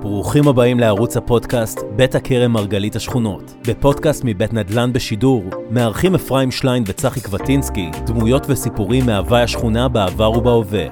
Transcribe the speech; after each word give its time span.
ברוכים 0.00 0.48
הבאים 0.48 0.80
לערוץ 0.80 1.16
הפודקאסט 1.16 1.78
בית 1.96 2.14
הכרם 2.14 2.52
מרגלית 2.52 2.96
השכונות. 2.96 3.54
בפודקאסט 3.68 4.22
מבית 4.24 4.52
נדל"ן 4.52 4.92
בשידור, 4.92 5.44
מארחים 5.70 6.14
אפרים 6.14 6.50
שליין 6.50 6.84
וצחי 6.86 7.20
קבטינסקי 7.20 7.90
דמויות 8.06 8.42
וסיפורים 8.48 9.06
מהווי 9.06 9.42
השכונה 9.42 9.88
בעבר 9.88 10.30
ובהווה. 10.30 10.86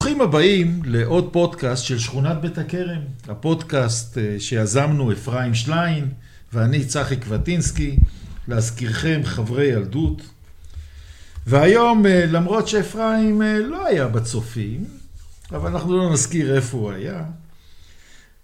ברוכים 0.00 0.20
הבאים 0.20 0.80
לעוד 0.84 1.32
פודקאסט 1.32 1.84
של 1.84 1.98
שכונת 1.98 2.40
בית 2.40 2.58
הכרם. 2.58 3.00
הפודקאסט 3.28 4.18
אה, 4.18 4.36
שיזמנו 4.38 5.12
אפרים 5.12 5.54
שליין 5.54 6.08
ואני 6.52 6.84
צחי 6.84 7.16
קבטינסקי, 7.16 7.96
להזכירכם 8.48 9.20
חברי 9.24 9.64
ילדות. 9.64 10.37
והיום, 11.48 12.06
אה, 12.06 12.26
למרות 12.26 12.68
שאפרים 12.68 13.42
אה, 13.42 13.58
לא 13.58 13.86
היה 13.86 14.08
בצופים, 14.08 14.84
אבל 15.50 15.70
אנחנו 15.70 15.96
לא 15.96 16.12
נזכיר 16.12 16.56
איפה 16.56 16.76
הוא 16.76 16.90
היה, 16.92 17.24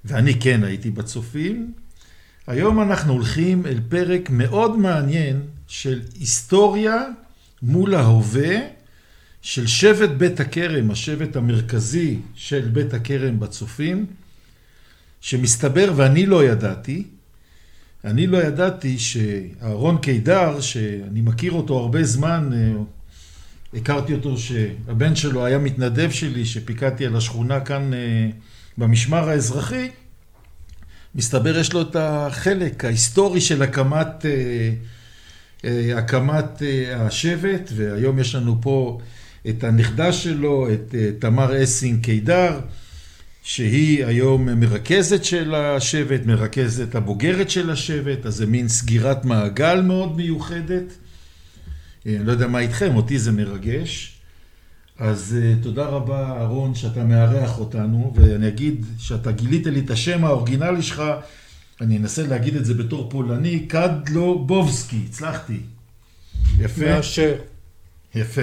ואני 0.04 0.40
כן 0.40 0.64
הייתי 0.64 0.90
בצופים, 0.90 1.72
היום 2.46 2.80
אנחנו 2.82 3.12
הולכים 3.12 3.66
אל 3.66 3.80
פרק 3.88 4.30
מאוד 4.30 4.78
מעניין 4.78 5.40
של 5.66 6.00
היסטוריה 6.20 7.02
מול 7.62 7.94
ההווה 7.94 8.56
של 9.42 9.66
שבט 9.66 10.10
בית 10.10 10.40
הכרם, 10.40 10.90
השבט 10.90 11.36
המרכזי 11.36 12.18
של 12.34 12.68
בית 12.72 12.94
הכרם 12.94 13.40
בצופים, 13.40 14.06
שמסתבר, 15.20 15.92
ואני 15.96 16.26
לא 16.26 16.44
ידעתי, 16.44 17.04
אני 18.04 18.26
לא 18.26 18.38
ידעתי 18.38 18.98
שאהרון 18.98 19.98
קידר, 19.98 20.60
שאני 20.60 21.20
מכיר 21.20 21.52
אותו 21.52 21.78
הרבה 21.78 22.04
זמן, 22.04 22.50
אה, 22.52 22.72
הכרתי 23.78 24.14
אותו 24.14 24.38
שהבן 24.38 25.16
שלו 25.16 25.44
היה 25.44 25.58
מתנדב 25.58 26.10
שלי, 26.10 26.44
שפיקדתי 26.44 27.06
על 27.06 27.16
השכונה 27.16 27.60
כאן 27.60 27.94
אה, 27.94 28.28
במשמר 28.78 29.28
האזרחי, 29.28 29.90
מסתבר 31.14 31.58
יש 31.58 31.72
לו 31.72 31.82
את 31.82 31.96
החלק 31.98 32.84
ההיסטורי 32.84 33.40
של 33.40 33.62
הקמת, 33.62 34.26
אה, 35.64 35.98
הקמת 35.98 36.62
השבט, 36.96 37.70
והיום 37.74 38.18
יש 38.18 38.34
לנו 38.34 38.56
פה 38.60 38.98
את 39.48 39.64
הנכדה 39.64 40.12
שלו, 40.12 40.72
את 40.72 40.94
תמר 41.18 41.62
אסין 41.62 42.00
קידר. 42.00 42.60
שהיא 43.44 44.04
היום 44.04 44.48
מרכזת 44.60 45.24
של 45.24 45.54
השבט, 45.54 46.26
מרכזת 46.26 46.94
הבוגרת 46.94 47.50
של 47.50 47.70
השבט, 47.70 48.26
אז 48.26 48.34
זה 48.34 48.46
מין 48.46 48.68
סגירת 48.68 49.24
מעגל 49.24 49.80
מאוד 49.80 50.16
מיוחדת. 50.16 50.84
אה, 52.06 52.16
אני 52.16 52.26
לא 52.26 52.32
יודע 52.32 52.46
מה 52.46 52.58
איתכם, 52.58 52.96
אותי 52.96 53.18
זה 53.18 53.32
מרגש. 53.32 54.10
אז 54.98 55.36
uh, 55.38 55.62
תודה 55.62 55.84
רבה, 55.84 56.30
אהרון, 56.30 56.74
שאתה 56.74 57.04
מארח 57.04 57.58
אותנו, 57.58 58.12
ואני 58.16 58.48
אגיד 58.48 58.86
שאתה 58.98 59.32
גילית 59.32 59.66
לי 59.66 59.80
את 59.80 59.90
השם 59.90 60.24
האורגינלי 60.24 60.82
שלך, 60.82 61.02
אני 61.80 61.98
אנסה 61.98 62.26
להגיד 62.26 62.56
את 62.56 62.64
זה 62.64 62.74
בתור 62.74 63.10
פולני, 63.10 63.66
קדלובובסקי, 63.66 65.00
הצלחתי. 65.08 65.60
יפה? 66.58 66.84
מאשר. 66.84 67.34
יפה. 68.14 68.42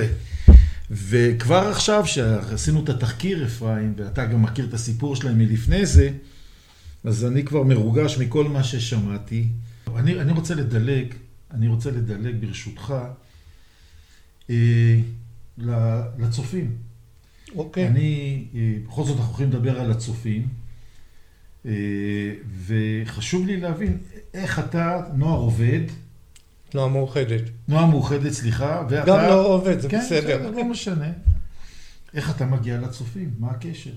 וכבר 0.92 1.68
עכשיו, 1.68 2.06
שעשינו 2.06 2.84
את 2.84 2.90
התחקיר, 2.90 3.46
אפרים, 3.46 3.94
ואתה 3.98 4.26
גם 4.26 4.42
מכיר 4.42 4.66
את 4.66 4.74
הסיפור 4.74 5.16
שלהם 5.16 5.38
מלפני 5.38 5.86
זה, 5.86 6.10
אז 7.04 7.26
אני 7.26 7.46
כבר 7.46 7.64
מרוגש 7.64 8.18
מכל 8.18 8.48
מה 8.48 8.64
ששמעתי. 8.64 9.48
אני, 9.96 10.22
אני 10.22 10.32
רוצה 10.32 10.56
לדלג, 10.56 11.14
אני 11.52 11.68
רוצה 11.68 11.92
לדלג 11.92 12.36
ברשותך 12.46 12.94
אה, 14.50 15.00
לצופים. 16.20 16.76
אוקיי. 17.56 17.88
אני, 17.88 18.46
אה, 18.56 18.74
בכל 18.88 19.04
זאת 19.04 19.18
אנחנו 19.18 19.30
הולכים 19.30 19.50
לדבר 19.50 19.80
על 19.80 19.92
הצופים, 19.92 20.48
אה, 21.66 21.72
וחשוב 22.66 23.46
לי 23.46 23.60
להבין 23.60 23.98
איך 24.34 24.60
אתה, 24.60 25.02
נוער 25.14 25.40
עובד, 25.40 25.82
תנועה 26.72 26.88
מאוחדת. 26.88 27.42
תנועה 27.66 27.86
מאוחדת, 27.86 28.32
סליחה. 28.32 28.84
ואתה... 28.90 29.06
גם 29.06 29.20
לא 29.30 29.46
עובד, 29.46 29.80
זה 29.80 29.90
כן, 29.90 30.00
בסדר. 30.00 30.52
כן, 30.52 30.54
לא 30.54 30.64
משנה. 30.64 31.12
איך 32.14 32.36
אתה 32.36 32.46
מגיע 32.46 32.78
לצופים? 32.78 33.30
מה 33.40 33.52
הקשר? 33.52 33.92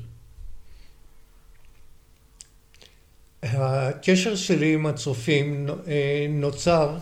הקשר 3.42 4.36
שלי 4.36 4.74
עם 4.74 4.86
הצופים 4.86 5.66
אה, 5.86 6.26
נוצר 6.28 6.96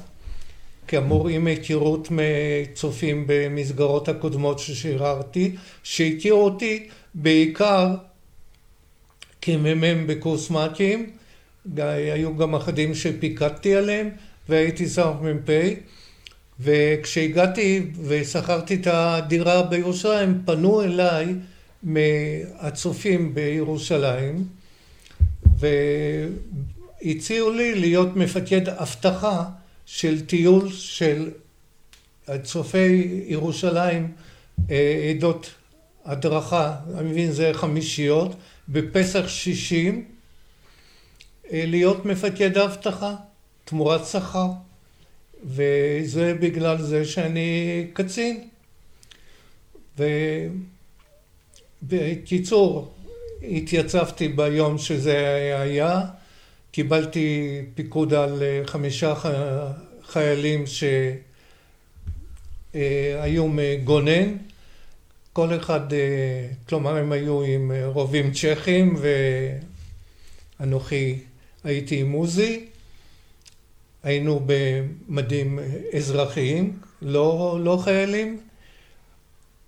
כאמור 0.89 1.29
עם 1.29 1.47
היכרות 1.47 2.09
מצופים 2.11 3.25
במסגרות 3.27 4.09
הקודמות 4.09 4.59
ששיררתי, 4.59 5.57
שהכירו 5.83 6.45
אותי 6.45 6.89
בעיקר 7.15 7.95
כמ"מ 9.43 10.07
בקורס 10.07 10.51
מ"כים, 10.51 11.11
היו 11.77 12.37
גם 12.37 12.55
אחדים 12.55 12.95
שפיקדתי 12.95 13.77
עליהם, 13.77 14.11
והייתי 14.53 14.89
סמ"פ, 14.89 15.51
וכשהגעתי 16.61 17.87
ושכרתי 18.05 18.75
את 18.75 18.87
הדירה 18.87 19.63
בירושלים, 19.63 20.43
פנו 20.45 20.83
אליי 20.83 21.35
מהצופים 21.83 23.35
בירושלים, 23.35 24.47
והציעו 27.03 27.51
לי 27.51 27.75
להיות 27.75 28.17
מפקד 28.17 28.69
אבטחה 28.69 29.45
של 29.87 30.27
טיול 30.27 30.73
של 30.73 31.31
צופי 32.43 33.23
ירושלים, 33.27 34.13
אה, 34.71 35.13
עדות 35.17 35.51
הדרכה, 36.05 36.77
אני 36.99 37.11
מבין 37.11 37.33
זה 37.33 37.51
חמישיות, 37.55 38.35
בפסח 38.69 39.29
שישים, 39.29 40.05
אה, 41.53 41.65
להיות 41.67 42.05
מפקד 42.05 42.59
האבטחה. 42.59 43.15
תמורת 43.65 44.07
שכר, 44.07 44.47
וזה 45.45 46.35
בגלל 46.41 46.83
זה 46.83 47.05
שאני 47.05 47.87
קצין. 47.93 48.49
ובקיצור, 51.83 52.93
התייצבתי 53.43 54.29
ביום 54.29 54.79
שזה 54.79 55.17
היה, 55.61 56.01
קיבלתי 56.73 57.61
פיקוד 57.75 58.15
על 58.15 58.43
חמישה 58.65 59.15
חיילים 60.05 60.65
שהיו 62.75 63.49
מגונן, 63.49 64.37
כל 65.33 65.57
אחד, 65.57 65.81
כלומר 66.69 66.97
הם 66.97 67.13
היו 67.13 67.43
עם 67.43 67.73
רובים 67.85 68.33
צ'כים 68.33 68.97
ואנוכי 70.61 71.19
הייתי 71.65 72.01
עם 72.01 72.13
עוזי 72.13 72.67
היינו 74.03 74.47
במדים 74.47 75.59
אזרחיים, 75.97 76.79
לא, 77.03 77.59
לא 77.61 77.79
חיילים. 77.85 78.41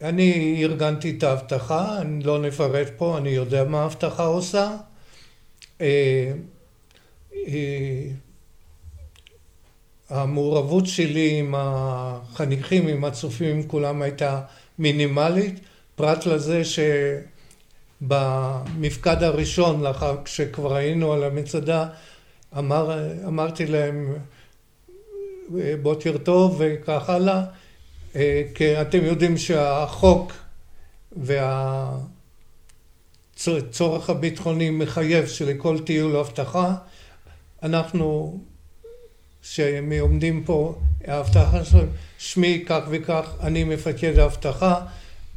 אני 0.02 0.58
ארגנתי 0.64 1.14
את 1.18 1.22
האבטחה, 1.22 1.98
אני 2.00 2.24
לא 2.24 2.38
נפרט 2.42 2.88
פה, 2.96 3.18
אני 3.18 3.28
יודע 3.28 3.64
מה 3.64 3.82
האבטחה 3.82 4.24
עושה. 4.24 4.76
אה, 5.80 6.32
אה, 7.46 8.06
המעורבות 10.10 10.86
שלי 10.86 11.38
עם 11.38 11.54
החניכים, 11.58 12.88
עם 12.88 13.04
הצופים, 13.04 13.68
כולם 13.68 14.02
הייתה 14.02 14.40
מינימלית, 14.78 15.60
פרט 15.96 16.26
לזה 16.26 16.62
שבמפקד 18.00 19.22
הראשון, 19.22 19.82
לאחר 19.82 20.16
כשכבר 20.24 20.74
היינו 20.74 21.12
על 21.12 21.24
המצדה, 21.24 21.88
אמר, 22.58 23.08
אמרתי 23.26 23.66
להם 23.66 24.14
בוקר 25.82 26.16
טוב 26.18 26.56
וכך 26.58 27.10
הלאה, 27.10 27.44
כי 28.54 28.80
אתם 28.80 29.04
יודעים 29.04 29.36
שהחוק 29.36 30.32
והצורך 33.36 34.10
הביטחוני 34.10 34.70
מחייב 34.70 35.26
שלכל 35.26 35.78
טיול 35.78 36.16
אבטחה 36.16 36.74
אנחנו 37.62 38.40
שעומדים 39.42 40.44
פה 40.44 40.78
האבטחה 41.06 41.64
שלהם 41.64 41.88
שמי 42.18 42.64
כך 42.66 42.82
וכך 42.90 43.34
אני 43.40 43.64
מפקד 43.64 44.18
האבטחה 44.18 44.80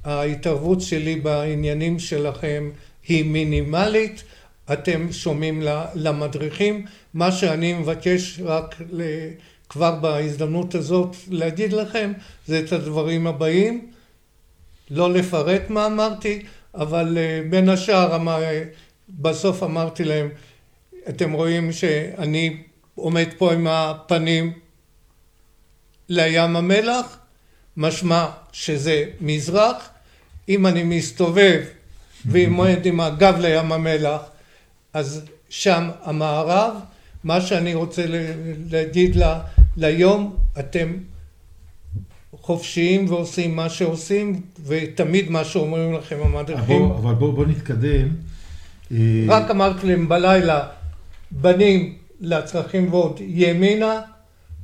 ההתערבות 0.03 0.81
שלי 0.81 1.15
בעניינים 1.15 1.99
שלכם 1.99 2.69
היא 3.07 3.25
מינימלית 3.25 4.23
אתם 4.73 5.11
שומעים 5.11 5.61
למדריכים. 5.95 6.85
מה 7.13 7.31
שאני 7.31 7.73
מבקש 7.73 8.39
רק 8.43 8.75
כבר 9.69 9.95
בהזדמנות 9.95 10.75
הזאת 10.75 11.15
להגיד 11.29 11.73
לכם 11.73 12.13
זה 12.47 12.59
את 12.59 12.71
הדברים 12.71 13.27
הבאים. 13.27 13.91
לא 14.89 15.13
לפרט 15.13 15.69
מה 15.69 15.85
אמרתי, 15.85 16.43
אבל 16.75 17.17
אה, 17.17 17.41
בין 17.49 17.69
השאר 17.69 18.17
בסוף 19.09 19.63
אמרתי 19.63 20.03
להם, 20.03 20.29
אתם 21.09 21.31
רואים 21.31 21.71
שאני 21.71 22.63
עומד 22.95 23.27
פה 23.37 23.53
עם 23.53 23.67
הפנים 23.67 24.53
לים 26.09 26.55
המלח, 26.55 27.17
משמע 27.77 28.25
שזה 28.51 29.05
מזרח, 29.21 29.89
אם 30.49 30.67
אני 30.67 30.83
מסתובב 30.83 31.61
ועם 32.25 32.53
מועד 32.53 32.85
עם 32.85 32.99
הגב 32.99 33.35
לים 33.39 33.71
המלח, 33.71 34.21
אז 34.97 35.21
שם 35.49 35.89
המערב, 36.03 36.73
מה 37.23 37.41
שאני 37.41 37.73
רוצה 37.73 38.05
להגיד 38.69 39.15
לה, 39.15 39.39
ליום 39.77 40.35
אתם 40.59 40.93
חופשיים 42.41 43.09
ועושים 43.09 43.55
מה 43.55 43.69
שעושים, 43.69 44.41
ותמיד 44.65 45.29
מה 45.29 45.43
שאומרים 45.43 45.93
לכם 45.93 46.17
המדריכים. 46.21 46.91
אבל 46.91 47.13
בואו 47.13 47.31
בוא 47.31 47.45
נתקדם. 47.45 48.07
אה, 48.91 48.97
רק 49.27 49.51
אמרתי 49.51 49.87
להם 49.87 50.09
בלילה, 50.09 50.67
בנים 51.31 51.97
לצרכים 52.19 52.93
ועוד 52.93 53.19
ימינה, 53.19 54.01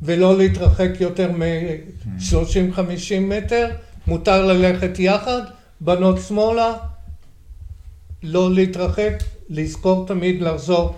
ולא 0.01 0.37
להתרחק 0.37 0.89
יותר 0.99 1.31
מ-30-50 1.31 2.79
מטר, 3.21 3.69
מותר 4.07 4.45
ללכת 4.45 4.99
יחד, 4.99 5.41
בנות 5.81 6.19
שמאלה, 6.27 6.73
לא 8.23 8.53
להתרחק, 8.53 9.13
לזכור 9.49 10.07
תמיד 10.07 10.41
לחזור 10.41 10.95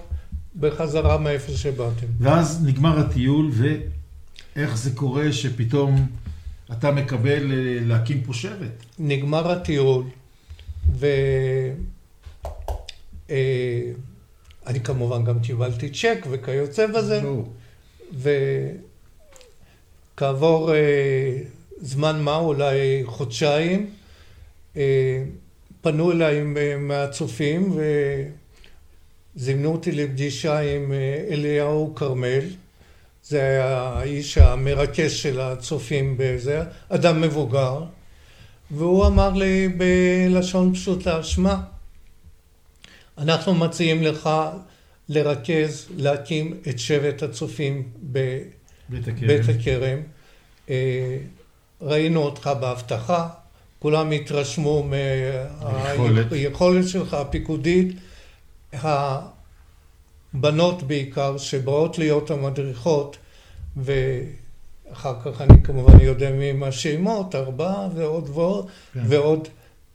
בחזרה 0.60 1.18
מאיפה 1.18 1.52
שבאתם. 1.52 2.08
ואז 2.20 2.66
נגמר 2.66 3.00
הטיול, 3.00 3.52
ואיך 4.56 4.78
זה 4.78 4.92
קורה 4.96 5.32
שפתאום 5.32 6.08
אתה 6.72 6.92
מקבל 6.92 7.52
אה, 7.52 7.78
להקים 7.82 8.24
פה 8.24 8.34
שבט? 8.34 8.86
נגמר 9.00 9.52
הטיול, 9.52 10.04
ואני 10.96 11.74
אה, 14.68 14.80
כמובן 14.84 15.24
גם 15.24 15.40
קיבלתי 15.40 15.90
צ'ק 15.90 16.26
וכיוצא 16.30 16.88
בזה, 16.88 17.22
וכעבור 20.14 20.74
אה, 20.74 21.38
זמן 21.82 22.22
מה, 22.22 22.36
אולי 22.36 23.04
חודשיים, 23.06 23.90
פנו 25.86 26.12
אליי 26.12 26.42
מהצופים 26.80 27.78
וזימנו 29.36 29.72
אותי 29.72 29.92
לפגישה 29.92 30.60
עם 30.60 30.92
אליהו 31.30 31.96
כרמל. 31.96 32.46
זה 33.24 33.42
היה 33.42 33.78
האיש 33.78 34.38
המרכז 34.38 35.12
של 35.12 35.40
הצופים 35.42 36.16
בזה, 36.18 36.64
אדם 36.90 37.22
מבוגר, 37.22 37.84
והוא 38.72 39.08
אמר 39.08 39.30
לי 39.30 39.68
בלשון 39.68 40.74
פשוטה, 40.74 41.24
שמע, 41.24 41.56
אנחנו 43.18 43.56
מציעים 43.56 44.04
לך 44.04 44.30
לרכז, 45.10 45.88
להקים 45.98 46.58
את 46.70 46.80
שבט 46.80 47.24
הצופים 47.24 47.90
בבית 48.04 49.50
הכרם. 49.50 50.00
אה, 50.70 51.18
ראינו 51.82 52.22
אותך 52.22 52.50
בהבטחה, 52.60 53.30
כולם 53.80 54.12
התרשמו 54.12 54.84
מהיכולת 56.32 56.88
שלך 56.88 57.14
הפיקודית. 57.14 57.96
בנות 60.34 60.84
בעיקר, 60.84 61.38
שבאות 61.38 61.98
להיות 61.98 62.32
המדריכות, 62.32 63.18
ואחר 63.78 65.14
כך 65.26 65.42
אני 65.42 65.64
כמובן 65.64 66.00
יודע 66.00 66.32
מי 66.32 66.50
עם 66.50 66.64
השמות, 66.64 67.36
ארבעה 67.36 67.88
ועוד 67.96 68.30
ועוד, 68.34 68.68
כן. 68.94 69.00
ועוד, 69.08 69.48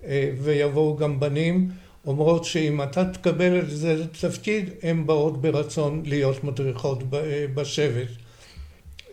אה, 0.04 0.30
ויבואו 0.40 0.96
גם 0.96 1.20
בנים, 1.20 1.70
אומרות 2.06 2.44
שאם 2.44 2.82
אתה 2.82 3.04
תקבל 3.04 3.58
את 3.58 3.70
זה 3.70 3.94
לתפקיד, 3.94 4.70
הן 4.82 5.06
באות 5.06 5.40
ברצון 5.40 6.02
להיות 6.06 6.44
מדריכות 6.44 7.02
אה, 7.14 7.46
בשבט. 7.54 8.08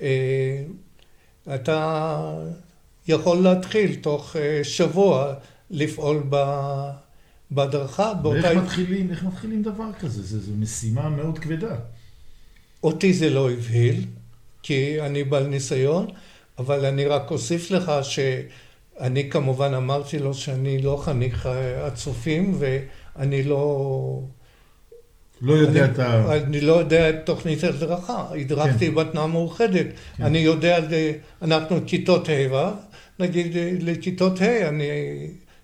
אה, 0.01 0.63
אתה 1.55 2.33
יכול 3.07 3.37
להתחיל 3.37 3.95
תוך 3.95 4.35
שבוע 4.63 5.33
לפעול 5.69 6.23
ב... 6.29 6.35
בהדרכה. 7.51 8.13
באותה... 8.13 8.47
ואיך 8.47 8.57
מתחילים, 8.57 9.11
איך 9.11 9.23
מתחילים 9.23 9.63
דבר 9.63 9.93
כזה? 9.99 10.39
זו 10.39 10.51
משימה 10.59 11.09
מאוד 11.09 11.39
כבדה. 11.39 11.75
אותי 12.83 13.13
זה 13.13 13.29
לא 13.29 13.51
הבהיל, 13.51 14.05
כי 14.63 15.01
אני 15.01 15.23
בעל 15.23 15.47
ניסיון, 15.47 16.07
אבל 16.57 16.85
אני 16.85 17.05
רק 17.05 17.31
אוסיף 17.31 17.71
לך 17.71 17.91
שאני 18.01 19.29
כמובן 19.29 19.73
אמרתי 19.73 20.19
לו 20.19 20.33
שאני 20.33 20.81
לא 20.81 21.01
חניך 21.03 21.49
הצופים, 21.81 22.57
ואני 22.59 23.43
לא... 23.43 24.21
לא 25.41 25.53
יודע 25.53 25.85
אני, 25.85 25.91
את 25.93 25.99
ה... 25.99 26.35
אני 26.35 26.61
לא 26.61 26.73
יודע 26.73 27.09
את 27.09 27.15
תוכנית 27.25 27.63
הדרכה, 27.63 28.25
הדרכתי 28.41 28.87
כן. 28.87 28.95
בתנועה 28.95 29.27
מאוחדת. 29.27 29.85
כן. 30.17 30.23
אני 30.23 30.37
יודע, 30.37 30.79
אנחנו 31.41 31.77
כיתות 31.87 32.29
ה', 32.29 32.71
נגיד 33.19 33.55
לכיתות 33.81 34.41
ה', 34.41 34.69
אני 34.69 34.85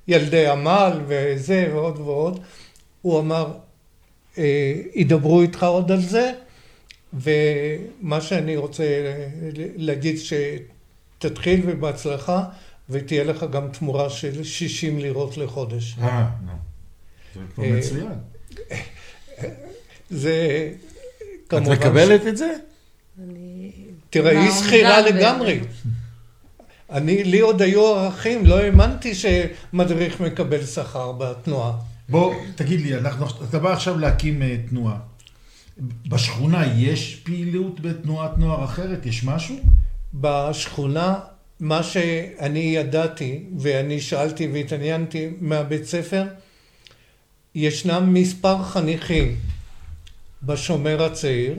ילדי 0.07 0.47
עמל 0.47 1.01
וזה 1.07 1.69
ועוד 1.73 1.99
ועוד. 1.99 2.39
הוא 3.01 3.19
אמר, 3.19 3.53
אה, 4.37 4.73
ידברו 4.95 5.41
איתך 5.41 5.63
עוד 5.63 5.91
על 5.91 6.01
זה, 6.01 6.31
ומה 7.13 8.21
שאני 8.21 8.57
רוצה 8.57 8.83
להגיד 9.75 10.15
שתתחיל 10.17 11.61
ובהצלחה, 11.65 12.43
ותהיה 12.89 13.23
לך 13.23 13.45
גם 13.51 13.67
תמורה 13.67 14.09
של 14.09 14.43
60 14.43 14.99
לירות 14.99 15.37
לחודש. 15.37 15.95
אה, 16.01 16.29
נו. 16.45 16.51
זה 17.35 17.41
כבר 17.55 17.63
אה, 17.63 17.71
מצוין. 17.71 18.07
זה 20.09 20.69
כמובן... 21.49 21.73
את 21.73 21.77
מקבלת 21.79 22.27
את 22.27 22.37
זה? 22.37 22.53
תראה, 24.09 24.41
היא 24.41 24.51
שכירה 24.51 25.01
לגמרי. 25.01 25.59
אני, 26.91 27.23
לי 27.23 27.39
עוד 27.39 27.61
היו 27.61 27.85
ערכים, 27.95 28.45
לא 28.45 28.59
האמנתי 28.59 29.13
שמדריך 29.15 30.21
מקבל 30.21 30.65
שכר 30.65 31.11
בתנועה. 31.11 31.73
בוא, 32.09 32.33
תגיד 32.55 32.81
לי, 32.81 32.95
אנחנו, 32.95 33.25
אתה 33.49 33.59
בא 33.59 33.73
עכשיו 33.73 33.99
להקים 33.99 34.41
uh, 34.41 34.69
תנועה. 34.69 34.97
בשכונה 36.07 36.65
יש 36.77 37.15
פעילות 37.15 37.79
בתנועת 37.79 38.37
נוער 38.37 38.65
אחרת? 38.65 39.05
יש 39.05 39.23
משהו? 39.23 39.55
בשכונה, 40.13 41.19
מה 41.59 41.83
שאני 41.83 42.59
ידעתי, 42.59 43.43
ואני 43.59 44.01
שאלתי 44.01 44.47
והתעניינתי 44.47 45.29
מהבית 45.41 45.85
ספר, 45.85 46.23
ישנם 47.55 48.13
מספר 48.13 48.63
חניכים 48.63 49.35
בשומר 50.43 51.03
הצעיר, 51.03 51.55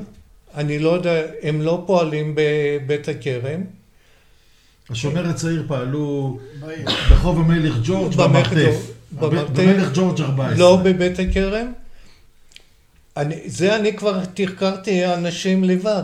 אני 0.55 0.79
לא 0.79 0.91
יודע, 0.91 1.23
הם 1.43 1.62
לא 1.62 1.82
פועלים 1.87 2.35
בבית 2.35 3.09
הכרם, 3.09 3.61
השומר 4.90 5.28
הצעיר 5.28 5.64
פעלו 5.69 6.38
ברחוב 7.08 7.38
המלך 7.38 7.75
ג'ורג' 7.84 8.14
במרתף. 8.14 8.90
במלך 9.12 9.88
ג'ורג' 9.94 10.20
14. 10.20 10.59
לא 10.59 10.76
בבית 10.85 11.18
הכרם. 11.18 11.73
אני, 13.16 13.40
זה 13.47 13.76
אני 13.76 13.97
כבר 13.97 14.25
תחקרתי 14.35 15.06
אנשים 15.06 15.64
לבד, 15.64 16.02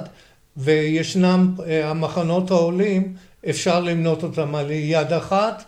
וישנם 0.56 1.54
אה, 1.66 1.90
המחנות 1.90 2.50
העולים, 2.50 3.14
אפשר 3.50 3.80
למנות 3.80 4.22
אותם 4.22 4.54
על 4.54 4.70
יד 4.70 5.12
אחת, 5.12 5.64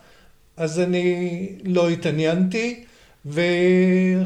אז 0.57 0.81
אני 0.81 1.49
לא 1.65 1.89
התעניינתי, 1.89 2.85
ואני 3.27 4.23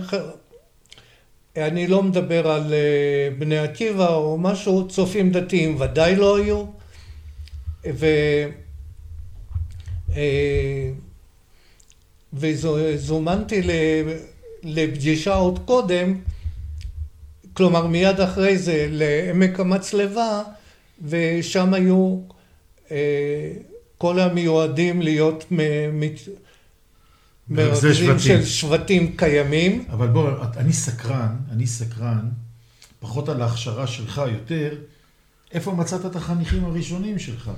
לא 1.89 2.03
מדבר 2.03 2.51
על 2.51 2.75
אה, 2.75 3.29
בני 3.39 3.59
עקיבא 3.59 4.15
או 4.15 4.39
משהו, 4.39 4.89
צופים 4.89 5.33
דתיים 5.33 5.81
ודאי 5.81 6.17
לא 6.17 6.37
היו, 6.39 6.65
ו... 7.95 8.07
אה, 10.17 10.91
וזומנתי 12.33 13.63
לפגישה 14.63 15.35
עוד 15.35 15.59
קודם, 15.65 16.15
כלומר 17.53 17.87
מיד 17.87 18.21
אחרי 18.21 18.59
זה 18.59 18.87
לעמק 18.91 19.61
המצלבה, 19.61 20.43
ושם 21.05 21.75
היו 21.75 22.21
אה, 22.91 23.53
כל 23.99 24.21
המיועדים 24.21 25.03
להיות 25.03 25.45
מרכזים 27.49 28.19
של 28.19 28.45
שבטים 28.45 29.17
קיימים. 29.17 29.85
אבל 29.91 30.09
בוא, 30.09 30.31
אני 30.57 30.73
סקרן, 30.73 31.37
אני 31.51 31.67
סקרן, 31.67 32.29
פחות 33.01 33.29
על 33.29 33.43
ההכשרה 33.43 33.87
שלך, 33.87 34.23
יותר, 34.33 34.79
איפה 35.53 35.73
מצאת 35.73 36.07
את 36.07 36.17
החניכים 36.17 36.65
הראשונים 36.65 37.19
שלך? 37.19 37.51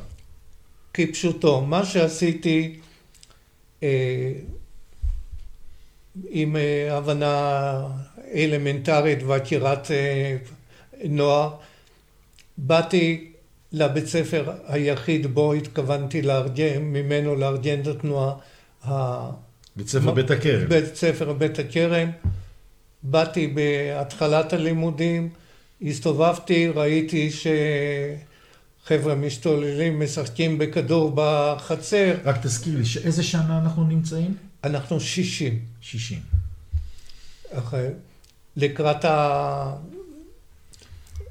כפשוטו. 0.99 1.61
מה 1.61 1.85
שעשיתי 1.85 2.76
אה, 3.83 4.33
עם 6.28 6.57
אה, 6.57 6.97
הבנה 6.97 7.87
אלמנטרית 8.35 9.23
והכירת 9.23 9.90
אה, 9.90 10.37
נוער, 11.05 11.50
באתי 12.59 13.31
לבית 13.73 14.07
ספר 14.07 14.52
היחיד 14.67 15.26
בו 15.26 15.52
התכוונתי 15.52 16.23
לארגן, 16.23 16.83
ממנו 16.83 17.35
לארגן 17.35 17.81
את 17.81 17.87
התנועה. 17.87 18.35
בית 19.76 19.88
ספר 19.88 20.11
בית 20.11 20.31
הכרם. 20.31 20.69
בית 20.69 20.97
ספר 20.97 21.33
בית 21.33 21.59
הכרם. 21.59 22.11
באתי 23.02 23.47
בהתחלת 23.47 24.52
הלימודים, 24.52 25.28
הסתובבתי, 25.83 26.69
ראיתי 26.69 27.31
ש... 27.31 27.47
חבר'ה 28.88 29.14
משתוללים, 29.14 30.00
משחקים 30.00 30.59
בכדור 30.59 31.12
בחצר. 31.14 32.14
רק 32.25 32.37
תזכיר 32.42 32.76
לי, 32.76 32.85
איזה 33.04 33.23
שנה 33.23 33.59
אנחנו 33.59 33.85
נמצאים? 33.85 34.37
אנחנו 34.64 35.00
שישים. 35.00 35.59
שישים. 35.80 36.21
אחרי, 37.52 37.87
לקראת 38.57 39.04
ה... 39.04 39.73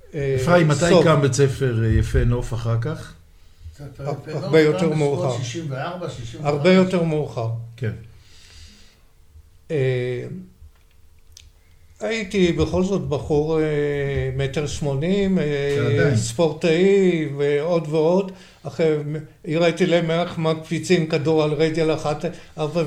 אפרים, 0.10 0.68
מתי 0.68 0.94
קם 1.04 1.22
בית 1.22 1.34
ספר 1.34 1.84
יפה 1.84 2.24
נוף 2.24 2.54
אחר 2.54 2.78
כך? 2.82 3.14
הרבה 4.28 4.62
יותר 4.62 4.94
מאוחר. 4.94 5.38
64, 5.38 6.10
65. 6.10 6.46
הרבה 6.46 6.74
יותר 6.74 7.04
מאוחר. 7.04 7.50
כן. 7.78 7.94
הייתי 12.00 12.52
בכל 12.52 12.84
זאת 12.84 13.02
בחור 13.02 13.60
מטר 14.38 14.68
שמונים, 14.68 15.38
שעדיין. 15.76 16.16
ספורטאי 16.16 17.30
ועוד 17.38 17.88
ועוד. 17.90 18.32
אחרי, 18.64 18.96
הראיתי 19.48 19.86
להם 19.86 20.12
איך 20.12 20.38
מקפיצים 20.38 21.08
כדור 21.08 21.44
על 21.44 21.54
רגל 21.54 21.94
אחת, 21.94 22.26
אבל 22.58 22.86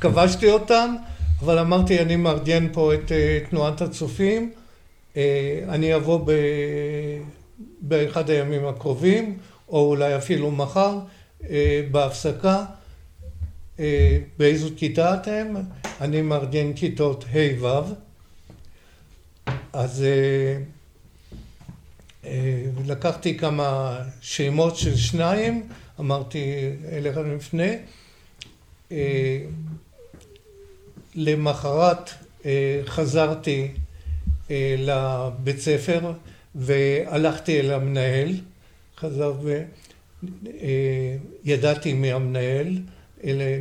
כבשתי 0.00 0.50
אותם, 0.50 0.94
אבל 1.40 1.58
אמרתי, 1.58 1.98
אני 1.98 2.16
מארגן 2.16 2.66
פה 2.72 2.94
את 2.94 3.12
תנועת 3.50 3.80
הצופים, 3.82 4.50
אני 5.68 5.94
אבוא 5.94 6.20
ב... 6.24 6.32
באחד 7.80 8.30
הימים 8.30 8.66
הקרובים, 8.66 9.36
או 9.68 9.88
אולי 9.88 10.16
אפילו 10.16 10.50
מחר, 10.50 10.98
בהפסקה. 11.90 12.64
באיזו 14.38 14.68
כיתה 14.76 15.14
אתם? 15.14 15.46
אני 16.00 16.22
מארגן 16.22 16.72
כיתות 16.72 17.24
ה' 17.32 17.64
ו'. 17.64 18.11
אז 19.72 20.04
לקחתי 22.86 23.38
כמה 23.38 23.98
שמות 24.20 24.76
של 24.76 24.96
שניים, 24.96 25.68
אמרתי 26.00 26.70
אליך 26.92 27.16
לפני. 27.16 27.76
למחרת 31.14 32.10
חזרתי 32.86 33.68
לבית 34.78 35.58
ספר 35.60 36.12
והלכתי 36.54 37.60
אל 37.60 37.72
המנהל, 37.72 38.32
חזר 38.96 39.34
וידעתי 41.44 41.92
מהמנהל, 41.92 42.78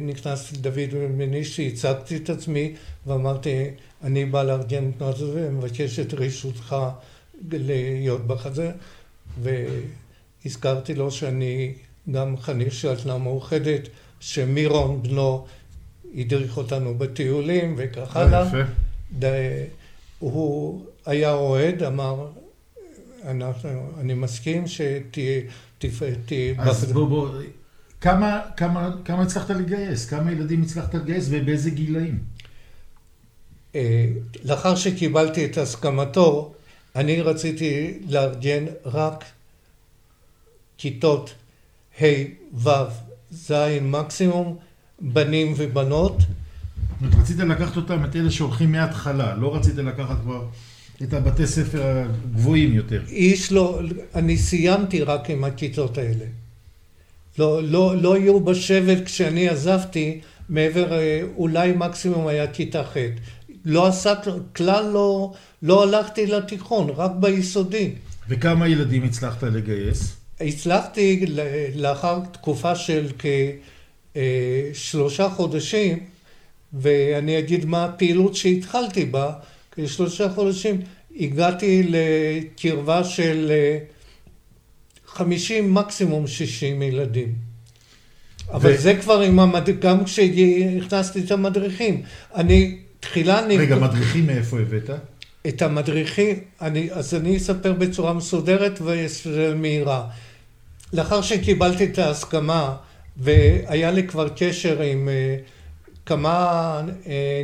נכנס 0.01 0.51
דוד 0.53 0.89
בנישתי, 1.17 1.67
הצגתי 1.67 2.17
את 2.17 2.29
עצמי 2.29 2.73
ואמרתי 3.07 3.69
אני 4.03 4.25
בא 4.25 4.43
לארגן 4.43 4.91
תנועת 4.91 5.15
הצופים 5.15 5.47
ומבקש 5.47 5.99
את 5.99 6.13
רשותך 6.13 6.75
להיות 7.51 8.27
בחזה 8.27 8.71
והזכרתי 9.41 10.93
לו 10.93 11.11
שאני 11.11 11.73
גם 12.11 12.37
חניך 12.37 12.73
של 12.73 12.89
התנועה 12.89 13.15
המאוחדת 13.15 13.87
שמירון 14.19 15.03
בנו 15.03 15.45
הדריך 16.15 16.57
אותנו 16.57 16.95
בטיולים 16.97 17.75
וכך 17.77 18.15
הלאה. 18.15 18.47
יפה. 18.47 19.27
הוא 20.19 20.85
היה 21.05 21.33
אוהד, 21.33 21.83
אמר 21.83 22.27
אני 23.99 24.13
מסכים 24.13 24.67
שתהיה... 24.67 25.41
אז 26.57 26.91
בוא 26.91 27.07
בוא, 27.07 27.29
כמה, 28.01 28.41
כמה, 28.57 28.89
כמה 29.05 29.21
הצלחת 29.21 29.49
לגייס? 29.49 30.05
כמה 30.05 30.31
ילדים 30.31 30.61
הצלחת 30.61 30.95
לגייס 30.95 31.27
ובאיזה 31.29 31.69
גילאים? 31.69 32.19
לאחר 34.43 34.75
שקיבלתי 34.75 35.45
את 35.45 35.57
הסכמתו, 35.57 36.53
אני 36.95 37.21
רציתי 37.21 37.93
לארגן 38.09 38.65
רק 38.85 39.25
כיתות 40.77 41.33
ה', 42.01 42.05
ו', 42.53 42.69
ז', 43.31 43.53
מקסימום, 43.81 44.57
בנים 45.01 45.53
ובנות. 45.57 46.17
זאת 46.17 46.27
אומרת, 47.01 47.15
רצית 47.15 47.37
לקחת 47.37 47.77
אותם, 47.77 48.05
את 48.05 48.15
אלה 48.15 48.31
שהולכים 48.31 48.71
מההתחלה, 48.71 49.35
לא 49.35 49.55
רצית 49.55 49.75
לקחת 49.75 50.17
כבר 50.21 50.45
את 51.03 51.13
הבתי 51.13 51.47
ספר 51.47 51.81
הגבוהים 51.83 52.73
יותר. 52.73 53.01
איש 53.07 53.51
לא, 53.51 53.81
אני 54.15 54.37
סיימתי 54.37 55.01
רק 55.03 55.29
עם 55.29 55.43
הכיתות 55.43 55.97
האלה. 55.97 56.25
לא, 57.39 57.63
לא, 57.63 57.95
לא 58.01 58.15
היו 58.15 58.39
בשבט 58.39 59.05
כשאני 59.05 59.49
עזבתי, 59.49 60.21
מעבר, 60.49 60.99
אולי 61.35 61.73
מקסימום 61.75 62.27
היה 62.27 62.47
כיתה 62.47 62.83
ח'. 62.83 62.97
לא 63.65 63.87
עשה, 63.87 64.13
כלל 64.55 64.89
לא, 64.93 65.33
לא 65.61 65.83
הלכתי 65.83 66.25
לתיכון, 66.25 66.89
רק 66.89 67.11
ביסודי. 67.19 67.91
וכמה 68.29 68.67
ילדים 68.67 69.03
הצלחת 69.03 69.43
לגייס? 69.43 70.15
הצלחתי 70.39 71.25
לאחר 71.75 72.19
תקופה 72.31 72.75
של 72.75 73.07
כשלושה 74.73 75.29
חודשים, 75.29 75.99
ואני 76.73 77.39
אגיד 77.39 77.65
מה 77.65 77.85
הפעילות 77.85 78.35
שהתחלתי 78.35 79.05
בה, 79.05 79.33
כשלושה 79.71 80.29
חודשים 80.29 80.81
הגעתי 81.19 81.83
לקרבה 81.89 83.03
של 83.03 83.51
חמישים, 85.07 85.73
מקסימום 85.73 86.27
שישים 86.27 86.81
ילדים. 86.81 87.35
אבל 88.51 88.77
זה 88.77 88.95
כבר 88.95 89.21
עם 89.21 89.39
המד... 89.39 89.69
גם 89.79 90.03
כשהכנסתי 90.05 91.19
את 91.19 91.31
המדריכים. 91.31 92.01
אני 92.35 92.77
תחילה 93.01 93.45
אני... 93.45 93.57
רגע, 93.57 93.75
מדריכים 93.75 94.27
מאיפה 94.27 94.59
הבאת? 94.59 94.89
את 95.47 95.61
המדריכים, 95.61 96.39
אני, 96.61 96.91
אז 96.91 97.15
אני 97.15 97.37
אספר 97.37 97.73
בצורה 97.73 98.13
מסודרת 98.13 98.79
ומהירה. 99.25 100.07
לאחר 100.93 101.21
שקיבלתי 101.21 101.83
את 101.85 101.97
ההסכמה 101.97 102.75
והיה 103.17 103.91
לי 103.91 104.07
כבר 104.07 104.29
קשר 104.29 104.81
עם 104.81 105.09
כמה 106.05 106.81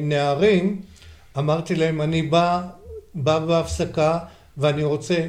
נערים, 0.01 0.81
אמרתי 1.37 1.75
להם 1.75 2.01
אני 2.01 2.21
בא, 2.21 2.61
בא 3.15 3.39
בהפסקה 3.39 4.19
ואני 4.57 4.83
רוצה 4.83 5.27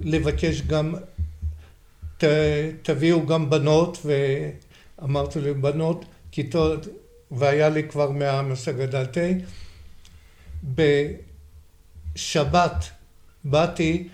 לבקש 0.00 0.62
גם, 0.62 0.94
ת, 2.18 2.24
תביאו 2.82 3.26
גם 3.26 3.50
בנות 3.50 4.06
ואמרתי 4.98 5.40
להם 5.40 5.62
בנות, 5.62 6.04
כיתות, 6.32 6.86
והיה 7.30 7.68
לי 7.68 7.88
כבר 7.88 8.10
מהמושג 8.10 8.76
גדלתי. 8.76 9.34
בשבת 12.14 12.84
באתי 13.44 14.08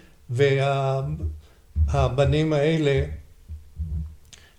והבנים 1.91 2.53
האלה 2.53 3.05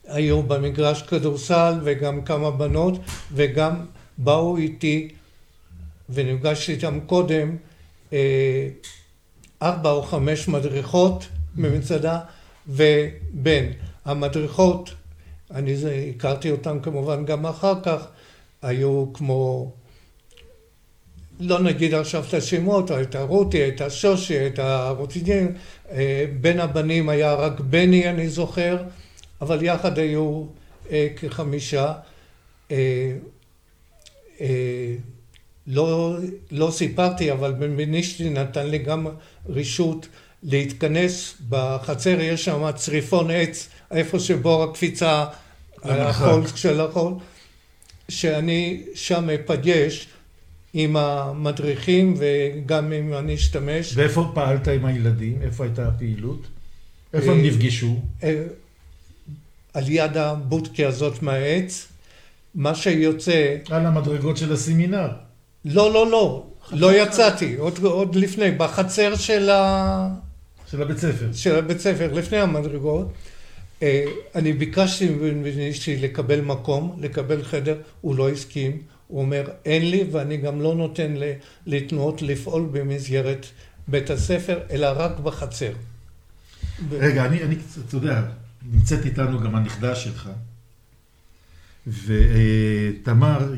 היו 0.08 0.44
במגרש 0.44 1.02
כדורסל 1.02 1.80
וגם 1.84 2.22
כמה 2.22 2.52
בנות 2.52 3.00
וגם 3.34 3.86
באו 4.18 4.58
איתי 4.58 5.10
ונפגשתי 6.10 6.72
איתם 6.72 7.00
קודם 7.06 7.56
ארבע 9.62 9.92
או 9.92 10.04
חמש 10.04 10.48
מדריכות 10.48 11.28
ממצדה 11.56 12.20
ובן. 12.68 13.66
המדריכות, 14.06 14.90
אני 15.52 15.76
הכרתי 16.16 16.52
אותן 16.52 16.80
כמובן 16.80 17.26
גם 17.26 17.46
אחר 17.46 17.74
כך, 17.84 18.08
היו 18.62 19.06
כמו 19.14 19.72
לא 21.40 21.60
נגיד 21.60 21.94
עכשיו 21.94 22.24
את 22.30 22.34
השמות, 22.34 22.92
הייתה 22.92 23.22
רותי, 23.22 23.58
הייתה 23.58 23.90
שושי, 23.90 24.34
הייתה 24.34 24.90
רוטידין, 24.90 25.56
בין 26.42 26.60
הבנים 26.60 27.10
היה 27.10 27.34
רק 27.34 27.60
בני 27.60 28.10
אני 28.10 28.30
זוכר, 28.30 28.78
אבל 29.42 29.64
יחד 29.64 30.00
היו 30.00 30.44
כחמישה. 31.16 31.94
לא, 35.68 36.18
לא 36.52 36.72
סיפרתי, 36.72 37.32
אבל 37.32 37.52
בנישתי 37.52 38.30
נתן 38.30 38.68
לי 38.68 38.78
גם 38.78 39.08
רשות 39.50 40.08
להתכנס 40.44 41.34
בחצר, 41.50 42.20
יש 42.22 42.46
שם 42.46 42.72
צריפון 42.76 43.32
עץ, 43.32 43.70
איפה 43.92 44.20
שבור 44.20 44.64
הקפיצה, 44.64 45.26
החול 45.84 46.48
של 46.56 46.82
החול, 46.82 47.14
שאני 48.10 48.84
שם 48.96 49.30
אפגש 49.30 50.08
עם 50.80 50.96
המדריכים 50.96 52.14
וגם 52.18 52.94
אם 52.94 53.14
אני 53.14 53.36
אשתמש. 53.36 53.94
ואיפה 53.96 54.32
פעלת 54.34 54.68
עם 54.68 54.86
הילדים? 54.86 55.42
איפה 55.42 55.64
הייתה 55.64 55.88
הפעילות? 55.88 56.48
איפה 57.14 57.32
הם 57.32 57.42
נפגשו? 57.44 58.00
על 59.74 59.84
יד 59.88 60.18
הבודקה 60.18 60.88
הזאת 60.88 61.22
מהעץ. 61.22 61.88
מה 62.56 62.76
שיוצא... 62.76 63.56
על 63.70 63.86
המדרגות 63.86 64.38
של 64.38 64.54
הסמינר. 64.54 65.08
לא, 65.66 65.94
לא, 65.94 66.12
לא. 66.12 66.48
לא 66.72 66.94
יצאתי. 66.94 67.56
עוד, 67.56 67.80
עוד 67.84 68.16
לפני. 68.16 68.52
בחצר 68.52 69.16
של 69.16 69.50
ה... 69.50 70.10
של 70.72 70.82
הבית 70.82 70.98
ספר. 70.98 71.30
של 71.34 71.56
הבית 71.56 71.80
ספר, 71.80 72.14
לפני 72.14 72.38
המדרגות. 72.38 73.08
אני 74.36 74.54
ביקשתי 74.54 75.10
מבנישתי 75.10 75.98
לקבל 75.98 76.42
מקום, 76.42 76.98
לקבל 77.02 77.44
חדר, 77.44 77.78
הוא 78.02 78.16
לא 78.16 78.30
הסכים. 78.30 78.78
הוא 79.08 79.22
אומר, 79.22 79.50
אין 79.66 79.90
לי 79.90 80.04
ואני 80.12 80.38
גם 80.38 80.62
לא 80.62 80.76
נותן 80.76 81.14
לתנועות 81.66 82.22
לפעול 82.22 82.70
במסגרת 82.72 83.46
בית 83.88 84.10
הספר, 84.10 84.60
אלא 84.72 84.88
רק 84.96 85.20
בחצר. 85.20 85.72
רגע, 86.92 87.26
אני, 87.26 87.44
אני, 87.44 87.56
אתה 87.88 87.96
יודע, 87.96 88.22
נמצאת 88.72 89.06
איתנו 89.06 89.40
גם 89.40 89.56
הנכדה 89.56 89.96
שלך, 89.96 90.30
ותמר, 91.88 93.54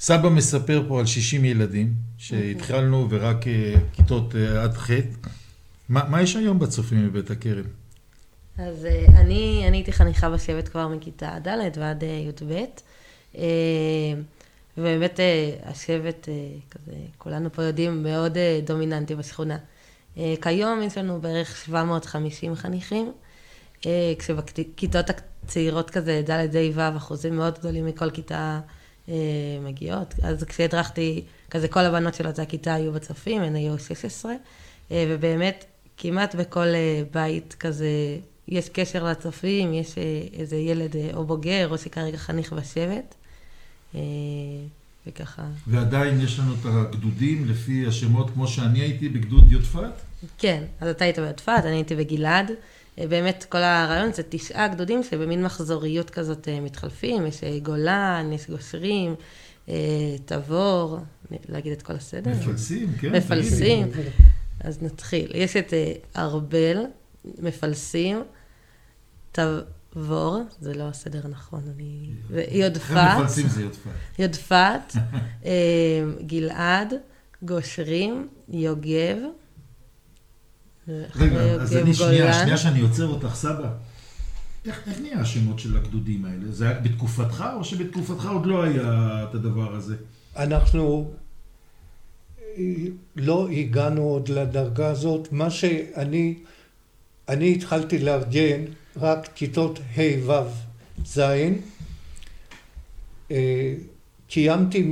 סבא 0.00 0.28
מספר 0.28 0.84
פה 0.88 1.00
על 1.00 1.06
60 1.06 1.44
ילדים, 1.44 1.92
שהתחלנו 2.18 3.06
ורק 3.10 3.46
אה, 3.46 3.74
כיתות 3.92 4.34
אה, 4.36 4.62
עד 4.62 4.76
ח'. 4.76 4.90
מה, 5.88 6.04
מה 6.08 6.22
יש 6.22 6.36
היום 6.36 6.58
בצופים 6.58 7.08
בבית 7.08 7.30
הכרם? 7.30 7.64
אז 8.58 8.84
אה, 8.84 9.04
אני, 9.20 9.64
אני 9.68 9.76
הייתי 9.76 9.92
חניכה 9.92 10.30
בשבט 10.30 10.68
כבר 10.68 10.88
מכיתה 10.88 11.38
ד' 11.46 11.78
ועד 11.78 12.02
י"ב. 12.02 12.64
ובאמת 14.78 15.20
השבט, 15.62 16.28
כזה, 16.70 16.92
כולנו 17.18 17.52
פה 17.52 17.62
יודעים, 17.62 18.02
מאוד 18.02 18.38
דומיננטי 18.64 19.14
בשכונה. 19.14 19.58
כיום 20.42 20.82
יש 20.82 20.98
לנו 20.98 21.20
בערך 21.20 21.56
750 21.56 22.54
חניכים, 22.54 23.12
כשבכיתות 24.18 25.06
הצעירות 25.10 25.90
כזה, 25.90 26.22
ד', 26.30 26.56
ה', 26.56 26.92
ו', 26.94 26.96
אחוזים 26.96 27.36
מאוד 27.36 27.58
גדולים 27.58 27.86
מכל 27.86 28.10
כיתה 28.10 28.60
מגיעות. 29.60 30.14
אז 30.22 30.44
כשהדרכתי 30.44 31.24
כזה 31.50 31.68
כל 31.68 31.80
הבנות 31.80 32.14
של 32.14 32.26
אותה 32.26 32.44
כיתה 32.44 32.74
היו 32.74 32.92
בצופים, 32.92 33.42
הן 33.42 33.54
היו 33.54 33.78
16, 33.78 34.32
אה, 34.90 35.04
ובאמת 35.08 35.64
כמעט 35.96 36.34
בכל 36.34 36.66
אה, 36.66 37.02
בית 37.12 37.54
כזה 37.54 37.88
יש 38.48 38.68
קשר 38.68 39.04
לצופים, 39.04 39.74
יש 39.74 39.98
אה, 39.98 40.02
איזה 40.32 40.56
ילד 40.56 40.96
או 41.14 41.24
בוגר 41.24 41.68
או 41.70 41.78
שכרגע 41.78 42.16
חניך 42.16 42.52
בשבט, 42.52 43.14
וככה. 45.06 45.44
ועדיין 45.66 46.20
יש 46.20 46.38
לנו 46.38 46.54
את 46.54 46.64
הגדודים 46.64 47.48
לפי 47.48 47.86
השמות 47.86 48.30
כמו 48.30 48.48
שאני 48.48 48.80
הייתי 48.80 49.08
בגדוד 49.08 49.52
יודפת? 49.52 49.92
כן, 50.38 50.64
אז 50.80 50.88
אתה 50.88 51.04
היית 51.04 51.18
ביודפת, 51.18 51.62
אני 51.64 51.74
הייתי 51.74 51.96
בגלעד. 51.96 52.50
באמת 52.98 53.46
כל 53.48 53.58
הרעיון 53.58 54.12
זה 54.12 54.22
תשעה 54.28 54.68
גדודים 54.68 55.02
שבמין 55.02 55.44
מחזוריות 55.44 56.10
כזאת 56.10 56.48
מתחלפים, 56.62 57.26
יש 57.26 57.40
גולן, 57.62 58.30
יש 58.32 58.50
גושרים, 58.50 59.14
תבור, 60.24 60.98
להגיד 61.48 61.72
את 61.72 61.82
כל 61.82 61.92
הסדר? 61.92 62.30
מפלסים, 62.30 62.92
כן. 63.00 63.16
מפלסים. 63.16 63.88
אז 64.60 64.82
נתחיל. 64.82 65.32
יש 65.34 65.56
את 65.56 65.74
אה, 65.74 65.92
ארבל, 66.16 66.84
מפלסים, 67.38 68.22
תבור, 69.98 70.42
זה 70.60 70.74
לא 70.74 70.88
הסדר 70.88 71.20
הנכון, 71.24 71.62
אני... 71.76 72.10
יודפת. 72.50 72.94
יודפת. 74.18 74.92
אה, 75.44 75.50
גלעד, 76.26 76.94
גושרים, 77.42 78.28
יוגב. 78.48 79.16
רגע, 80.88 81.40
אז 81.40 81.76
אני 81.76 81.94
שנייה, 81.94 82.32
שנייה 82.32 82.56
שאני 82.56 82.80
עוצר 82.80 83.06
אותך, 83.06 83.34
סבא. 83.34 83.72
איך, 84.66 84.82
איך 84.88 85.00
נהיה 85.00 85.20
השמות 85.20 85.58
של 85.58 85.76
הגדודים 85.76 86.24
האלה? 86.24 86.44
זה 86.50 86.68
היה 86.68 86.80
בתקופתך, 86.80 87.44
או 87.56 87.64
שבתקופתך 87.64 88.26
עוד 88.26 88.46
לא 88.46 88.62
היה 88.62 89.24
את 89.28 89.34
הדבר 89.34 89.74
הזה? 89.74 89.96
אנחנו 90.36 91.10
לא 93.16 93.48
הגענו 93.48 94.02
עוד 94.02 94.28
לדרגה 94.28 94.88
הזאת. 94.88 95.28
מה 95.32 95.50
שאני, 95.50 96.34
אני 97.28 97.54
התחלתי 97.54 97.98
לארגן 97.98 98.64
רק 99.00 99.28
כיתות 99.34 99.78
ה', 99.96 100.00
ו', 100.26 100.32
ז', 101.04 101.20
אה, 103.30 103.74
קיימתי 104.28 104.90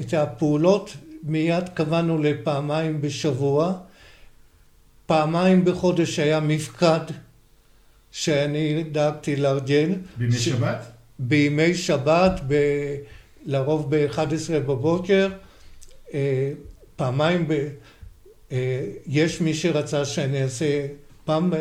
את 0.00 0.14
הפעולות, 0.14 0.96
מיד 1.22 1.68
קבענו 1.68 2.22
לפעמיים 2.22 3.00
בשבוע. 3.00 3.78
פעמיים 5.06 5.64
בחודש 5.64 6.18
היה 6.18 6.40
מפקד 6.40 7.00
שאני 8.10 8.84
דאגתי 8.92 9.36
לארגן. 9.36 9.92
בימי 10.16 10.32
ש... 10.32 10.48
שבת? 10.48 10.92
בימי 11.18 11.74
שבת, 11.74 12.40
ב... 12.48 12.54
לרוב 13.46 13.96
ב-11 13.96 14.52
בבוקר. 14.52 15.28
אה, 16.14 16.52
פעמיים, 16.96 17.48
ב... 17.48 17.68
אה, 18.52 18.86
יש 19.06 19.40
מי 19.40 19.54
שרצה 19.54 20.04
שאני 20.04 20.42
אעשה 20.42 20.86
פעם, 21.24 21.52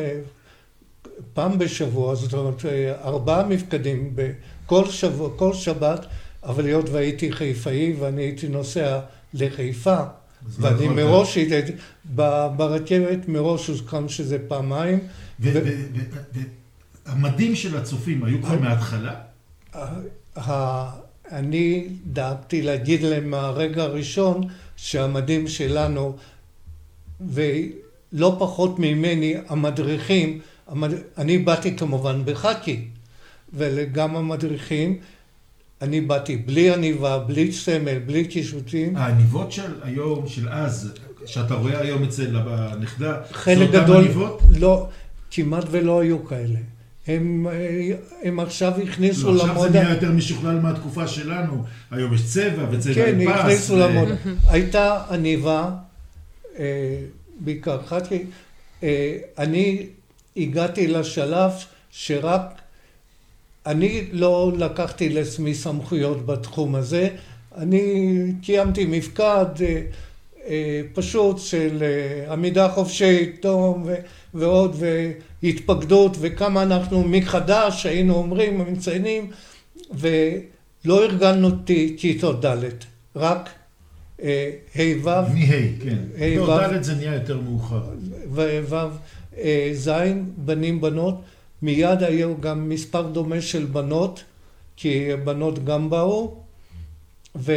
פעם 1.33 1.59
בשבוע, 1.59 2.15
זאת 2.15 2.33
אומרת 2.33 2.65
ארבעה 3.03 3.47
מפקדים 3.47 4.15
בכל 4.15 4.89
שבוע, 4.89 5.29
כל 5.35 5.53
שבת, 5.53 6.05
אבל 6.43 6.65
היות 6.65 6.89
והייתי 6.89 7.31
חיפאי 7.31 7.95
ואני 7.99 8.21
הייתי 8.21 8.47
נוסע 8.47 8.99
לחיפה, 9.33 9.97
ואני 10.47 10.87
לא 10.87 10.93
מראש 10.93 11.35
הייתי, 11.35 11.71
ברכבת 12.55 13.27
מראש 13.27 13.67
הוסכם 13.67 14.09
שזה 14.09 14.37
פעמיים. 14.47 14.99
והמדים 17.05 17.55
של 17.55 17.77
הצופים 17.77 18.23
היו 18.23 18.41
כבר 18.41 18.59
מההתחלה? 18.59 19.15
אני 21.31 21.87
דאגתי 22.05 22.61
להגיד 22.61 23.03
להם 23.03 23.29
מהרגע 23.29 23.83
הראשון 23.83 24.47
שהמדים 24.75 25.47
שלנו, 25.47 26.15
ולא 27.21 28.35
פחות 28.39 28.79
ממני, 28.79 29.35
המדריכים, 29.47 30.29
המד... 30.29 30.41
אני 31.17 31.37
באתי 31.37 31.77
כמובן 31.77 32.21
בחאקי, 32.25 32.85
וגם 33.53 34.15
המדריכים, 34.15 34.97
אני 35.81 36.01
באתי 36.01 36.37
בלי 36.37 36.73
עניבה, 36.73 37.19
בלי 37.19 37.51
סמל, 37.51 37.99
בלי 37.99 38.25
קישוטים. 38.25 38.97
העניבות 38.97 39.51
של 39.51 39.71
היום, 39.83 40.27
של 40.27 40.49
אז, 40.49 40.93
שאתה 41.25 41.55
רואה 41.55 41.79
היום 41.79 42.03
אצל 42.03 42.37
הנכדה, 42.47 43.17
חלק 43.31 43.71
גדול, 43.71 43.97
עניבות? 43.97 44.41
לא, 44.59 44.89
כמעט 45.31 45.63
ולא 45.71 45.99
היו 45.99 46.25
כאלה. 46.25 46.59
הם, 47.07 47.47
הם 48.23 48.39
עכשיו 48.39 48.73
הכניסו 48.83 49.27
לא, 49.27 49.33
למודה... 49.33 49.51
עכשיו 49.51 49.71
זה 49.71 49.79
נהיה 49.79 49.93
יותר 49.93 50.11
משוכלל 50.11 50.59
מהתקופה 50.59 51.07
שלנו. 51.07 51.63
היום 51.91 52.13
יש 52.13 52.25
צבע 52.25 52.65
וצבע 52.71 52.93
כן, 52.93 53.19
פס. 53.19 53.25
כן, 53.25 53.31
הכניסו 53.31 53.73
ו... 53.73 53.77
למודה. 53.77 54.15
הייתה 54.47 55.01
עניבה, 55.09 55.69
אה, 56.59 56.99
בעיקר 57.39 57.79
חצי, 57.87 58.23
אה, 58.83 59.17
אני 59.37 59.87
הגעתי 60.37 60.87
לשלב 60.87 61.51
שרק... 61.91 62.41
אני 63.67 64.03
לא 64.11 64.51
לקחתי 64.57 65.09
לעצמי 65.09 65.53
סמכויות 65.55 66.25
בתחום 66.25 66.75
הזה. 66.75 67.09
אני 67.57 68.17
קיימתי 68.41 68.85
מפקד 68.85 69.45
אה, 69.61 69.81
אה, 70.47 70.81
פשוט 70.93 71.39
של 71.39 71.83
אה, 71.83 72.33
עמידה 72.33 72.69
חופשית, 72.69 73.41
תום 73.41 73.87
ועוד, 74.33 74.75
והתפקדות, 75.43 76.17
וכמה 76.19 76.63
אנחנו 76.63 77.03
מחדש 77.03 77.85
היינו 77.85 78.13
אומרים 78.13 78.61
ומציינים, 78.61 79.31
ולא 79.91 81.03
ארגנו 81.03 81.49
כיתות 81.97 82.45
ד', 82.45 82.63
רק 83.15 83.49
ה' 84.75 84.79
ו'. 85.03 85.09
מ-ה', 85.09 85.83
כן. 85.83 85.97
לא, 86.37 86.67
ד' 86.67 86.83
זה 86.83 86.95
נהיה 86.95 87.13
יותר 87.13 87.39
מאוחר. 87.41 87.83
וו', 88.31 88.89
ז', 89.73 89.91
בנים 90.37 90.81
בנות. 90.81 91.15
מיד 91.61 92.03
היו 92.03 92.41
גם 92.41 92.69
מספר 92.69 93.07
דומה 93.07 93.41
של 93.41 93.65
בנות, 93.65 94.23
כי 94.75 95.09
בנות 95.23 95.65
גם 95.65 95.89
באו, 95.89 96.35
ו... 97.35 97.53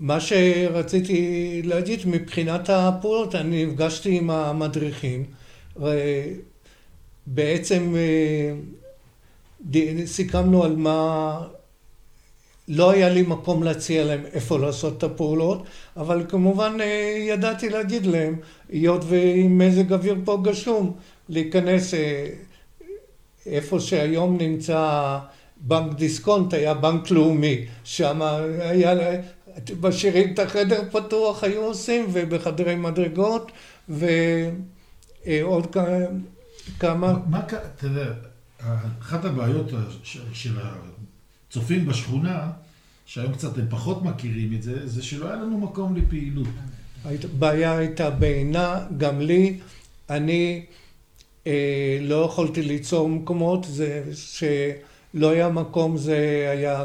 מה 0.00 0.20
שרציתי 0.20 1.62
להגיד 1.64 2.00
מבחינת 2.06 2.70
הפעולות, 2.70 3.34
אני 3.34 3.66
נפגשתי 3.66 4.18
עם 4.18 4.30
המדריכים, 4.30 5.24
בעצם 7.26 7.94
אה, 7.96 8.52
סיכמנו 10.06 10.64
על 10.64 10.76
מה, 10.76 11.40
לא 12.72 12.90
היה 12.90 13.08
לי 13.08 13.22
מקום 13.22 13.62
להציע 13.62 14.04
להם 14.04 14.26
איפה 14.32 14.58
לעשות 14.58 14.98
את 14.98 15.02
הפעולות, 15.02 15.64
אבל 15.96 16.24
כמובן 16.28 16.76
אה, 16.80 17.16
ידעתי 17.28 17.68
להגיד 17.68 18.06
להם, 18.06 18.36
היות 18.68 19.04
ועם 19.08 19.58
מזג 19.58 19.92
אוויר 19.92 20.16
פה 20.24 20.38
גשום, 20.42 20.92
להיכנס 21.28 21.94
אה, 21.94 22.26
איפה 23.46 23.80
שהיום 23.80 24.36
נמצא 24.40 25.18
בנק 25.56 25.94
דיסקונט, 25.94 26.54
היה 26.54 26.74
בנק 26.74 27.10
לאומי, 27.10 27.66
שם 27.84 28.22
היה 28.58 28.94
משאירים 29.82 30.34
את 30.34 30.38
החדר 30.38 30.82
פתוח 30.90 31.44
היו 31.44 31.62
עושים, 31.62 32.06
ובחדרי 32.12 32.74
מדרגות, 32.74 33.52
ועוד 33.88 35.76
כמה... 36.78 37.12
מה, 37.26 37.40
אתה 37.46 37.86
יודע, 37.86 38.12
אחת 39.00 39.24
הבעיות 39.24 39.66
של 40.32 40.50
הצופים 41.50 41.86
בשכונה, 41.86 42.50
שהיום 43.06 43.32
קצת 43.32 43.58
הם 43.58 43.66
פחות 43.70 44.02
מכירים 44.02 44.54
את 44.54 44.62
זה, 44.62 44.86
זה 44.88 45.02
שלא 45.02 45.26
היה 45.26 45.36
לנו 45.36 45.58
מקום 45.58 45.96
לפעילות. 45.96 46.48
הבעיה 47.04 47.76
הייתה 47.78 48.10
בעינה, 48.10 48.86
גם 48.96 49.20
לי, 49.20 49.58
אני 50.10 50.64
אה, 51.46 51.98
לא 52.00 52.24
יכולתי 52.24 52.62
ליצור 52.62 53.08
מקומות, 53.08 53.64
זה 53.64 54.04
שלא 54.14 55.30
היה 55.30 55.48
מקום 55.48 55.96
זה 55.96 56.48
היה 56.52 56.84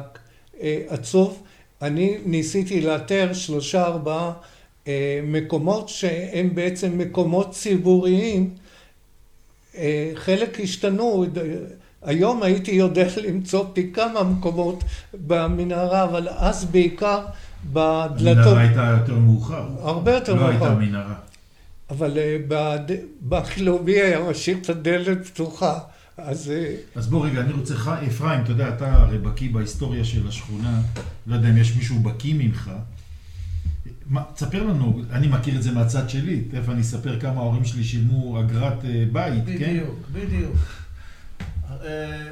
אה, 0.61 0.81
עצוב. 0.87 1.43
אני 1.81 2.17
ניסיתי 2.25 2.81
לאתר 2.81 3.33
שלושה 3.33 3.85
ארבעה 3.85 4.33
אה, 4.87 5.19
מקומות 5.23 5.89
שהם 5.89 6.55
בעצם 6.55 6.97
מקומות 6.97 7.51
ציבוריים, 7.51 8.49
אה, 9.77 10.11
חלק 10.15 10.59
השתנו, 10.59 11.25
היום 12.05 12.43
הייתי 12.43 12.71
יודע 12.71 13.07
למצוא 13.27 13.65
פי 13.73 13.91
כמה 13.93 14.23
מקומות 14.23 14.83
במנהרה, 15.27 16.03
אבל 16.03 16.27
אז 16.29 16.65
בעיקר 16.65 17.25
בדלתות... 17.73 18.17
המנהרה 18.37 18.59
הייתה 18.61 18.97
יותר 19.01 19.19
מאוחר. 19.19 19.67
הרבה 19.81 20.13
יותר 20.13 20.33
לא 20.33 20.39
מאוחר. 20.41 20.65
הייתה 20.65 20.79
מנהרה. 20.79 21.13
אבל 21.89 22.17
אה, 22.17 22.37
בד- 22.47 22.95
בחילומי 23.29 23.91
היה 23.91 24.29
משאיר 24.29 24.57
את 24.61 24.69
הדלת 24.69 25.25
פתוחה, 25.27 25.79
אז 26.17 26.51
אה, 26.55 26.75
אז 26.95 27.07
בוא 27.07 27.25
רגע, 27.25 27.41
אני 27.41 27.53
רוצה, 27.53 27.73
אפרים, 28.07 28.41
אתה 28.43 28.51
יודע, 28.51 28.69
אתה 28.69 28.93
הרי 28.93 29.17
בקיא 29.17 29.49
בהיסטוריה 29.51 30.05
של 30.05 30.27
השכונה, 30.27 30.81
לא 31.27 31.35
יודע 31.35 31.49
אם 31.49 31.57
יש 31.57 31.75
מישהו 31.75 31.99
בקיא 31.99 32.33
ממך. 32.37 32.71
מה, 34.09 34.23
תספר 34.35 34.63
לנו, 34.63 35.01
אני 35.11 35.27
מכיר 35.27 35.55
את 35.55 35.63
זה 35.63 35.71
מהצד 35.71 36.09
שלי, 36.09 36.41
תכף 36.41 36.69
אני 36.69 36.81
אספר 36.81 37.19
כמה 37.19 37.41
ההורים 37.41 37.65
שלי 37.65 37.83
שילמו 37.83 38.39
אגרת 38.39 38.85
אה, 38.85 39.03
בית, 39.11 39.43
כן? 39.45 39.53
בדיוק, 39.53 39.95
בדיוק. 40.13 40.55
אה, 41.85 42.29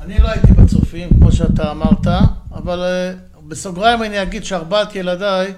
אני 0.00 0.18
לא 0.18 0.28
הייתי 0.28 0.52
בצופים, 0.52 1.08
כמו 1.08 1.32
שאתה 1.32 1.70
אמרת, 1.70 2.06
אבל 2.54 2.82
אה, 2.82 3.12
בסוגריים 3.48 4.02
אני 4.02 4.22
אגיד 4.22 4.44
שארבעת 4.44 4.94
ילדיי 4.96 5.54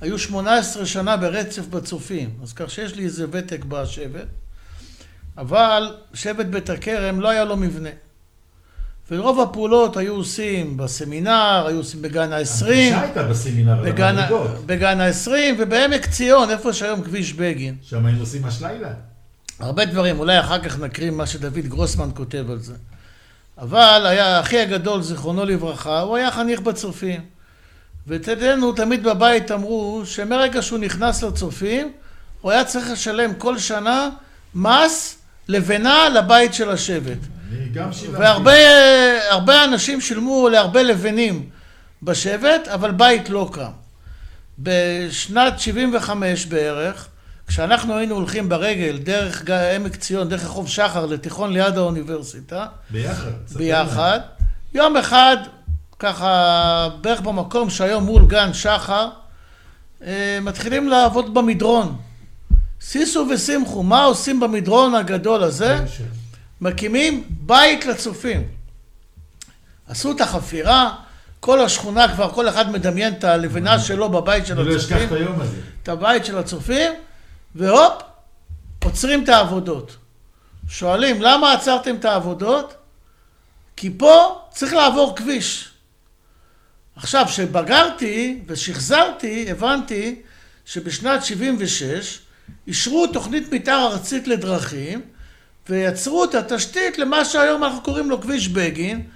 היו 0.00 0.18
18 0.18 0.86
שנה 0.86 1.16
ברצף 1.16 1.66
בצופים, 1.66 2.30
אז 2.42 2.52
כך 2.52 2.70
שיש 2.70 2.94
לי 2.94 3.04
איזה 3.04 3.26
ותק 3.30 3.64
בשבט, 3.64 4.26
אבל 5.38 5.96
שבט 6.14 6.46
בית 6.46 6.70
הכרם 6.70 7.20
לא 7.20 7.28
היה 7.28 7.44
לו 7.44 7.56
מבנה. 7.56 7.90
ורוב 9.10 9.40
הפעולות 9.40 9.96
היו 9.96 10.14
עושים 10.14 10.76
בסמינר, 10.76 11.64
היו 11.66 11.76
עושים 11.76 12.02
בגן 12.02 12.32
העשרים, 12.32 12.94
הפגישה 12.94 13.00
הייתה 13.00 13.22
בסמינר, 13.22 13.82
בגן. 13.82 14.16
בגן 14.66 15.00
העשרים 15.00 15.56
ובעמק 15.58 16.06
ציון, 16.06 16.50
איפה 16.50 16.72
שהיום 16.72 17.02
כביש 17.02 17.32
בגין. 17.32 17.76
שם 17.82 18.06
היינו 18.06 18.20
עושים 18.20 18.44
השלילה. 18.44 18.92
הרבה 19.60 19.84
דברים, 19.84 20.18
אולי 20.18 20.40
אחר 20.40 20.58
כך 20.58 20.78
נקריא 20.78 21.10
מה 21.10 21.26
שדוד 21.26 21.58
גרוסמן 21.58 22.10
כותב 22.14 22.50
על 22.50 22.58
זה. 22.58 22.74
אבל 23.58 24.06
היה 24.06 24.40
אחי 24.40 24.58
הגדול, 24.58 25.02
זיכרונו 25.02 25.44
לברכה, 25.44 26.00
הוא 26.00 26.16
היה 26.16 26.30
חניך 26.30 26.60
בצופים. 26.60 27.20
ואצלנו 28.06 28.72
תמיד 28.72 29.04
בבית 29.04 29.50
אמרו 29.50 30.02
שמרגע 30.04 30.62
שהוא 30.62 30.78
נכנס 30.78 31.22
לצופים, 31.22 31.92
הוא 32.40 32.50
היה 32.50 32.64
צריך 32.64 32.90
לשלם 32.90 33.34
כל 33.34 33.58
שנה 33.58 34.08
מס 34.54 35.18
לבנה 35.48 36.08
לבית 36.08 36.54
של 36.54 36.70
השבט. 36.70 37.18
והרבה 38.12 38.52
הרבה 39.30 39.64
אנשים 39.64 40.00
שילמו 40.00 40.48
להרבה 40.48 40.82
לבנים 40.82 41.48
בשבט, 42.02 42.68
אבל 42.68 42.90
בית 42.90 43.28
לא 43.28 43.50
קם. 43.52 43.70
בשנת 44.58 45.60
75 45.60 46.46
בערך, 46.46 47.08
כשאנחנו 47.46 47.96
היינו 47.96 48.14
הולכים 48.14 48.48
ברגל 48.48 48.98
דרך 48.98 49.44
עמק 49.76 49.96
ציון, 49.96 50.28
דרך 50.28 50.44
רחוב 50.44 50.68
שחר 50.68 51.06
לתיכון 51.06 51.52
ליד 51.52 51.78
האוניברסיטה, 51.78 52.66
ביחד. 52.90 53.30
ביחד, 53.56 54.20
יום 54.74 54.96
אחד, 54.96 55.36
ככה 55.98 56.88
בערך 57.00 57.20
במקום 57.20 57.70
שהיום 57.70 58.04
מול 58.04 58.26
גן 58.26 58.52
שחר, 58.52 59.08
אה, 60.06 60.38
מתחילים 60.42 60.88
לעבוד 60.88 61.34
במדרון. 61.34 61.96
שישו 62.80 63.26
ושמחו, 63.30 63.82
מה 63.82 64.04
עושים 64.04 64.40
במדרון 64.40 64.94
הגדול 64.94 65.42
הזה? 65.42 65.84
מקימים 66.60 67.24
בית 67.28 67.86
לצופים. 67.86 68.42
עשו 69.88 70.12
את 70.12 70.20
החפירה, 70.20 70.94
כל 71.40 71.60
השכונה 71.60 72.14
כבר, 72.14 72.30
כל 72.32 72.48
אחד 72.48 72.70
מדמיין 72.70 73.12
את 73.12 73.24
הלבנה 73.24 73.78
שלו 73.78 74.08
בבית 74.08 74.46
של 74.46 74.60
אני 74.60 74.68
לא 74.68 74.76
אשכח 74.76 74.96
הצופים, 74.96 75.06
את 75.06 75.12
היום 75.12 75.40
הזה. 75.40 75.56
את 75.82 75.88
הבית 75.88 76.24
של 76.24 76.38
הצופים, 76.38 76.92
והופ, 77.54 78.02
עוצרים 78.84 79.24
את 79.24 79.28
העבודות. 79.28 79.96
שואלים, 80.68 81.22
למה 81.22 81.52
עצרתם 81.52 81.96
את 81.96 82.04
העבודות? 82.04 82.74
כי 83.76 83.90
פה 83.98 84.40
צריך 84.50 84.72
לעבור 84.72 85.16
כביש. 85.16 85.70
עכשיו, 86.96 87.24
כשבגרתי 87.28 88.42
ושחזרתי, 88.46 89.50
הבנתי 89.50 90.22
שבשנת 90.64 91.24
76 91.24 92.20
אישרו 92.66 93.06
תוכנית 93.06 93.52
מתאר 93.52 93.88
ארצית 93.92 94.28
לדרכים 94.28 95.02
ויצרו 95.68 96.24
את 96.24 96.34
התשתית 96.34 96.98
למה 96.98 97.24
שהיום 97.24 97.64
אנחנו 97.64 97.82
קוראים 97.82 98.10
לו 98.10 98.20
כביש 98.20 98.48
בגין, 98.48 99.06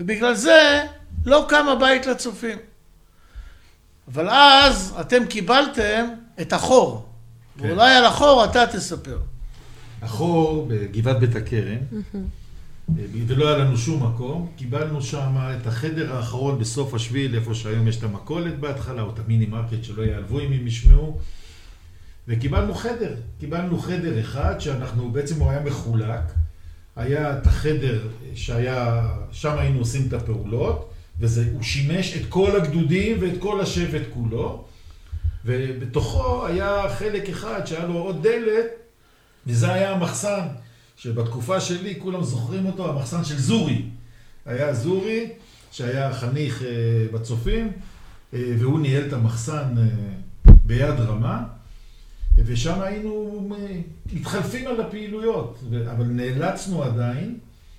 ובגלל 0.00 0.34
זה 0.34 0.86
לא 1.26 1.46
קם 1.48 1.68
הבית 1.68 2.06
לצופים. 2.06 2.58
אבל 4.08 4.30
אז 4.30 4.94
אתם 5.00 5.26
קיבלתם 5.26 6.08
את 6.40 6.52
החור. 6.52 7.05
כן. 7.58 7.66
ואולי 7.66 7.94
על 7.94 8.04
החור 8.04 8.44
אתה 8.44 8.66
תספר. 8.66 9.18
החור 10.02 10.66
בגבעת 10.68 11.20
בית 11.20 11.36
הכרם, 11.36 11.78
ולא 13.26 13.48
היה 13.48 13.58
לנו 13.58 13.78
שום 13.78 14.06
מקום, 14.06 14.48
קיבלנו 14.56 15.02
שם 15.02 15.36
את 15.60 15.66
החדר 15.66 16.16
האחרון 16.16 16.58
בסוף 16.58 16.94
השביל, 16.94 17.34
איפה 17.34 17.54
שהיום 17.54 17.88
יש 17.88 17.98
את 17.98 18.02
המכולת 18.02 18.58
בהתחלה, 18.58 19.02
או 19.02 19.10
את 19.10 19.18
המיני 19.18 19.46
מרקט, 19.46 19.84
שלא 19.84 20.02
יעלבו 20.02 20.40
אם 20.40 20.52
הם 20.52 20.66
ישמעו, 20.66 21.18
וקיבלנו 22.28 22.74
חדר, 22.74 23.14
קיבלנו 23.40 23.78
חדר 23.78 24.20
אחד, 24.20 24.54
שאנחנו, 24.58 25.10
בעצם 25.10 25.40
הוא 25.40 25.50
היה 25.50 25.60
מחולק, 25.60 26.32
היה 26.96 27.38
את 27.38 27.46
החדר 27.46 28.08
שהיה, 28.34 29.08
שם 29.32 29.58
היינו 29.58 29.78
עושים 29.78 30.08
את 30.08 30.12
הפעולות, 30.12 30.90
והוא 31.20 31.62
שימש 31.62 32.16
את 32.16 32.22
כל 32.28 32.56
הגדודים 32.56 33.16
ואת 33.20 33.38
כל 33.38 33.60
השבט 33.60 34.02
כולו, 34.14 34.64
ובתוכו 35.46 36.46
היה 36.46 36.84
חלק 36.98 37.28
אחד 37.28 37.66
שהיה 37.66 37.86
לו 37.86 37.98
עוד 37.98 38.22
דלת, 38.22 38.66
וזה 39.46 39.72
היה 39.72 39.92
המחסן, 39.92 40.46
שבתקופה 40.96 41.60
שלי 41.60 41.94
כולם 41.98 42.24
זוכרים 42.24 42.66
אותו, 42.66 42.90
המחסן 42.90 43.24
של 43.24 43.38
זורי. 43.38 43.82
היה 44.46 44.74
זורי, 44.74 45.30
שהיה 45.72 46.14
חניך 46.14 46.62
אה, 46.62 46.68
בצופים, 47.12 47.72
אה, 48.34 48.54
והוא 48.58 48.80
ניהל 48.80 49.06
את 49.06 49.12
המחסן 49.12 49.74
אה, 49.78 49.84
ביד 50.64 51.00
רמה, 51.00 51.44
ושם 52.36 52.80
היינו 52.80 53.48
מתחלפים 54.12 54.66
על 54.66 54.80
הפעילויות, 54.80 55.58
אבל 55.92 56.04
נאלצנו 56.04 56.82
עדיין, 56.82 57.38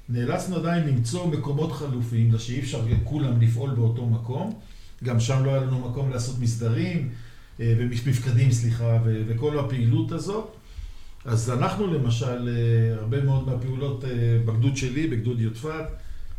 נאלצנו 0.09 0.55
עדיין 0.55 0.87
למצוא 0.87 1.27
מקומות 1.27 1.71
חלופיים, 1.71 2.31
שאי 2.37 2.59
אפשר 2.59 2.81
כולם 3.03 3.41
לפעול 3.41 3.69
באותו 3.69 4.05
מקום. 4.05 4.59
גם 5.03 5.19
שם 5.19 5.45
לא 5.45 5.49
היה 5.49 5.61
לנו 5.61 5.89
מקום 5.89 6.09
לעשות 6.11 6.39
מסדרים, 6.39 7.09
אה, 7.59 7.73
ומפקדים, 7.77 8.51
סליחה, 8.51 8.97
וכל 9.03 9.59
הפעילות 9.59 10.11
הזאת. 10.11 10.55
אז 11.25 11.49
אנחנו 11.49 11.93
למשל, 11.93 12.49
אה, 12.49 12.99
הרבה 12.99 13.21
מאוד 13.21 13.47
מהפעולות 13.47 14.05
אה, 14.05 14.09
בגדוד 14.45 14.77
שלי, 14.77 15.07
בגדוד 15.07 15.39
יודפת, 15.39 15.85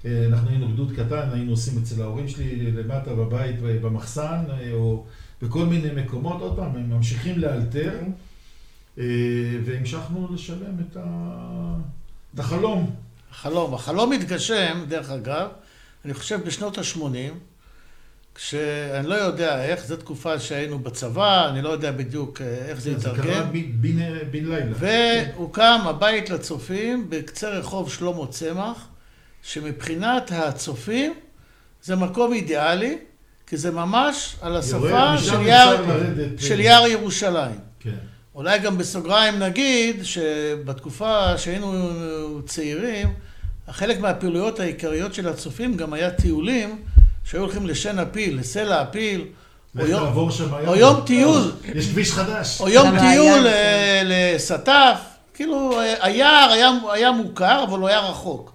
אנחנו 0.04 0.50
היינו 0.50 0.68
גדוד 0.68 0.92
קטן, 0.92 1.28
היינו 1.33 1.50
עושים 1.50 1.83
אצל 1.83 2.02
ההורים 2.02 2.28
שלי 2.28 2.72
למטה 2.72 3.14
בבית, 3.14 3.57
במחסן, 3.61 4.44
או 4.72 5.04
בכל 5.42 5.66
מיני 5.66 6.02
מקומות, 6.02 6.40
עוד 6.42 6.57
פעם, 6.57 6.76
הם 6.76 6.90
ממשיכים 6.90 7.38
לאלתר, 7.38 7.92
אה, 8.98 9.04
והמשכנו 9.64 10.28
לשלם 10.35 10.74
את, 10.81 10.96
ה... 10.96 11.74
את 12.35 12.38
החלום. 12.38 12.94
החלום. 13.31 13.74
החלום 13.74 14.12
התגשם, 14.12 14.85
דרך 14.88 15.11
אגב, 15.11 15.48
אני 16.04 16.14
חושב 16.14 16.40
בשנות 16.46 16.78
ה-80, 16.78 17.35
כשאני 18.38 19.07
לא 19.07 19.14
יודע 19.14 19.64
איך, 19.64 19.87
זו 19.87 19.96
תקופה 19.96 20.38
שהיינו 20.38 20.79
בצבא, 20.79 21.48
אני 21.48 21.62
לא 21.62 21.68
יודע 21.68 21.92
בדיוק 21.92 22.40
אה, 22.40 22.46
איך 22.68 22.81
זה 22.81 22.98
זה 22.98 23.09
קרה 23.09 23.14
התארגן, 23.14 23.48
ב- 23.53 23.83
בן 23.83 23.98
בן 24.31 24.44
לילה. 24.44 24.72
והוקם 24.79 25.81
הבית 25.85 26.31
לצופים 26.31 27.07
בקצה 27.11 27.48
רחוב 27.51 27.92
שלמה 27.92 28.27
צמח, 28.31 28.87
שמבחינת 29.42 30.33
הצופים 30.35 31.14
זה 31.83 31.96
מקום 31.96 32.33
אידיאלי, 32.33 32.98
כי 33.46 33.57
זה 33.57 33.70
ממש 33.70 34.37
על 34.40 34.57
השפה 34.57 35.18
של 35.18 35.40
יער, 35.42 35.87
לרדת, 35.87 36.40
של 36.40 36.61
יער 36.61 36.87
ירושלים. 36.87 37.59
כן. 37.81 37.90
אולי 38.35 38.59
גם 38.59 38.79
בסוגריים 38.79 39.38
נגיד 39.38 40.05
שבתקופה 40.05 41.38
שהיינו 41.38 41.90
צעירים, 42.46 43.12
חלק 43.70 44.01
מהפעילויות 44.01 44.61
העיקריות 44.61 45.14
של 45.14 45.29
הצופים 45.29 45.77
גם 45.77 45.92
היה 45.92 46.11
טיולים 46.11 46.83
שהיו 47.30 47.42
הולכים 47.42 47.66
לשן 47.66 47.98
הפיל, 47.98 48.38
לסלע 48.38 48.80
הפיל, 48.80 49.20
או 49.20 49.86
יום. 49.86 50.02
או 50.68 50.76
יום 50.76 51.00
טיול, 51.06 51.52
יש 51.74 51.86
כביש 51.90 52.12
חדש. 52.12 52.60
או 52.60 52.68
יום 52.68 52.86
טיול 52.98 53.46
אה, 53.46 54.02
לסטף, 54.04 54.98
כאילו 55.34 55.80
אה, 55.80 55.94
היער 56.00 56.50
היה, 56.52 56.70
היה 56.92 57.12
מוכר 57.12 57.64
אבל 57.68 57.78
הוא 57.78 57.88
היה 57.88 58.00
רחוק. 58.00 58.52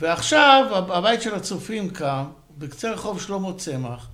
ועכשיו 0.00 0.66
הב- 0.74 0.92
הבית 0.92 1.22
של 1.22 1.34
הצופים 1.34 1.90
קם 1.90 2.24
בקצה 2.58 2.90
רחוב 2.90 3.22
שלמה 3.22 3.52
צמח, 3.58 4.06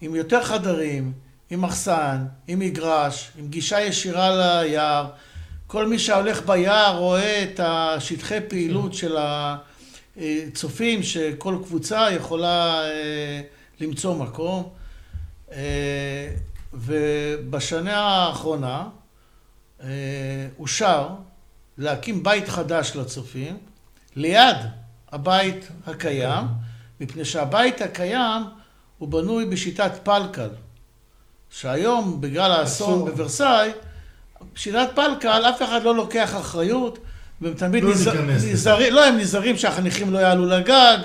עם 0.00 0.14
יותר 0.14 0.42
חדרים, 0.42 1.12
עם 1.50 1.62
מחסן, 1.62 2.18
עם 2.48 2.58
מגרש, 2.58 3.30
עם 3.38 3.48
גישה 3.48 3.80
ישירה 3.80 4.30
ליער. 4.62 5.06
כל 5.66 5.86
מי 5.86 5.98
שהולך 5.98 6.42
ביער 6.46 6.96
רואה 6.98 7.42
את 7.42 7.60
השטחי 7.62 8.38
פעילות 8.48 8.94
של 8.94 9.16
הצופים, 10.20 11.02
שכל 11.02 11.56
קבוצה 11.64 12.08
יכולה 12.10 12.82
אה, 12.82 13.40
למצוא 13.80 14.14
מקום. 14.14 14.68
אה, 15.52 16.34
ובשנה 16.72 18.00
האחרונה 18.00 18.88
אה, 19.82 19.88
אושר 20.58 21.08
להקים 21.78 22.22
בית 22.22 22.48
חדש 22.48 22.92
לצופים, 22.96 23.58
ליד 24.16 24.56
הבית 25.12 25.68
הקיים, 25.86 26.44
מפני 27.00 27.24
שהבית 27.24 27.80
הקיים 27.82 28.42
הוא 28.98 29.08
בנוי 29.08 29.44
בשיטת 29.44 29.92
פלקל, 30.02 30.48
שהיום 31.50 32.20
בגלל 32.20 32.52
האסון. 32.52 33.10
בוורסאי, 33.10 33.70
בשיטת 34.54 34.88
פלקל 34.94 35.42
אף 35.50 35.62
אחד 35.62 35.82
לא 35.82 35.94
לוקח 35.94 36.36
אחריות, 36.36 36.98
והם 37.40 37.54
תמיד 37.54 37.84
לא 37.84 37.90
לזה. 37.90 38.12
נזהרים, 38.52 38.92
לא, 38.92 39.06
הם 39.06 39.18
נזהרים 39.18 39.56
שהחניכים 39.56 40.12
לא 40.12 40.18
יעלו 40.18 40.46
לגג, 40.46 40.98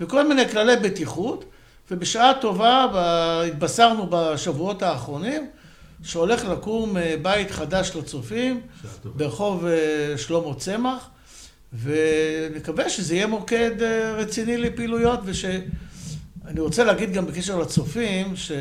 וכל 0.00 0.28
מיני 0.28 0.48
כללי 0.48 0.76
בטיחות, 0.76 1.44
ובשעה 1.90 2.32
טובה 2.40 2.86
התבשרנו 3.46 4.06
בשבועות 4.10 4.82
האחרונים 4.82 5.46
שהולך 6.02 6.44
לקום 6.44 6.96
אה, 6.96 7.14
בית 7.22 7.50
חדש 7.50 7.92
לצופים. 7.96 8.60
ברחוב 9.04 9.66
אה, 9.66 10.18
שלמה 10.18 10.54
צמח, 10.54 11.08
ונקווה 11.82 12.88
שזה 12.88 13.14
יהיה 13.14 13.26
מוקד 13.26 13.82
אה, 13.82 14.12
רציני 14.12 14.56
לפעילויות, 14.56 15.20
וש... 15.24 15.44
אני 16.46 16.60
רוצה 16.60 16.84
להגיד 16.84 17.12
גם 17.12 17.26
בקשר 17.26 17.58
לצופים, 17.58 18.36
ש... 18.36 18.52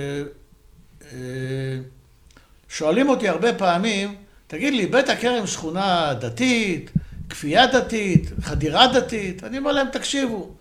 שואלים 2.70 3.10
אותי 3.10 3.30
הרבה 3.30 3.54
פעמים, 3.54 4.16
תגיד 4.48 4.74
לי, 4.74 4.86
בית 4.86 5.10
הכרם 5.10 5.48
שכונה 5.48 6.14
דתית, 6.14 6.92
כפייה 7.30 7.68
דתית, 7.68 8.30
חדירה 8.42 8.88
דתית? 8.94 9.44
אני 9.44 9.58
אומר 9.58 9.72
להם, 9.72 9.88
תקשיבו, 9.94 10.52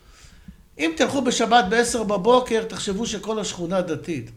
אם 0.78 0.92
תלכו 0.96 1.22
בשבת 1.22 1.64
ב-10 1.70 2.02
בבוקר, 2.04 2.64
תחשבו 2.68 3.06
שכל 3.06 3.38
השכונה 3.40 3.80
דתית. 3.80 4.30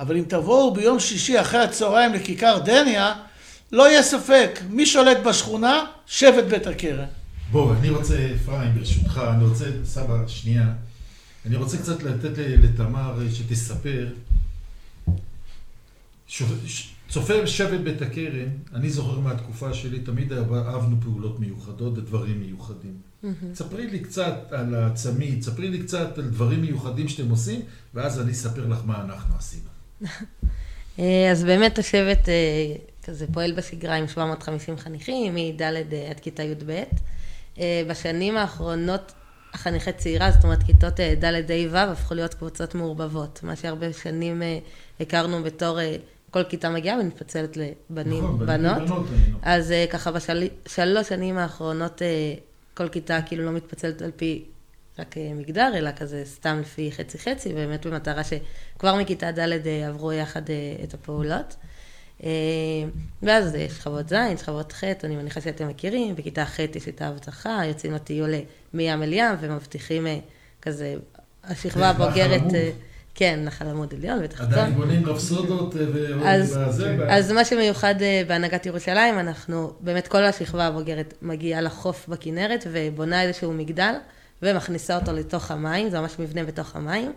אבל 0.00 0.16
אם 0.16 0.24
תבואו 0.28 0.74
ביום 0.74 1.00
שישי 1.00 1.40
אחרי 1.40 1.60
הצהריים 1.60 2.12
לכיכר 2.14 2.58
דניה, 2.64 3.14
לא 3.72 3.88
יהיה 3.90 4.02
ספק, 4.02 4.60
מי 4.70 4.86
שולט 4.86 5.16
בשכונה? 5.24 5.84
שבט 6.06 6.44
בית 6.44 6.66
הכרם. 6.66 7.04
בוא, 7.50 7.74
אני 7.80 7.90
רוצה, 7.90 8.28
אפרים, 8.42 8.74
ברשותך, 8.74 9.20
אני 9.36 9.44
רוצה, 9.44 9.64
סבא, 9.84 10.14
שנייה. 10.26 10.66
אני 11.46 11.56
רוצה 11.56 11.76
קצת 11.78 12.02
לתת 12.02 12.30
לתמר 12.38 13.14
אה, 13.22 13.26
שתספר. 13.34 14.08
שופ- 16.28 16.66
ש- 16.66 16.88
צופה 17.12 17.46
שבט 17.46 17.80
בית 17.80 18.02
הכרם, 18.02 18.48
אני 18.74 18.90
זוכר 18.90 19.18
מהתקופה 19.18 19.74
שלי, 19.74 20.00
תמיד 20.00 20.32
אהבנו 20.32 20.96
פעולות 21.00 21.40
מיוחדות 21.40 21.98
ודברים 21.98 22.40
מיוחדים. 22.40 22.96
ספרי 23.54 23.86
לי 23.86 23.98
קצת 23.98 24.34
על 24.50 24.74
הצמיד, 24.74 25.42
ספרי 25.42 25.68
לי 25.68 25.82
קצת 25.82 26.18
על 26.18 26.24
דברים 26.24 26.60
מיוחדים 26.60 27.08
שאתם 27.08 27.30
עושים, 27.30 27.60
ואז 27.94 28.20
אני 28.20 28.32
אספר 28.32 28.66
לך 28.66 28.78
מה 28.84 29.04
אנחנו 29.04 29.36
עשינו. 29.36 29.68
אה, 30.98 31.30
אז 31.30 31.44
באמת 31.44 31.78
השבט 31.78 32.28
אה, 32.28 32.34
כזה 33.04 33.26
פועל 33.32 33.52
בשגרה 33.52 33.94
עם 33.94 34.08
750 34.08 34.76
חניכים, 34.78 35.34
מד' 35.34 35.62
אה, 35.62 36.10
עד 36.10 36.20
כיתה 36.20 36.42
י"ב. 36.42 36.82
בשנים 37.88 38.36
האחרונות 38.36 39.12
החניכי 39.54 39.92
צעירה, 39.92 40.30
זאת 40.30 40.44
אומרת 40.44 40.62
כיתות 40.62 41.00
ד' 41.00 41.24
ה' 41.24 41.70
ו', 41.70 41.76
הפכו 41.76 42.14
להיות 42.14 42.34
קבוצות 42.34 42.74
מעורבבות. 42.74 43.40
מה 43.42 43.56
שהרבה 43.56 43.92
שנים 43.92 44.42
הכרנו 45.00 45.42
בתור 45.42 45.78
כל 46.32 46.44
כיתה 46.44 46.70
מגיעה 46.70 46.98
ומתפצלת 47.00 47.56
לבנים, 47.56 48.24
נכון, 48.24 48.46
בנות. 48.46 48.76
ובנות 48.76 49.06
היינו. 49.10 49.38
אז 49.42 49.72
אה, 49.72 49.84
ככה 49.90 50.10
בשלוש 50.10 51.08
שנים 51.08 51.38
האחרונות 51.38 52.02
אה, 52.02 52.34
כל 52.74 52.88
כיתה 52.88 53.22
כאילו 53.26 53.44
לא 53.44 53.52
מתפצלת 53.52 54.02
על 54.02 54.10
פי 54.16 54.44
רק 54.98 55.18
אה, 55.18 55.30
מגדר, 55.34 55.72
אלא 55.74 55.90
כזה 55.96 56.22
סתם 56.24 56.58
לפי 56.60 56.92
חצי-חצי, 56.92 57.52
באמת 57.52 57.86
במטרה 57.86 58.22
שכבר 58.24 58.96
מכיתה 58.96 59.32
ד' 59.32 59.66
עברו 59.88 60.12
יחד 60.12 60.42
את 60.84 60.94
הפעולות. 60.94 61.56
ואז 63.22 63.54
יש 63.54 63.72
שכבות 63.72 64.08
ז', 64.08 64.14
שכבות 64.40 64.72
ח', 64.72 64.84
אני 65.04 65.16
מניחה 65.16 65.40
שאתם 65.40 65.68
מכירים, 65.68 66.14
בכיתה 66.14 66.44
ח' 66.44 66.58
יש 66.58 66.88
את 66.88 67.02
ההבטחה, 67.02 67.60
יוצאים 67.64 67.92
לטיול 67.92 68.34
מים 68.74 69.02
אל 69.02 69.12
ים 69.12 69.34
ומבטיחים 69.40 70.06
כזה, 70.62 70.94
השכבה 71.44 71.90
הבוגרת, 71.90 72.42
כן, 73.14 73.40
נחל 73.44 73.68
עמוד 73.68 73.94
עליון 73.94 74.18
ותחתון. 74.24 74.52
עדיין 74.52 74.74
בונים 74.74 75.06
רפסודות 75.06 75.76
אה, 75.76 75.82
וזה, 75.88 76.96
אז 77.08 77.32
מה 77.32 77.44
שמיוחד 77.44 78.02
אה, 78.02 78.22
בהנהגת 78.28 78.66
ירושלים, 78.66 79.18
אנחנו, 79.18 79.72
באמת 79.80 80.08
כל 80.08 80.24
השכבה 80.24 80.66
הבוגרת 80.66 81.14
מגיעה 81.22 81.60
לחוף 81.60 82.08
בכנרת 82.08 82.66
ובונה 82.72 83.22
איזשהו 83.22 83.52
מגדל 83.52 83.94
ומכניסה 84.42 84.96
אותו 84.96 85.12
לתוך 85.12 85.50
המים, 85.50 85.90
זה 85.90 86.00
ממש 86.00 86.18
מבנה 86.18 86.44
בתוך 86.44 86.76
המים, 86.76 87.12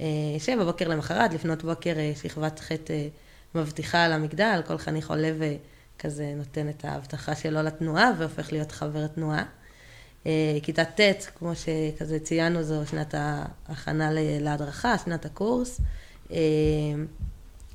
אה, 0.00 0.06
שבבוקר 0.38 0.88
למחרת, 0.88 1.34
לפנות 1.34 1.64
בוקר, 1.64 1.94
שכבת 2.22 2.60
ח' 2.60 2.72
אה, 2.72 3.08
מבטיחה 3.54 4.04
על 4.04 4.12
המגדל, 4.12 4.60
כל 4.66 4.78
חניך 4.78 5.10
עולה 5.10 5.32
וכזה 5.38 6.32
נותן 6.36 6.68
את 6.68 6.84
ההבטחה 6.84 7.34
שלו 7.34 7.62
לתנועה 7.62 8.10
והופך 8.18 8.52
להיות 8.52 8.72
חבר 8.72 9.06
תנועה. 9.06 9.44
אה, 10.26 10.30
כיתה 10.62 10.84
ט', 10.84 11.00
כמו 11.38 11.52
שכזה 11.54 12.18
ציינו, 12.18 12.62
זו 12.62 12.82
שנת 12.90 13.14
ההכנה 13.68 14.10
להדרכה, 14.40 14.94
שנת 15.04 15.24
הקורס. 15.24 15.80
אה, 16.32 16.36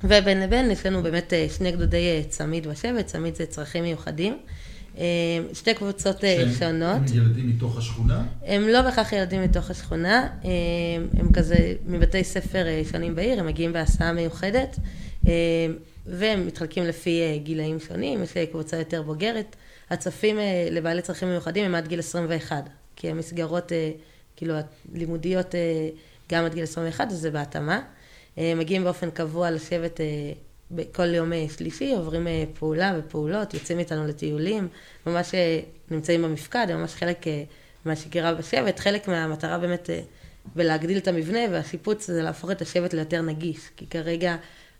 ובין 0.04 0.40
לבין 0.40 0.70
יש 0.70 0.86
לנו 0.86 1.02
באמת 1.02 1.32
אה, 1.32 1.46
שני 1.56 1.72
גדודי 1.72 2.22
צמיד 2.28 2.66
בשבט, 2.66 3.06
צמיד 3.06 3.34
זה 3.34 3.46
צרכים 3.46 3.82
מיוחדים. 3.84 4.38
שתי 5.52 5.74
קבוצות 5.74 6.20
שהם- 6.20 6.52
שונות. 6.58 6.96
הם 6.96 7.16
ילדים 7.16 7.48
מתוך 7.48 7.78
השכונה? 7.78 8.24
הם 8.44 8.68
לא 8.68 8.82
בהכרח 8.82 9.12
ילדים 9.12 9.42
מתוך 9.42 9.70
השכונה, 9.70 10.28
אה, 10.44 10.50
הם 11.20 11.32
כזה 11.32 11.56
מבתי 11.86 12.24
ספר 12.24 12.64
שונים 12.92 13.14
בעיר, 13.14 13.40
הם 13.40 13.46
מגיעים 13.46 13.72
בהסעה 13.72 14.12
מיוחדת, 14.12 14.76
והם 16.06 16.46
מתחלקים 16.46 16.84
לפי 16.84 17.40
גילאים 17.44 17.80
שונים, 17.80 18.22
יש 18.22 18.32
קבוצה 18.52 18.76
יותר 18.76 19.02
בוגרת. 19.02 19.56
הצופים 19.90 20.38
אה, 20.38 20.68
לבעלי 20.70 21.02
צרכים 21.02 21.28
מיוחדים 21.28 21.64
הם 21.64 21.74
עד 21.74 21.88
גיל 21.88 21.98
21, 21.98 22.64
כי 22.96 23.10
המסגרות, 23.10 23.72
אה, 23.72 23.90
כאילו, 24.36 24.54
הלימודיות 24.94 25.54
אה, 25.54 25.60
גם 26.32 26.44
עד 26.44 26.54
גיל 26.54 26.62
21, 26.62 27.06
אז 27.10 27.18
זה 27.18 27.30
בהתאמה. 27.30 27.80
מגיעים 28.56 28.84
באופן 28.84 29.10
קבוע 29.10 29.50
לשבת 29.50 30.00
בכל 30.70 31.14
יום 31.14 31.32
שלישי, 31.56 31.92
עוברים 31.92 32.26
פעולה 32.58 32.94
ופעולות, 32.98 33.54
יוצאים 33.54 33.78
איתנו 33.78 34.06
לטיולים, 34.06 34.68
ממש 35.06 35.34
נמצאים 35.90 36.22
במפקד, 36.22 36.66
הם 36.70 36.80
ממש 36.80 36.94
חלק 36.94 37.24
מהשגרה 37.84 38.34
בשבט, 38.34 38.78
חלק 38.78 39.08
מהמטרה 39.08 39.58
באמת 39.58 39.90
בלהגדיל 40.54 40.98
את 40.98 41.08
המבנה 41.08 41.38
והשיפוץ 41.50 42.06
זה 42.06 42.22
להפוך 42.22 42.50
את 42.50 42.62
השבט 42.62 42.94
ליותר 42.94 43.22
נגיש, 43.22 43.60
כי 43.76 43.86
כרגע 43.86 44.36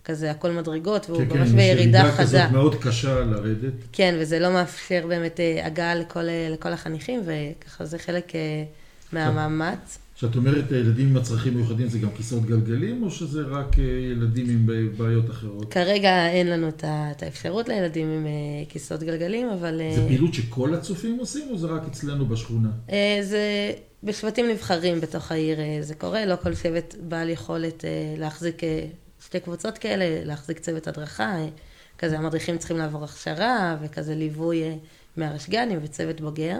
כזה 0.07 0.31
הכל 0.31 0.51
מדרגות 0.51 1.11
והוא 1.11 1.19
כן, 1.19 1.29
כן, 1.29 1.39
ממש 1.39 1.49
יש 1.49 1.55
בירידה 1.55 1.83
ירידה 1.83 2.13
חדה. 2.13 2.23
כזאת 2.23 2.51
מאוד 2.53 2.75
קשה 2.75 3.21
לרדת. 3.21 3.73
כן, 3.93 4.17
וזה 4.21 4.39
לא 4.39 4.53
מאפשר 4.53 5.05
באמת 5.09 5.41
אה, 5.41 5.67
הגעה 5.67 5.95
לכל, 5.95 6.29
אה, 6.29 6.49
לכל 6.51 6.73
החניכים, 6.73 7.21
וככה 7.25 7.85
זה 7.85 7.99
חלק 7.99 8.35
אה, 8.35 8.65
מהמאמץ. 9.13 9.99
כשאת 10.17 10.37
אומרת 10.37 10.71
ילדים 10.71 11.09
עם 11.09 11.17
הצרכים 11.17 11.55
מיוחדים 11.55 11.89
זה 11.89 11.99
גם 11.99 12.09
כיסאות 12.17 12.47
גלגלים, 12.47 13.03
או 13.03 13.11
שזה 13.11 13.43
רק 13.43 13.79
ילדים 14.13 14.51
עם 14.51 14.67
בעיות 14.97 15.31
אחרות? 15.31 15.73
כרגע 15.73 16.29
אין 16.29 16.47
לנו 16.47 16.69
את 16.69 17.23
האפשרות 17.23 17.69
לילדים 17.69 18.09
עם 18.09 18.27
כיסאות 18.69 19.03
גלגלים, 19.03 19.49
אבל... 19.49 19.81
זה 19.95 20.05
פעילות 20.07 20.35
שכל 20.35 20.75
הצופים 20.75 21.19
עושים, 21.19 21.49
או 21.51 21.59
זה 21.59 21.67
רק 21.67 21.83
אצלנו 21.91 22.27
בשכונה? 22.27 22.69
זה 23.21 23.73
בשבטים 24.03 24.49
נבחרים 24.49 25.01
בתוך 25.01 25.33
העיר 25.33 25.59
זה 25.81 25.95
קורה, 25.95 26.27
לא 26.27 26.37
כל 26.43 26.55
שבט 26.55 26.95
בעל 27.09 27.29
יכולת 27.29 27.85
להחזיק 28.19 28.61
שתי 29.27 29.41
קבוצות 29.41 29.79
כאלה, 29.79 30.25
להחזיק 30.25 30.59
צוות 30.59 30.89
הדרכה, 30.89 31.37
כזה 31.99 32.19
המדריכים 32.19 32.59
צריכים 32.59 32.77
לעבור 32.77 33.05
הכשרה 33.05 33.77
וכזה 33.83 34.15
ליווי 34.15 34.63
אה, 34.63 34.75
מהרשג"נים 35.17 35.79
וצוות 35.83 36.21
בוגר. 36.21 36.59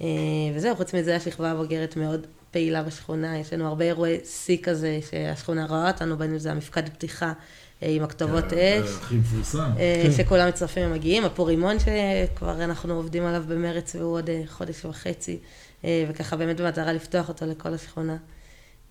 אה, 0.00 0.06
וזהו, 0.54 0.76
חוץ 0.76 0.94
מזה 0.94 1.16
השכבה 1.16 1.50
הבוגרת 1.50 1.96
מאוד 1.96 2.26
פעילה 2.50 2.82
בשכונה, 2.82 3.38
יש 3.38 3.52
לנו 3.52 3.66
הרבה 3.66 3.84
אירועי 3.84 4.18
שיא 4.24 4.58
כזה 4.62 4.98
שהשכונה 5.10 5.66
רואה 5.66 5.90
אותנו, 5.90 6.16
בין 6.18 6.30
אם 6.30 6.38
זה 6.38 6.50
המפקד 6.50 6.88
פתיחה 6.88 7.32
אה, 7.82 7.88
עם 7.88 8.02
הכתובות 8.02 8.50
זה 8.50 8.80
אש. 8.84 8.90
הכי 8.90 9.16
מפורסם. 9.16 9.70
אה, 9.78 10.10
שכולם 10.16 10.48
מצטרפים 10.48 10.90
ומגיעים, 10.90 11.24
הפורימון 11.24 11.76
שכבר 11.78 12.64
אנחנו 12.64 12.94
עובדים 12.94 13.24
עליו 13.24 13.44
במרץ 13.48 13.94
והוא 13.94 14.12
עוד 14.12 14.30
חודש 14.46 14.84
וחצי, 14.84 15.38
וככה 15.84 16.36
באמת 16.36 16.60
במטרה 16.60 16.92
לפתוח 16.92 17.28
אותו 17.28 17.46
לכל 17.46 17.74
השכונה. 17.74 18.16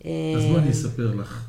אז 0.02 0.10
בואי 0.50 0.58
אני 0.58 0.72
אספר 0.72 1.16
לך. 1.16 1.44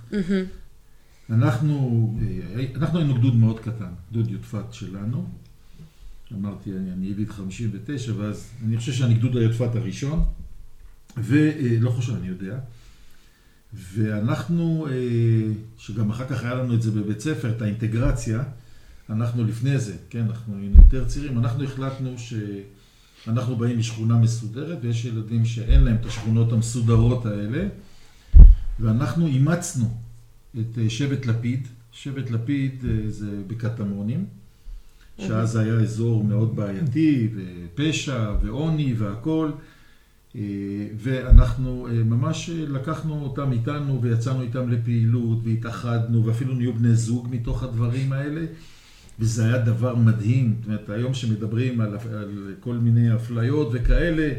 אנחנו, 1.31 2.15
אה, 2.57 2.65
אנחנו 2.77 2.99
היינו 2.99 3.15
גדוד 3.15 3.35
מאוד 3.35 3.61
קטן, 3.61 3.93
גדוד 4.11 4.31
יודפת 4.31 4.73
שלנו. 4.73 5.29
אמרתי, 6.33 6.71
אני, 6.73 6.93
אני 6.93 7.07
יליד 7.07 7.31
59, 7.31 8.13
ואז 8.17 8.51
אני 8.67 8.77
חושב 8.77 8.93
שאני 8.93 9.15
גדוד 9.15 9.37
היודפת 9.37 9.75
הראשון, 9.75 10.25
ולא 11.17 11.91
חושב, 11.91 12.15
אני 12.15 12.29
יודע. 12.29 12.59
ואנחנו, 13.73 14.87
אה, 14.91 14.93
שגם 15.79 16.11
אחר 16.11 16.27
כך 16.27 16.45
היה 16.45 16.55
לנו 16.55 16.75
את 16.75 16.83
זה 16.83 16.91
בבית 16.91 17.21
ספר, 17.21 17.51
את 17.51 17.63
האינטגרציה, 17.63 18.43
אנחנו 19.11 19.45
לפני 19.45 19.79
זה, 19.79 19.97
כן, 20.11 20.27
אנחנו 20.31 20.57
היינו 20.57 20.77
יותר 20.77 21.05
צעירים, 21.05 21.39
אנחנו 21.39 21.65
החלטנו 21.65 22.15
שאנחנו 22.19 23.57
באים 23.57 23.79
משכונה 23.79 24.17
מסודרת, 24.17 24.79
ויש 24.83 25.05
ילדים 25.05 25.45
שאין 25.45 25.85
להם 25.85 25.97
את 25.97 26.07
השכונות 26.07 26.53
המסודרות 26.53 27.27
האלה, 27.27 27.69
ואנחנו 28.81 29.27
אימצנו 29.27 29.97
את 30.59 30.79
אה, 30.79 30.91
שבט 30.91 31.27
לפיד, 31.27 31.69
שבט 31.93 32.31
לפיד 32.31 32.85
אה, 32.89 33.11
זה 33.11 33.43
בקטמונים, 33.47 34.25
שאז 35.19 35.57
היה 35.57 35.75
אזור 35.75 36.25
מאוד 36.25 36.57
בעייתי, 36.57 37.29
ופשע, 37.35 38.33
ועוני, 38.43 38.95
והכול. 38.99 39.53
אה, 40.37 40.41
ואנחנו 40.97 41.89
ממש 42.05 42.51
לקחנו 42.51 43.23
אותם 43.23 43.53
איתנו 43.53 44.03
ויצאנו 44.03 44.43
איתם 44.43 44.71
לפעילות 44.71 45.39
והתאחדנו 45.45 46.27
ואפילו 46.27 46.55
נהיו 46.55 46.75
בני 46.75 46.95
זוג 46.95 47.29
מתוך 47.31 47.63
הדברים 47.63 48.13
האלה 48.13 48.41
וזה 49.19 49.45
היה 49.45 49.59
דבר 49.59 49.95
מדהים, 49.95 50.55
זאת 50.59 50.67
אומרת 50.67 50.91
היום 50.91 51.15
שמדברים 51.15 51.81
על, 51.81 51.97
על 52.13 52.55
כל 52.61 52.75
מיני 52.75 53.15
אפליות 53.15 53.69
וכאלה 53.73 54.33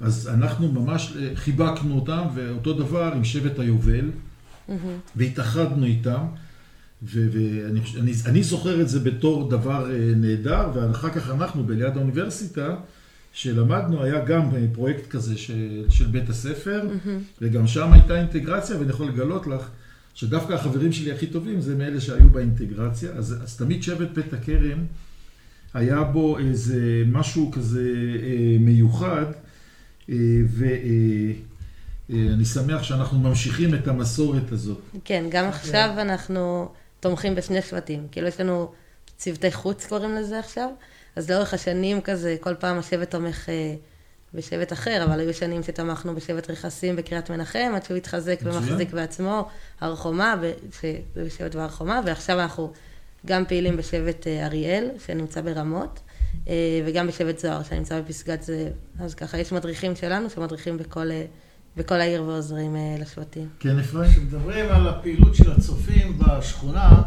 אז 0.00 0.28
אנחנו 0.28 0.72
ממש 0.72 1.16
חיבקנו 1.34 1.94
אותם 1.94 2.22
ואותו 2.34 2.72
דבר 2.72 3.12
עם 3.14 3.24
שבט 3.24 3.58
היובל. 3.58 4.10
והתאחדנו 5.16 5.86
איתם 5.86 6.24
ואני 7.02 7.80
אני, 8.00 8.12
אני 8.26 8.42
זוכר 8.42 8.80
את 8.80 8.88
זה 8.88 9.00
בתור 9.00 9.50
דבר 9.50 9.90
אה, 9.90 10.14
נהדר 10.16 10.70
ואחר 10.74 11.10
כך 11.10 11.30
אנחנו 11.30 11.64
בליד 11.64 11.96
האוניברסיטה 11.96 12.76
שלמדנו, 13.32 14.02
היה 14.02 14.24
גם 14.24 14.50
פרויקט 14.72 15.08
כזה 15.08 15.38
של, 15.38 15.84
של 15.88 16.06
בית 16.06 16.28
הספר, 16.28 16.82
mm-hmm. 16.82 17.08
וגם 17.40 17.66
שם 17.66 17.92
הייתה 17.92 18.18
אינטגרציה, 18.20 18.78
ואני 18.78 18.90
יכול 18.90 19.08
לגלות 19.08 19.46
לך 19.46 19.68
שדווקא 20.14 20.52
החברים 20.52 20.92
שלי 20.92 21.12
הכי 21.12 21.26
טובים 21.26 21.60
זה 21.60 21.74
מאלה 21.74 22.00
שהיו 22.00 22.28
באינטגרציה, 22.28 23.10
אז, 23.10 23.36
אז 23.42 23.56
תמיד 23.56 23.82
שבט 23.82 24.08
בית 24.14 24.32
הכרם, 24.32 24.78
היה 25.74 26.02
בו 26.02 26.38
איזה 26.38 27.02
משהו 27.06 27.50
כזה 27.50 27.92
אה, 28.22 28.56
מיוחד, 28.60 29.26
אה, 30.10 30.16
ואני 30.46 30.70
אה, 30.70 31.32
שמח 32.44 32.82
שאנחנו 32.82 33.18
ממשיכים 33.18 33.74
את 33.74 33.88
המסורת 33.88 34.52
הזאת. 34.52 34.78
כן, 35.04 35.24
גם 35.28 35.48
עכשיו 35.48 35.90
אנחנו 35.98 36.68
תומכים 37.00 37.34
בשני 37.34 37.62
שבטים, 37.62 38.06
כאילו 38.12 38.28
יש 38.28 38.40
לנו 38.40 38.72
צוותי 39.16 39.52
חוץ 39.52 39.86
קוראים 39.86 40.14
לזה 40.14 40.38
עכשיו. 40.38 40.68
אז 41.16 41.30
לאורך 41.30 41.54
השנים 41.54 42.00
כזה, 42.00 42.36
כל 42.40 42.54
פעם 42.54 42.78
השבט 42.78 43.10
תומך 43.10 43.48
אה, 43.48 43.74
בשבט 44.34 44.72
אחר, 44.72 45.04
אבל 45.04 45.20
היו 45.20 45.34
שנים 45.34 45.62
שתמכנו 45.62 46.14
בשבט 46.14 46.50
רכסים 46.50 46.96
בקריית 46.96 47.30
מנחם, 47.30 47.72
עד 47.74 47.84
שהוא 47.84 47.96
התחזק 47.96 48.38
ומחזיק 48.42 48.92
בעצמו, 48.92 49.48
הר 49.80 49.96
חומה, 49.96 50.34
בשבט 51.16 51.54
בהר 51.54 51.68
חומה, 51.68 52.00
ועכשיו 52.06 52.40
אנחנו 52.40 52.72
גם 53.26 53.44
פעילים 53.44 53.76
בשבט 53.76 54.26
אה, 54.26 54.46
אריאל, 54.46 54.90
שנמצא 55.06 55.40
ברמות, 55.40 56.00
אה, 56.48 56.54
וגם 56.86 57.06
בשבט 57.06 57.38
זוהר, 57.38 57.62
שנמצא 57.62 58.00
בפסגת 58.00 58.42
זאב. 58.42 58.72
אז 58.98 59.14
ככה, 59.14 59.38
יש 59.38 59.52
מדריכים 59.52 59.96
שלנו 59.96 60.30
שמדריכים 60.30 60.78
בכל... 60.78 61.10
בכל 61.76 61.94
העיר 61.94 62.22
ועוזרים 62.22 62.76
לשבטים. 63.00 63.48
כן, 63.60 63.78
אפרים? 63.78 64.10
כשמדברים 64.10 64.68
על 64.68 64.88
הפעילות 64.88 65.34
של 65.34 65.52
הצופים 65.52 66.18
בשכונה, 66.18 67.02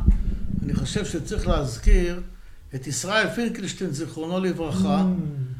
אני 0.63 0.73
חושב 0.73 1.05
שצריך 1.05 1.47
להזכיר 1.47 2.21
את 2.75 2.87
ישראל 2.87 3.29
פינקלשטיין, 3.29 3.91
זיכרונו 3.91 4.39
לברכה. 4.39 5.05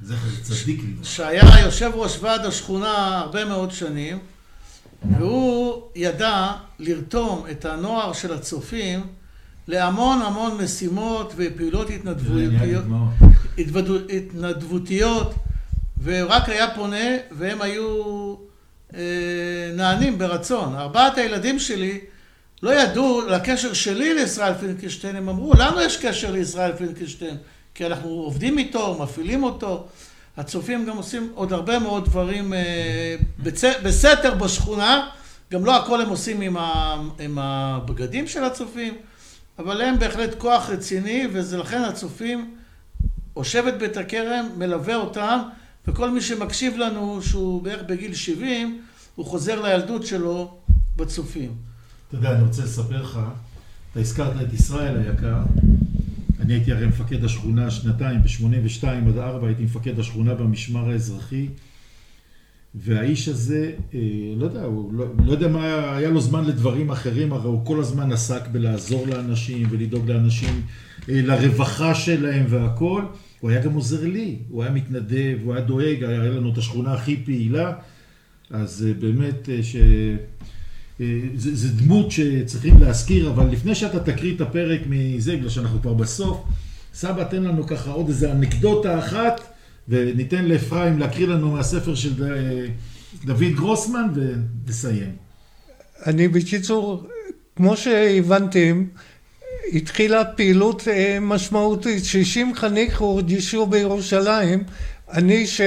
זכר 0.04 0.28
צדיק 0.42 0.82
לברכה. 0.84 1.10
שהיה 1.10 1.60
יושב 1.66 1.92
ראש 1.94 2.20
ועד 2.22 2.46
השכונה 2.46 3.20
הרבה 3.20 3.46
מאוד 3.46 3.72
שנים, 3.72 4.20
והוא 5.18 5.82
ידע 5.96 6.52
לרתום 6.80 7.46
את 7.52 7.66
הנוער 7.66 8.14
של 8.14 8.34
הצופים 8.34 9.08
להמון 9.68 10.22
המון 10.22 10.64
משימות 10.64 11.34
ופעילות 11.38 11.90
התנדבותיות, 11.90 12.84
התנדבותיות, 14.10 15.34
ורק 16.04 16.50
היה 16.50 16.76
פונה 16.76 17.06
והם 17.32 17.62
היו 17.62 18.36
אה, 18.36 18.55
נענים 19.74 20.18
ברצון. 20.18 20.76
ארבעת 20.76 21.18
הילדים 21.18 21.60
שלי 21.60 22.00
לא 22.64 22.82
ידעו 22.82 23.22
לקשר 23.28 23.74
שלי 23.74 24.14
לישראל 24.14 24.54
פינקלשטיין, 24.54 25.16
הם 25.16 25.30
אמרו, 25.30 25.54
לנו 25.54 25.82
יש 25.82 25.98
קשר 25.98 26.32
לישראל 26.32 26.72
פינקלשטיין, 26.78 27.38
כי 27.76 27.86
אנחנו 27.86 28.10
עובדים 28.10 28.58
איתו, 28.58 28.98
מפעילים 29.04 29.44
אותו. 29.44 29.88
הצופים 30.38 30.86
גם 30.86 30.98
עושים 30.98 31.32
עוד 31.36 31.54
הרבה 31.54 31.80
מאוד 31.80 32.06
דברים 32.06 32.54
אה. 32.54 33.16
בסתר 33.84 34.34
בשכונה, 34.34 35.10
גם 35.52 35.66
לא 35.66 35.76
הכל 35.76 36.02
הם 36.02 36.10
עושים 36.10 36.42
עם, 36.42 36.58
ה... 36.58 36.96
עם 37.20 37.40
הבגדים 37.40 38.28
של 38.28 38.44
הצופים, 38.44 38.94
אבל 39.60 39.82
הם 39.82 40.00
בהחלט 40.00 40.36
כוח 40.38 40.70
רציני, 40.70 41.28
וזה 41.32 41.58
לכן 41.58 41.82
הצופים, 41.82 42.56
או 43.36 43.44
שבט 43.44 43.74
בית 43.74 43.98
הכרם, 43.98 44.50
מלווה 44.58 44.96
אותם, 44.96 45.40
וכל 45.88 46.12
מי 46.12 46.22
שמקשיב 46.22 46.78
לנו, 46.78 47.22
שהוא 47.22 47.64
בערך 47.64 47.82
בגיל 47.90 48.14
70, 48.14 48.82
הוא 49.16 49.26
חוזר 49.26 49.62
לילדות 49.62 50.06
שלו 50.06 50.58
בצופים. 50.96 51.52
אתה 52.08 52.18
יודע, 52.18 52.32
אני 52.36 52.44
רוצה 52.44 52.64
לספר 52.64 53.02
לך, 53.02 53.20
אתה 53.92 54.00
הזכרת 54.00 54.42
את 54.42 54.54
ישראל 54.54 54.98
היקר, 54.98 55.38
אני 56.40 56.54
הייתי 56.54 56.72
הרי 56.72 56.88
מפקד 56.88 57.24
השכונה 57.24 57.72
שנתיים, 57.72 58.22
ב-82 58.22 58.88
עד 59.10 59.18
4 59.18 59.48
הייתי 59.48 59.64
מפקד 59.64 60.00
השכונה 60.00 60.34
במשמר 60.34 60.90
האזרחי, 60.90 61.48
והאיש 62.76 63.28
הזה, 63.28 63.72
אה, 63.94 64.00
לא 64.38 64.46
יודע, 64.46 64.64
הוא 64.64 64.94
לא, 64.94 65.06
לא 65.26 65.32
יודע 65.32 65.48
מה 65.48 65.66
היה, 65.96 66.10
לו 66.10 66.22
זמן 66.22 66.46
לדברים 66.46 66.92
אחרים, 66.92 67.34
הרי 67.34 67.48
הוא 67.48 67.66
כל 67.66 67.80
הזמן 67.80 68.12
עסק 68.12 68.48
בלעזור 68.48 69.08
לאנשים 69.08 69.68
ולדאוג 69.72 70.12
לאנשים, 70.12 70.62
אה, 71.10 71.22
לרווחה 71.22 71.96
שלהם 71.96 72.46
והכול. 72.50 73.06
הוא 73.46 73.52
היה 73.52 73.62
גם 73.62 73.74
עוזר 73.74 74.08
לי, 74.08 74.38
הוא 74.50 74.64
היה 74.64 74.72
מתנדב, 74.72 75.38
הוא 75.44 75.54
היה 75.54 75.64
דואג, 75.66 76.04
היה 76.04 76.30
לנו 76.30 76.54
את 76.54 76.58
השכונה 76.58 76.94
הכי 76.94 77.18
פעילה, 77.26 77.74
אז 78.50 78.86
אה, 78.88 78.94
באמת 78.94 79.50
ש... 79.62 79.76
אה, 81.02 81.06
זה, 81.36 81.56
זה 81.56 81.84
דמות 81.84 82.12
שצריכים 82.12 82.80
להזכיר, 82.82 83.30
אבל 83.30 83.46
לפני 83.52 83.76
שאתה 83.76 84.00
תקריא 84.00 84.36
את 84.36 84.42
הפרק 84.42 84.82
מזה, 84.90 85.36
בגלל 85.36 85.50
שאנחנו 85.50 85.82
כבר 85.82 85.94
בסוף, 85.94 86.44
סבא 86.94 87.24
תן 87.24 87.44
לנו 87.44 87.68
ככה 87.68 87.92
עוד 87.92 88.08
איזה 88.08 88.32
אנקדוטה 88.32 89.00
אחת, 89.00 89.42
וניתן 89.90 90.46
לאפרים 90.46 91.00
להקריא 91.00 91.28
לנו 91.28 91.52
מהספר 91.52 91.96
של 91.96 92.24
אה, 92.24 92.68
דוד 93.26 93.52
גרוסמן 93.56 94.08
ונסיים. 94.16 95.12
אני 96.06 96.28
בקיצור, 96.28 97.08
כמו 97.56 97.78
שהבנתם, 97.78 98.86
התחילה 99.74 100.26
פעילות 100.26 100.88
אה, 100.88 101.18
משמעותית. 101.22 102.06
60 102.06 102.56
חניך 102.56 103.02
הורגישו 103.02 103.66
בירושלים. 103.66 104.64
אני 105.14 105.48
ש... 105.48 105.62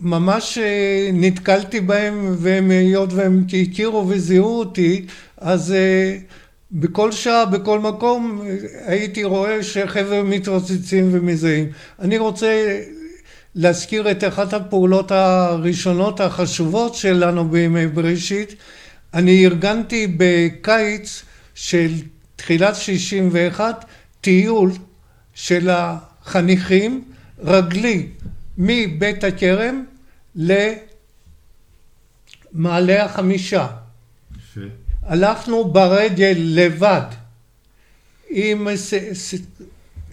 ממש 0.00 0.58
אה, 0.58 1.10
נתקלתי 1.12 1.80
בהם, 1.80 2.34
והם, 2.38 2.70
היות 2.70 3.12
והם 3.12 3.44
הכירו 3.62 4.08
וזיהו 4.08 4.58
אותי, 4.58 5.06
אז 5.38 5.72
אה, 5.72 6.16
בכל 6.72 7.12
שעה, 7.12 7.46
בכל 7.46 7.80
מקום, 7.80 8.42
הייתי 8.86 9.24
רואה 9.24 9.62
שחבר'ה 9.62 10.22
מתרוצצים 10.22 11.08
ומזהים. 11.12 11.66
אני 12.00 12.18
רוצה 12.18 12.80
להזכיר 13.54 14.10
את 14.10 14.24
אחת 14.24 14.52
הפעולות 14.52 15.10
הראשונות 15.10 16.20
החשובות 16.20 16.94
שלנו 16.94 17.48
בימי 17.48 17.86
בראשית. 17.86 18.54
אני 19.14 19.46
ארגנתי 19.46 20.06
בקיץ 20.16 21.22
של 21.54 21.90
תחילת 22.36 22.76
61 22.76 23.84
טיול 24.20 24.72
של 25.34 25.70
החניכים 25.70 27.04
רגלי 27.38 28.06
מבית 28.58 29.24
הכרם 29.24 29.84
למעלה 32.54 33.04
החמישה. 33.04 33.66
יפה. 34.36 34.60
הלכנו 35.02 35.64
ברגל 35.64 36.34
לבד, 36.38 37.02
עם, 38.30 38.68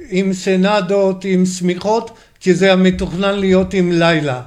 עם 0.09 0.33
סנדות, 0.33 1.25
עם 1.25 1.45
שמיכות, 1.45 2.17
כי 2.39 2.53
זה 2.53 2.73
המתוכנן 2.73 3.39
להיות 3.39 3.73
עם 3.73 3.91
לילה. 3.91 4.41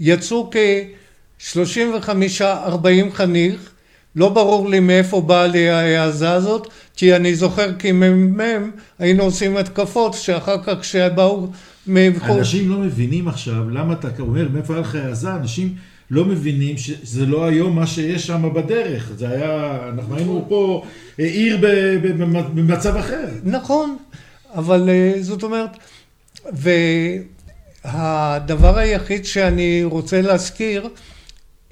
יצאו 0.00 0.50
כ-35-40 0.50 3.10
חניך, 3.12 3.73
לא 4.16 4.28
ברור 4.28 4.68
לי 4.68 4.80
מאיפה 4.80 5.20
באה 5.20 5.46
לי 5.46 5.70
ההעזה 5.70 6.30
הזאת, 6.30 6.68
כי 6.96 7.16
אני 7.16 7.34
זוכר 7.34 7.72
כמ"מ 7.78 8.70
היינו 8.98 9.22
עושים 9.22 9.56
התקפות 9.56 10.14
שאחר 10.14 10.62
כך 10.62 10.80
כשבאו. 10.80 11.46
אנשים 12.38 12.70
לא 12.70 12.76
מבינים 12.76 13.28
עכשיו 13.28 13.70
למה 13.70 13.92
אתה 13.92 14.08
אומר 14.18 14.48
מאיפה 14.48 14.72
היה 14.72 14.82
לך 14.82 14.94
העזה, 14.94 15.34
אנשים 15.34 15.74
לא 16.10 16.24
מבינים 16.24 16.78
שזה 16.78 17.26
לא 17.26 17.44
היום 17.44 17.76
מה 17.76 17.86
שיש 17.86 18.26
שם 18.26 18.54
בדרך, 18.54 19.12
זה 19.16 19.28
היה, 19.28 19.78
אנחנו 19.94 20.16
היינו 20.16 20.44
פה 20.48 20.84
אה, 21.20 21.24
עיר 21.24 21.58
במצב 22.54 22.96
אחר. 22.96 23.28
נכון, 23.44 23.96
אבל 24.54 24.88
אה, 24.88 25.14
זאת 25.20 25.42
אומרת, 25.42 25.70
והדבר 27.84 28.78
היחיד 28.78 29.24
שאני 29.24 29.84
רוצה 29.84 30.20
להזכיר, 30.20 30.88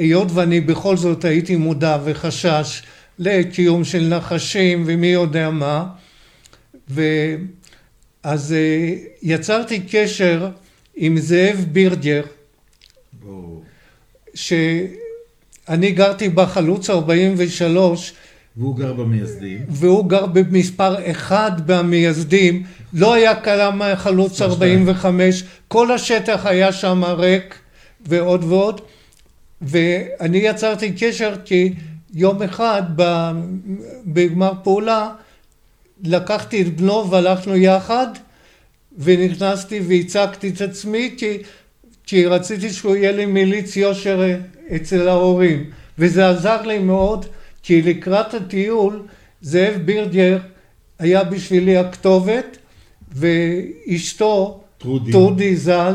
היות 0.02 0.28
ואני 0.34 0.60
בכל 0.60 0.96
זאת 0.96 1.24
הייתי 1.24 1.56
מודע 1.56 1.98
וחשש 2.04 2.82
לקיום 3.18 3.84
של 3.84 4.00
נחשים 4.08 4.82
ומי 4.86 5.06
יודע 5.06 5.50
מה, 5.50 5.86
ואז 6.88 8.52
אה, 8.52 8.94
יצרתי 9.22 9.80
קשר 9.90 10.48
עם 10.96 11.18
זאב 11.18 11.66
בירגר, 11.72 12.22
שאני 14.34 15.92
גרתי 15.92 16.28
בחלוץ 16.28 16.90
43 16.90 18.12
והוא 18.56 18.76
גר 18.76 18.92
במייסדים. 18.92 19.58
והוא 19.68 20.08
גר 20.08 20.26
במספר 20.26 21.10
אחד 21.10 21.52
במייסדים, 21.66 22.62
לא 22.92 23.14
היה 23.14 23.34
קיים 23.34 23.82
חלוץ 23.96 24.42
45, 24.42 25.44
כל 25.68 25.90
השטח 25.92 26.46
היה 26.46 26.72
שם 26.72 27.04
ריק 27.04 27.58
ועוד 28.06 28.44
ועוד, 28.44 28.80
ואני 29.62 30.38
יצרתי 30.38 30.92
קשר 30.98 31.34
כי 31.44 31.74
יום 32.14 32.42
אחד 32.42 32.82
בגמר 34.06 34.52
פעולה 34.62 35.10
לקחתי 36.04 36.62
את 36.62 36.76
בנו 36.76 37.10
והלכנו 37.10 37.56
יחד 37.56 38.06
ונכנסתי 38.98 39.80
והצגתי 39.88 40.48
את 40.48 40.60
עצמי 40.60 41.14
כי, 41.16 41.38
כי 42.06 42.26
רציתי 42.26 42.70
שהוא 42.70 42.96
יהיה 42.96 43.12
לי 43.12 43.26
מיליץ 43.26 43.76
יושר 43.76 44.38
אצל 44.76 45.08
ההורים 45.08 45.70
וזה 45.98 46.28
עזר 46.28 46.62
לי 46.62 46.78
מאוד 46.78 47.26
כי 47.62 47.82
לקראת 47.82 48.34
הטיול 48.34 49.02
זאב 49.40 49.74
בירגר 49.84 50.38
היה 50.98 51.24
בשבילי 51.24 51.76
הכתובת 51.76 52.58
ואשתו 53.12 54.60
טרודי. 54.78 55.12
טרודי 55.12 55.56
ז"ל 55.56 55.94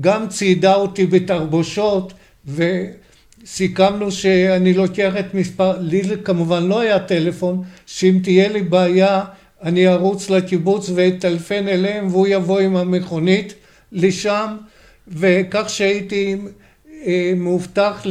גם 0.00 0.28
ציידה 0.28 0.74
אותי 0.74 1.06
בתרבושות 1.06 2.12
וסיכמנו 2.46 4.12
שאני 4.12 4.74
לוקח 4.74 5.12
את 5.20 5.34
מספר, 5.34 5.78
לי 5.80 6.02
כמובן 6.24 6.62
לא 6.62 6.80
היה 6.80 6.98
טלפון, 6.98 7.62
שאם 7.86 8.18
תהיה 8.22 8.48
לי 8.48 8.62
בעיה 8.62 9.24
אני 9.62 9.88
ארוץ 9.88 10.30
לקיבוץ 10.30 10.90
ואטלפן 10.94 11.68
אליהם 11.68 12.06
והוא 12.06 12.26
יבוא 12.26 12.60
עם 12.60 12.76
המכונית 12.76 13.54
לשם 13.92 14.56
וכך 15.08 15.64
שהייתי 15.68 16.36
אה, 17.06 17.32
מאובטח 17.36 18.06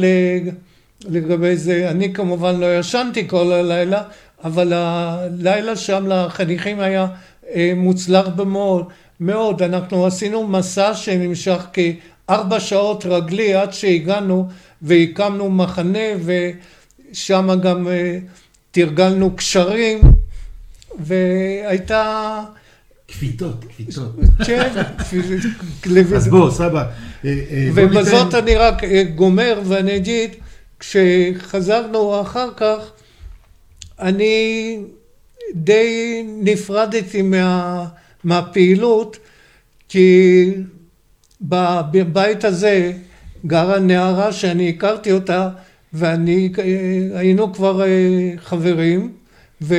לגבי 1.04 1.56
זה, 1.56 1.90
אני 1.90 2.12
כמובן 2.12 2.60
לא 2.60 2.78
ישנתי 2.78 3.28
כל 3.28 3.52
הלילה 3.52 4.02
אבל 4.44 4.72
הלילה 4.72 5.76
שם 5.76 6.06
לחניכים 6.08 6.80
היה 6.80 7.06
אה, 7.54 7.72
מוצלח 7.76 8.28
במאוד 8.28 8.84
מאוד, 9.20 9.62
אנחנו 9.62 10.06
עשינו 10.06 10.46
מסע 10.46 10.94
שנמשך 10.94 11.66
כארבע 12.30 12.60
שעות 12.60 13.06
רגלי 13.06 13.54
עד 13.54 13.72
שהגענו 13.72 14.48
והקמנו 14.82 15.50
מחנה 15.50 16.08
ושם 16.24 17.48
גם 17.62 17.88
אה, 17.88 18.18
תרגלנו 18.70 19.36
קשרים 19.36 20.00
והייתה... 20.98 22.42
כפיתות, 23.08 23.64
כפיתות. 23.64 24.16
כן, 24.44 24.72
אז 26.16 26.28
בוא, 26.28 26.50
סבא. 26.50 26.84
אה, 27.24 27.30
אה, 27.50 27.68
ובזאת 27.74 28.34
אני 28.34 28.54
רק 28.54 28.82
גומר 29.14 29.60
ואני 29.64 29.96
אגיד, 29.96 30.30
כשחזרנו 30.78 32.20
אחר 32.20 32.48
כך, 32.56 32.78
אני 34.00 34.78
די 35.54 36.22
נפרדתי 36.42 37.22
מה... 37.22 37.86
מהפעילות 38.24 39.16
כי 39.88 40.44
בבית 41.40 42.44
הזה 42.44 42.92
גרה 43.46 43.78
נערה 43.78 44.32
שאני 44.32 44.68
הכרתי 44.68 45.12
אותה 45.12 45.48
ואני 45.92 46.52
היינו 47.14 47.52
כבר 47.52 47.82
אה, 47.82 48.32
חברים 48.36 49.12
וב-61 49.62 49.72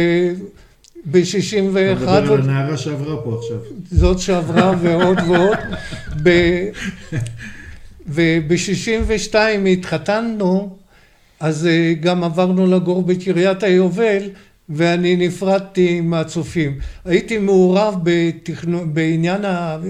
אתה 1.05 2.21
מדבר 2.21 2.33
על 2.33 2.41
הנערה 2.41 2.77
שעברה 2.77 3.21
פה 3.23 3.39
עכשיו. 3.39 3.57
זאת 3.91 4.19
שעברה 4.19 4.73
ועוד 4.81 5.17
ועוד 5.27 5.57
וב-62 8.07 9.35
התחתנו 9.71 10.75
אז 11.39 11.67
אה, 11.67 11.93
גם 11.99 12.23
עברנו 12.23 12.67
לגור 12.67 13.03
בקריית 13.03 13.63
היובל 13.63 14.23
ואני 14.69 15.15
נפרדתי 15.15 16.01
מהצופים. 16.01 16.79
הייתי 17.05 17.37
מעורב 17.37 17.95
בתכנו, 18.03 18.83
בעניין 18.93 19.41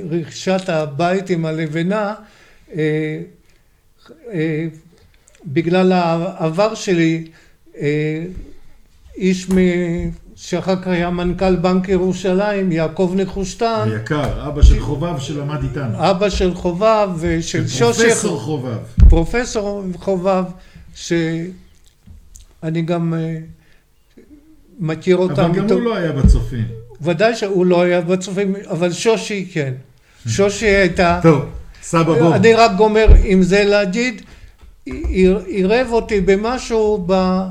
רכישת 0.10 0.70
הבית 0.70 1.30
עם 1.30 1.46
הלבנה 1.46 2.14
אה, 2.76 3.22
אה, 4.34 4.68
בגלל 5.46 5.92
העבר 5.92 6.76
שלי 6.76 7.28
אה, 7.78 8.24
איש 9.18 9.50
מ... 9.50 9.58
שאחר 10.36 10.82
כך 10.82 10.88
היה 10.88 11.10
מנכ"ל 11.10 11.56
בנק 11.56 11.90
ירושלים, 11.90 12.72
יעקב 12.72 13.14
נחושתן. 13.16 13.90
היקר, 13.92 14.48
אבא 14.48 14.62
של 14.62 14.80
חובב 14.80 15.20
שלמד 15.20 15.64
איתנו. 15.64 16.10
אבא 16.10 16.30
של 16.30 16.54
חובב 16.54 17.10
ושל 17.20 17.68
שושך. 17.68 18.04
פרופסור 18.04 18.40
חובב. 18.40 18.78
פרופסור 19.10 19.84
חובב, 19.96 20.44
שאני 20.96 21.52
גם 22.86 23.14
מכיר 24.82 25.18
אותם. 25.18 25.44
אבל 25.44 25.56
גם 25.56 25.70
הוא 25.70 25.82
לא 25.82 25.96
היה 25.96 26.12
בצופים. 26.12 26.66
ודאי 27.02 27.36
שהוא 27.36 27.66
לא 27.66 27.82
היה 27.82 28.02
בצופים, 28.02 28.56
אבל 28.70 28.92
שושי 28.92 29.50
כן. 29.54 29.74
שושי 30.28 30.66
הייתה... 30.66 31.20
טוב, 31.24 31.46
סבא 31.82 32.20
בוא. 32.20 32.36
אני 32.36 32.54
רק 32.54 32.72
גומר 32.78 33.08
עם 33.24 33.44
זה 33.44 33.64
להגיד, 33.64 34.22
עירב 35.46 35.88
אותי 35.92 36.22
במשהו 36.22 37.04
ב... 37.08 37.42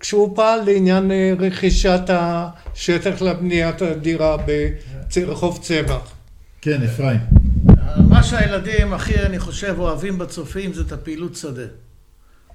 כשהוא 0.00 0.36
פעל 0.36 0.60
לעניין 0.66 1.10
אה, 1.10 1.32
רכישת 1.38 2.00
השטח 2.08 3.22
לבניית 3.22 3.82
הדירה 3.82 4.36
ברחוב 5.16 5.58
צמח. 5.62 6.12
כן, 6.60 6.82
אפרים. 6.82 7.18
מה 8.08 8.22
שהילדים 8.22 8.92
הכי, 8.92 9.18
אני 9.18 9.38
חושב, 9.38 9.74
אוהבים 9.78 10.18
בצופים 10.18 10.72
זה 10.72 10.82
את 10.82 10.92
הפעילות 10.92 11.36
שדה. 11.36 11.62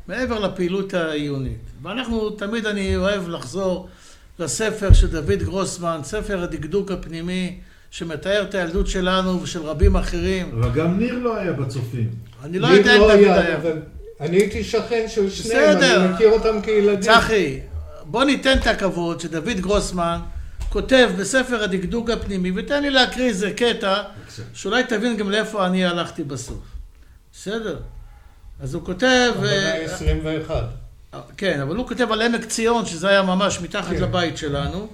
מעבר 0.08 0.39
לפעילות 0.39 0.93
העיונית. 0.93 1.60
ואנחנו, 1.82 2.30
תמיד 2.30 2.66
אני 2.66 2.95
אוהב 2.95 3.30
לחזור 3.30 3.88
לספר 4.39 4.93
של 4.93 5.08
דוד 5.08 5.43
גרוסמן, 5.43 5.99
ספר 6.04 6.43
הדקדוק 6.43 6.91
הפנימי, 6.91 7.60
שמתאר 7.91 8.43
את 8.49 8.56
הילדות 8.56 8.88
שלנו 8.88 9.41
ושל 9.41 9.62
רבים 9.62 9.95
אחרים. 9.95 10.51
אבל 10.60 10.70
גם 10.72 10.97
ניר 10.99 11.20
לא 11.20 11.38
היה 11.38 11.54
בצופים. 11.54 12.10
אני 12.43 12.60
לא 12.60 12.68
יודע 12.68 12.95
אם 12.95 13.01
לא 13.01 13.16
דוד 13.16 13.28
היה. 13.28 13.58
אני 14.20 14.38
הייתי 14.38 14.64
שכן 14.64 15.06
של 15.08 15.30
שניהם, 15.30 15.78
אני 15.78 16.14
מכיר 16.14 16.30
אותם 16.30 16.62
כילדים. 16.62 17.14
צחי, 17.14 17.60
בוא 18.06 18.24
ניתן 18.24 18.58
את 18.58 18.68
הכבוד 18.68 19.20
שדוד 19.20 19.60
גרוסמן 19.60 20.20
כותב 20.70 21.10
בספר 21.20 21.64
הדקדוק 21.64 22.10
הפנימי, 22.10 22.51
ותן 22.56 22.82
לי 22.82 22.89
להקריא 22.89 23.28
איזה 23.28 23.51
קטע, 23.51 24.04
שאולי 24.54 24.84
תבין 24.84 25.18
גם 25.18 25.32
לאיפה 25.32 25.66
אני 25.66 25.86
הלכתי 25.86 26.24
בסוף. 26.24 26.64
בסדר? 27.34 27.80
אז 28.60 28.74
הוא 28.74 28.86
כותב... 28.86 29.32
במאה 29.38 29.93
ה-21. 29.93 30.51
אה, 31.14 31.22
כן, 31.38 31.60
אבל 31.60 31.76
הוא 31.76 31.88
כותב 31.88 32.12
על 32.12 32.22
עמק 32.22 32.45
ציון, 32.45 32.86
שזה 32.86 33.10
היה 33.10 33.22
ממש 33.22 33.62
מתחת 33.62 33.95
כן. 33.95 34.01
לבית 34.01 34.38
שלנו, 34.38 34.88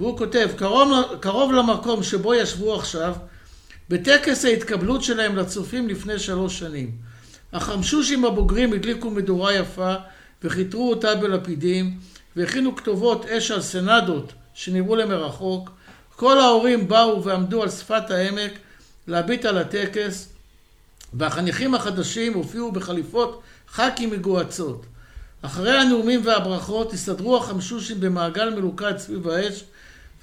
והוא 0.00 0.18
כותב, 0.18 0.48
קרוב, 0.56 0.88
קרוב 1.20 1.52
למקום 1.52 2.02
שבו 2.02 2.34
ישבו 2.34 2.74
עכשיו, 2.74 3.14
בטקס 3.88 4.44
ההתקבלות 4.44 5.02
שלהם 5.02 5.36
לצופים 5.36 5.88
לפני 5.88 6.18
שלוש 6.18 6.58
שנים. 6.58 6.90
החמשושים 7.52 8.24
הבוגרים 8.24 8.72
הדליקו 8.72 9.10
מדורה 9.10 9.54
יפה 9.54 9.94
וחיתרו 10.42 10.90
אותה 10.90 11.14
בלפידים 11.14 11.98
והכינו 12.36 12.76
כתובות 12.76 13.26
אש 13.26 13.50
על 13.50 13.62
סנדות 13.62 14.32
שנראו 14.54 14.96
למרחוק. 14.96 15.70
כל 16.16 16.40
ההורים 16.40 16.88
באו 16.88 17.24
ועמדו 17.24 17.62
על 17.62 17.70
שפת 17.70 18.10
העמק 18.10 18.52
להביט 19.06 19.44
על 19.44 19.58
הטקס 19.58 20.28
והחניכים 21.14 21.74
החדשים 21.74 22.34
הופיעו 22.34 22.72
בחליפות 22.72 23.42
ח"כים 23.68 24.10
מגוהצות. 24.10 24.86
אחרי 25.42 25.78
הנאומים 25.78 26.20
והברכות 26.24 26.92
הסתדרו 26.92 27.36
החמשושים 27.36 28.00
במעגל 28.00 28.50
מלוכד 28.50 28.98
סביב 28.98 29.28
האש 29.28 29.64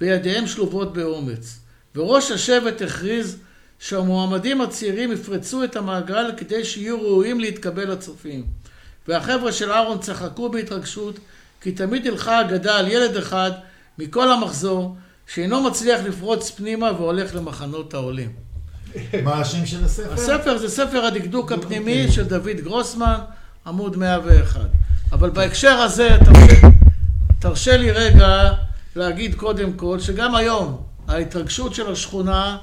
וידיהם 0.00 0.46
שלובות 0.46 0.92
באומץ. 0.92 1.58
וראש 1.94 2.30
השבט 2.30 2.82
הכריז 2.82 3.38
שהמועמדים 3.78 4.60
הצעירים 4.60 5.12
יפרצו 5.12 5.64
את 5.64 5.76
המעגל 5.76 6.32
כדי 6.36 6.64
שיהיו 6.64 7.02
ראויים 7.02 7.40
להתקבל 7.40 7.90
לצופים. 7.90 8.46
והחבר'ה 9.08 9.52
של 9.52 9.72
אהרון 9.72 9.98
צחקו 9.98 10.48
בהתרגשות 10.48 11.18
כי 11.60 11.72
תמיד 11.72 12.06
הלכה 12.06 12.40
אגדה 12.40 12.78
על 12.78 12.88
ילד 12.88 13.16
אחד 13.16 13.50
מכל 13.98 14.32
המחזור 14.32 14.96
שאינו 15.26 15.62
מצליח 15.62 16.00
לפרוץ 16.04 16.50
פנימה 16.50 16.92
והולך 16.92 17.34
למחנות 17.34 17.94
העולים. 17.94 18.43
מה 19.24 19.34
השם 19.40 19.66
של 19.66 19.84
הספר? 19.84 20.12
הספר 20.12 20.58
זה 20.58 20.68
ספר 20.68 21.04
הדקדוק 21.04 21.52
הפנימי 21.52 22.12
של 22.12 22.24
דוד 22.24 22.56
גרוסמן, 22.62 23.18
עמוד 23.66 23.96
101. 23.96 24.60
אבל 25.12 25.30
בהקשר 25.30 25.68
הזה, 25.68 26.16
תרשה, 26.24 26.68
תרשה 27.38 27.76
לי 27.76 27.90
רגע 27.90 28.52
להגיד 28.96 29.34
קודם 29.34 29.72
כל, 29.72 30.00
שגם 30.00 30.34
היום 30.34 30.82
ההתרגשות 31.08 31.74
של 31.74 31.92
השכונה 31.92 32.56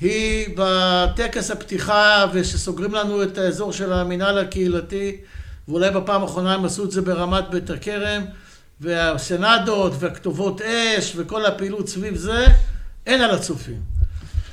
היא 0.00 0.48
בטקס 0.56 1.50
הפתיחה 1.50 2.26
ושסוגרים 2.32 2.94
לנו 2.94 3.22
את 3.22 3.38
האזור 3.38 3.72
של 3.72 3.92
המינהל 3.92 4.38
הקהילתי 4.38 5.16
ואולי 5.68 5.90
בפעם 5.90 6.22
האחרונה 6.22 6.54
הם 6.54 6.64
עשו 6.64 6.84
את 6.84 6.90
זה 6.90 7.02
ברמת 7.02 7.44
בית 7.50 7.70
הכרם 7.70 8.22
והסנדות 8.80 9.92
והכתובות 9.98 10.60
אש 10.62 11.12
וכל 11.16 11.46
הפעילות 11.46 11.88
סביב 11.88 12.16
זה 12.16 12.46
אין 13.06 13.20
על 13.20 13.30
הצופים. 13.30 13.91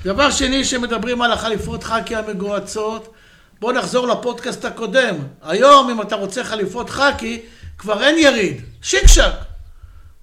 דבר 0.04 0.32
שני 0.32 0.66
שמדברים 0.66 1.22
על 1.22 1.32
החליפות 1.32 1.84
חאקי 1.84 2.16
המגוהצות 2.16 3.14
בוא 3.60 3.74
נחזור 3.74 4.08
לפודקאסט 4.08 4.66
הקודם 4.66 5.16
היום 5.42 5.90
אם 5.90 6.02
אתה 6.02 6.16
רוצה 6.16 6.44
חליפות 6.44 6.90
חאקי 6.90 7.42
כבר 7.78 8.04
אין 8.04 8.18
יריד, 8.18 8.62
שיקשק. 8.82 9.32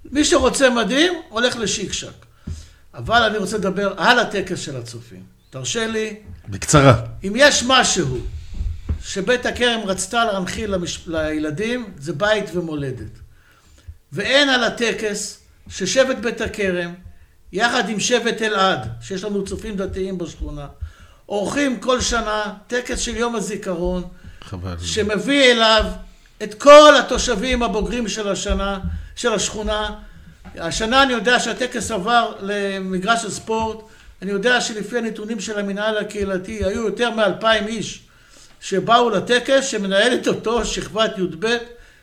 מי 0.05 0.24
שרוצה 0.24 0.70
מדים, 0.70 1.12
הולך 1.29 1.57
לשיקשק. 1.57 2.27
אבל 2.95 3.22
אני 3.22 3.39
רוצה 3.39 3.59
לדבר 3.59 3.95
על 3.97 4.18
הטקס 4.18 4.61
של 4.61 4.77
הצופים. 4.77 5.22
תרשה 5.51 5.87
לי, 5.87 6.16
בקצרה. 6.49 6.95
אם 7.24 7.33
יש 7.37 7.64
משהו 7.66 8.18
שבית 9.03 9.47
הכרם 9.47 9.81
רצתה 9.85 10.24
להנחיל 10.24 10.70
למש... 10.70 11.03
לילדים, 11.07 11.93
זה 11.99 12.12
בית 12.12 12.45
ומולדת. 12.55 13.18
ואין 14.12 14.49
על 14.49 14.64
הטקס 14.64 15.41
ששבט 15.68 16.16
בית 16.16 16.41
הכרם, 16.41 16.95
יחד 17.53 17.88
עם 17.88 18.01
שבט 18.01 18.42
אלעד, 18.42 18.88
שיש 19.01 19.24
לנו 19.24 19.44
צופים 19.44 19.76
דתיים 19.76 20.18
בשכונה, 20.18 20.66
עורכים 21.26 21.80
כל 21.80 22.01
שנה 22.01 22.55
טקס 22.66 22.99
של 22.99 23.16
יום 23.16 23.36
הזיכרון, 23.36 24.05
חבל. 24.42 24.76
שמביא 24.80 25.53
אליו 25.53 25.84
את 26.42 26.55
כל 26.55 26.97
התושבים 26.99 27.62
הבוגרים 27.62 28.09
של 28.09 28.28
השנה, 28.28 28.78
של 29.16 29.32
השכונה. 29.32 29.94
השנה 30.59 31.03
אני 31.03 31.12
יודע 31.12 31.40
שהטקס 31.40 31.90
עבר 31.90 32.32
למגרש 32.40 33.24
הספורט, 33.24 33.78
אני 34.22 34.30
יודע 34.30 34.61
שלפי 34.61 34.99
הנתונים 34.99 35.40
של 35.40 35.59
המנהל 35.59 35.99
הקהילתי 35.99 36.64
היו 36.64 36.82
יותר 36.86 37.11
מאלפיים 37.11 37.66
איש 37.66 38.03
שבאו 38.61 39.11
לטקס 39.11 39.66
שמנהלת 39.66 40.28
אותו 40.28 40.64
שכבת 40.64 41.18
י"ב 41.18 41.57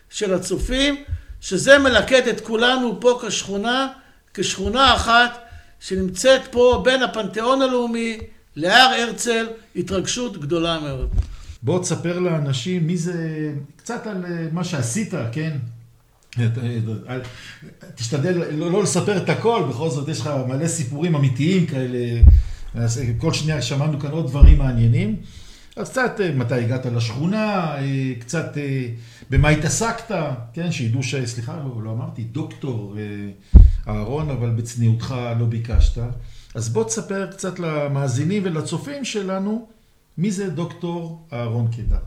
של 0.09 0.33
הצופים, 0.33 1.03
שזה 1.41 1.79
מלכד 1.79 2.27
את 2.27 2.41
כולנו 2.41 2.97
פה 3.01 3.19
כשכונה, 3.27 3.87
כשכונה 4.33 4.95
אחת 4.95 5.37
שנמצאת 5.79 6.41
פה 6.51 6.81
בין 6.85 7.03
הפנתיאון 7.03 7.61
הלאומי 7.61 8.17
להר 8.55 8.93
הרצל, 9.01 9.45
התרגשות 9.75 10.41
גדולה 10.41 10.79
מאוד. 10.79 11.09
בוא 11.63 11.81
תספר 11.81 12.19
לאנשים 12.19 12.87
מי 12.87 12.97
זה, 12.97 13.51
קצת 13.75 14.07
על 14.07 14.25
אה, 14.25 14.47
מה 14.51 14.63
שעשית, 14.63 15.13
כן? 15.31 15.57
אה, 16.39 17.17
תשתדל 17.95 18.43
לא, 18.51 18.71
לא 18.71 18.83
לספר 18.83 19.17
את 19.17 19.29
הכל, 19.29 19.63
בכל 19.69 19.89
זאת 19.89 20.07
יש 20.07 20.19
לך 20.19 20.29
מלא 20.47 20.67
סיפורים 20.67 21.15
אמיתיים 21.15 21.65
כאלה. 21.65 22.21
אז 22.75 22.97
אה, 22.99 23.11
כל 23.17 23.33
שנייה 23.33 23.61
שמענו 23.61 23.99
כאן 23.99 24.11
עוד 24.11 24.27
דברים 24.27 24.57
מעניינים. 24.57 25.15
אז 25.75 25.89
קצת 25.89 26.19
מתי 26.35 26.55
הגעת 26.55 26.85
לשכונה, 26.85 27.75
קצת 28.19 28.57
במה 29.29 29.49
התעסקת, 29.49 30.15
כן, 30.53 30.71
שידעו 30.71 31.03
ש... 31.03 31.15
סליחה, 31.15 31.57
לא, 31.57 31.83
לא 31.83 31.91
אמרתי, 31.91 32.23
דוקטור 32.23 32.95
אהרון, 33.87 34.29
אבל 34.29 34.49
בצניעותך 34.49 35.15
לא 35.39 35.45
ביקשת. 35.45 36.01
אז 36.55 36.69
בוא 36.69 36.83
תספר 36.83 37.31
קצת 37.31 37.59
למאזינים 37.59 38.43
ולצופים 38.45 39.05
שלנו, 39.05 39.67
מי 40.17 40.31
זה 40.31 40.49
דוקטור 40.49 41.27
אהרון 41.33 41.67
קידר. 41.67 41.97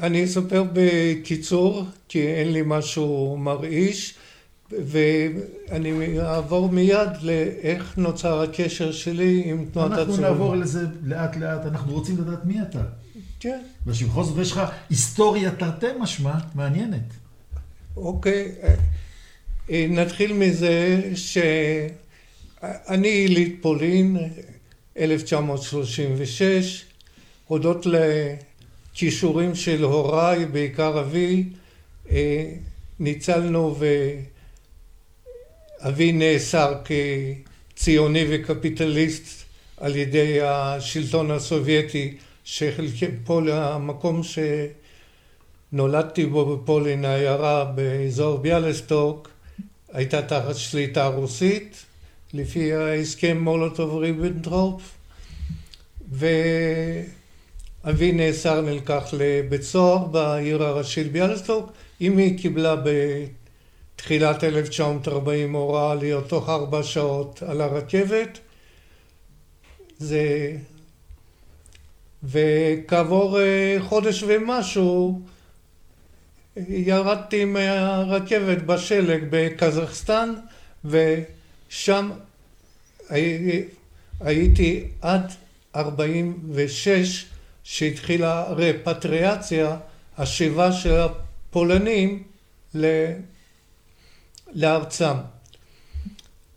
אני 0.00 0.24
אספר 0.24 0.64
בקיצור, 0.72 1.84
כי 2.08 2.26
אין 2.26 2.52
לי 2.52 2.62
משהו 2.66 3.36
מרעיש, 3.38 4.14
ואני 4.70 6.20
אעבור 6.20 6.68
מיד 6.68 7.08
לאיך 7.22 7.98
נוצר 7.98 8.40
הקשר 8.40 8.92
שלי 8.92 9.42
עם 9.46 9.64
תנועת 9.72 9.92
הצורים. 9.92 10.08
אנחנו 10.10 10.22
נעבור 10.22 10.56
לזה 10.56 10.86
לאט 11.02 11.36
לאט, 11.36 11.66
אנחנו 11.66 11.92
רוצים 11.92 12.18
לדעת 12.18 12.44
מי 12.44 12.62
אתה. 12.62 12.82
כן. 13.40 13.60
ושבכל 13.86 14.24
זאת 14.24 14.38
יש 14.38 14.52
לך 14.52 14.62
היסטוריה 14.90 15.50
תרתי 15.50 15.86
משמע 16.00 16.34
מעניינת. 16.54 17.14
אוקיי, 17.96 18.52
נתחיל 19.68 20.32
מזה 20.32 21.02
שאני 21.14 23.08
יליד 23.08 23.56
פולין, 23.60 24.16
1936, 24.98 26.84
הודות 27.46 27.86
לכישורים 27.86 29.54
של 29.54 29.82
הוריי, 29.82 30.46
בעיקר 30.46 31.00
אבי, 31.00 31.44
אה, 32.10 32.50
ניצלנו 33.00 33.76
ואבי 35.80 36.12
נאסר 36.12 36.74
כציוני 36.84 38.24
וקפיטליסט 38.30 39.44
על 39.76 39.96
ידי 39.96 40.40
השלטון 40.42 41.30
הסובייטי, 41.30 42.16
שחלקי 42.44 43.06
פולין, 43.24 43.50
המקום 43.50 44.20
שנולדתי 45.72 46.26
בו 46.26 46.56
בפולין, 46.56 47.04
העיירה 47.04 47.64
באזור 47.64 48.38
ביאלסטוק, 48.38 49.33
הייתה 49.94 50.22
תחת 50.22 50.56
שליטה 50.56 51.06
רוסית, 51.06 51.84
לפי 52.32 52.74
ההסכם 52.74 53.38
מולוטוב 53.40 53.96
ריבנטרופ, 53.96 54.82
ואבי 56.12 58.12
נאסר, 58.12 58.60
נלקח 58.60 59.04
לבית 59.12 59.62
סוהר 59.62 60.04
בעיר 60.04 60.62
הראשית 60.62 61.12
ביאלסטוק, 61.12 61.72
אמי 62.00 62.36
קיבלה 62.36 62.76
בתחילת 63.96 64.44
1940 64.44 65.52
הוראה 65.52 65.94
להיות 65.94 66.28
תוך 66.28 66.48
ארבע 66.48 66.82
שעות 66.82 67.42
על 67.42 67.60
הרכבת. 67.60 68.38
זה... 69.98 70.56
וכעבור 72.24 73.40
אה, 73.40 73.76
חודש 73.80 74.24
ומשהו 74.26 75.20
ירדתי 76.56 77.44
מהרכבת 77.44 78.62
בשלג 78.62 79.24
בקזחסטן 79.30 80.34
ושם 80.84 82.10
הייתי 84.20 84.84
עד 85.02 85.32
46 85.76 87.26
שהתחילה 87.64 88.44
רפטריאציה, 88.48 89.76
השיבה 90.18 90.72
של 90.72 90.94
הפולנים 90.94 92.22
לארצם. 94.54 95.14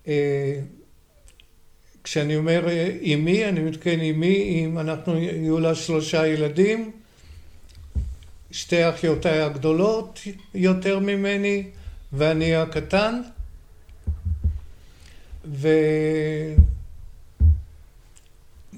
אה, 0.08 0.60
כשאני 2.04 2.36
אומר 2.36 2.68
אמי, 3.14 3.45
אני 3.45 3.60
מתכוון 3.60 4.00
אמי, 4.00 4.66
אם 4.66 4.80
אנחנו, 4.80 5.18
יהיו 5.18 5.60
לה 5.60 5.76
שלושה 5.76 6.28
ילדים, 6.28 6.91
שתי 8.52 8.89
אחיותיי 8.89 9.41
הגדולות 9.41 10.20
יותר 10.56 11.00
ממני 11.00 11.64
ואני 12.14 12.56
הקטן. 12.56 13.22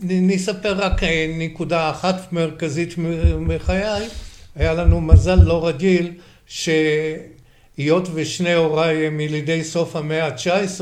ונספר 0.03 0.73
רק 0.73 1.01
נקודה 1.37 1.89
אחת 1.89 2.33
מרכזית 2.33 2.93
מחיי. 3.39 4.07
היה 4.55 4.73
לנו 4.73 5.01
מזל 5.01 5.35
לא 5.43 5.67
רגיל 5.67 6.13
שהיות 6.47 8.07
ושני 8.13 8.53
הוריי 8.53 9.07
הם 9.07 9.19
ילידי 9.19 9.63
סוף 9.63 9.95
המאה 9.95 10.27
ה-19 10.27 10.81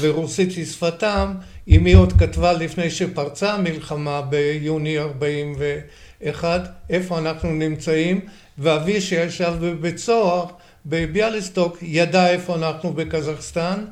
ורוסית 0.00 0.52
היא 0.52 0.66
שפתם 0.66 1.34
אמי 1.68 1.92
עוד 1.92 2.12
כתבה 2.12 2.52
לפני 2.52 2.90
שפרצה 2.90 3.54
המלחמה 3.54 4.22
ביוני 4.22 4.98
41 4.98 6.05
אחד, 6.24 6.60
איפה 6.90 7.18
אנחנו 7.18 7.52
נמצאים, 7.52 8.20
ואבי 8.58 9.00
שישב 9.00 9.52
בבית 9.60 9.98
סוהר 9.98 10.46
בביאליסטוק 10.86 11.78
ידע 11.82 12.28
איפה 12.30 12.54
אנחנו 12.54 12.92
בקזחסטן. 12.92 13.84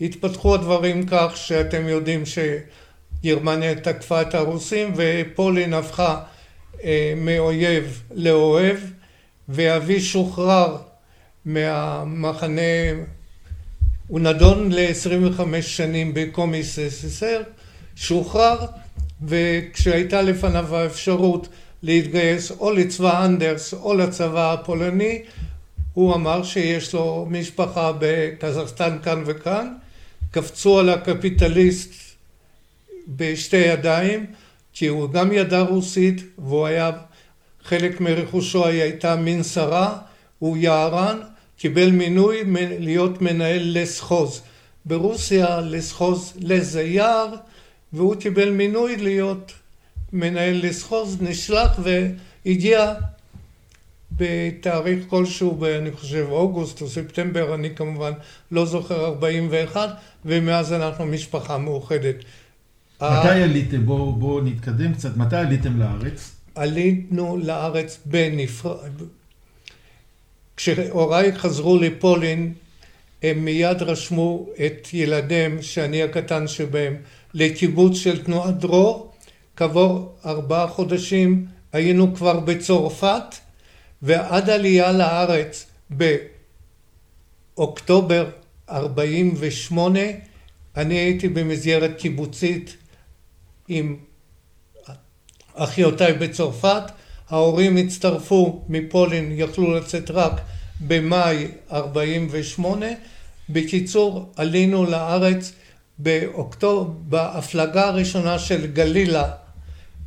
התפתחו 0.00 0.54
הדברים 0.54 1.06
כך 1.06 1.32
שאתם 1.34 1.88
יודעים 1.88 2.22
שגרמניה 2.26 3.74
תקפה 3.74 4.22
את 4.22 4.34
הרוסים 4.34 4.94
ופולין 4.96 5.74
הפכה 5.74 6.20
אה, 6.84 7.12
מאויב 7.16 8.02
לאוהב 8.14 8.76
ואבי 9.48 10.00
שוחרר 10.00 10.76
מהמחנה, 11.44 12.60
הוא 14.08 14.20
נדון 14.20 14.72
ל-25 14.72 15.62
שנים 15.62 16.14
בקומיס 16.14 16.78
אס.אס.אר, 16.78 17.42
שוחרר 17.96 18.66
וכשהייתה 19.26 20.22
לפניו 20.22 20.76
האפשרות 20.76 21.48
להתגייס 21.82 22.50
או 22.50 22.72
לצבא 22.72 23.24
אנדרס 23.24 23.74
או 23.74 23.94
לצבא 23.94 24.52
הפולני 24.52 25.22
הוא 25.94 26.14
אמר 26.14 26.42
שיש 26.42 26.94
לו 26.94 27.26
משפחה 27.30 27.92
בקזחסטן 27.98 28.98
כאן 29.02 29.22
וכאן. 29.26 29.74
קפצו 30.30 30.78
על 30.78 30.88
הקפיטליסט 30.88 31.90
בשתי 33.08 33.56
ידיים 33.56 34.26
כי 34.72 34.86
הוא 34.86 35.10
גם 35.10 35.32
ידע 35.32 35.60
רוסית 35.60 36.22
והוא 36.38 36.66
היה 36.66 36.90
חלק 37.64 38.00
מרכושו 38.00 38.66
הייתה 38.66 39.16
מנסרה 39.16 39.98
הוא 40.38 40.56
יערן 40.56 41.18
קיבל 41.58 41.90
מינוי 41.90 42.44
להיות 42.78 43.22
מנהל 43.22 43.62
לסחוז. 43.64 44.42
ברוסיה 44.84 45.60
לסחוז 45.60 46.32
לזה 46.40 46.82
יער 46.82 47.34
והוא 47.92 48.14
קיבל 48.14 48.50
מינוי 48.50 48.96
להיות 48.96 49.52
מנהל 50.12 50.66
לסחוז, 50.66 51.22
נשלח 51.22 51.80
והגיע 51.82 52.94
בתאריך 54.12 55.04
כלשהו, 55.08 55.64
אני 55.78 55.92
חושב 55.92 56.26
אוגוסט 56.30 56.82
או 56.82 56.88
ספטמבר, 56.88 57.54
אני 57.54 57.74
כמובן 57.74 58.12
לא 58.52 58.66
זוכר, 58.66 59.06
41, 59.06 59.88
ומאז 60.24 60.72
אנחנו 60.72 61.06
משפחה 61.06 61.58
מאוחדת. 61.58 62.16
מתי 63.02 63.42
עליתם? 63.42 63.86
בואו 63.86 64.12
בוא 64.12 64.42
נתקדם 64.42 64.94
קצת. 64.94 65.16
מתי 65.16 65.36
עליתם 65.36 65.78
לארץ? 65.80 66.34
עלינו 66.54 67.36
לארץ 67.42 67.98
בנפרד, 68.06 68.92
כשהוריי 70.56 71.34
חזרו 71.36 71.78
לפולין, 71.78 72.52
הם 73.22 73.44
מיד 73.44 73.82
רשמו 73.82 74.46
את 74.66 74.88
ילדיהם, 74.92 75.62
שאני 75.62 76.02
הקטן 76.02 76.48
שבהם, 76.48 76.96
לקיבוץ 77.34 77.96
של 77.96 78.24
תנועת 78.24 78.58
דרור. 78.58 79.12
כעבור 79.56 80.14
ארבעה 80.26 80.68
חודשים 80.68 81.46
היינו 81.72 82.14
כבר 82.14 82.40
בצרפת, 82.40 83.34
ועד 84.02 84.50
עלייה 84.50 84.92
לארץ 84.92 85.66
באוקטובר 87.56 88.30
48' 88.70 90.00
אני 90.76 90.94
הייתי 90.94 91.28
במסגרת 91.28 91.98
קיבוצית 91.98 92.76
עם 93.68 93.96
אחיותיי 95.54 96.12
בצרפת, 96.12 96.82
ההורים 97.28 97.76
הצטרפו 97.76 98.64
מפולין, 98.68 99.32
יכלו 99.34 99.74
לצאת 99.74 100.10
רק 100.10 100.40
במאי 100.80 101.46
48'. 101.72 102.86
בקיצור, 103.50 104.32
עלינו 104.36 104.84
לארץ 104.84 105.52
באוקטובר, 105.98 106.90
בהפלגה 107.08 107.88
הראשונה 107.88 108.38
של 108.38 108.66
גלילה 108.66 109.30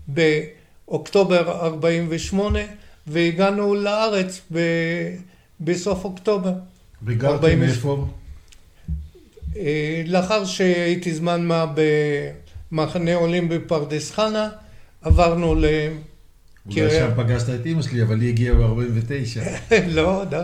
באוקטובר 0.07 1.65
48' 1.65 2.59
והגענו 3.07 3.75
לארץ 3.75 4.41
ב... 4.53 4.59
בסוף 5.61 6.03
אוקטובר. 6.03 6.53
וגרתם 7.03 7.63
איפה? 7.63 8.07
אה, 9.57 10.03
לאחר 10.05 10.45
שהייתי 10.45 11.13
זמן 11.13 11.45
מה 11.45 11.73
במחנה 12.71 13.15
עולים 13.15 13.49
בפרדס 13.49 14.11
חנה, 14.11 14.49
עברנו 15.01 15.55
ל... 15.55 15.65
אולי 16.65 16.89
שם 16.89 17.09
פגשת 17.17 17.49
את 17.49 17.65
אימא 17.65 17.81
שלי, 17.81 18.01
אבל 18.01 18.21
היא 18.21 18.29
הגיעה 18.29 18.55
ב-49. 18.55 19.41
לא, 19.95 20.23
לא. 20.31 20.37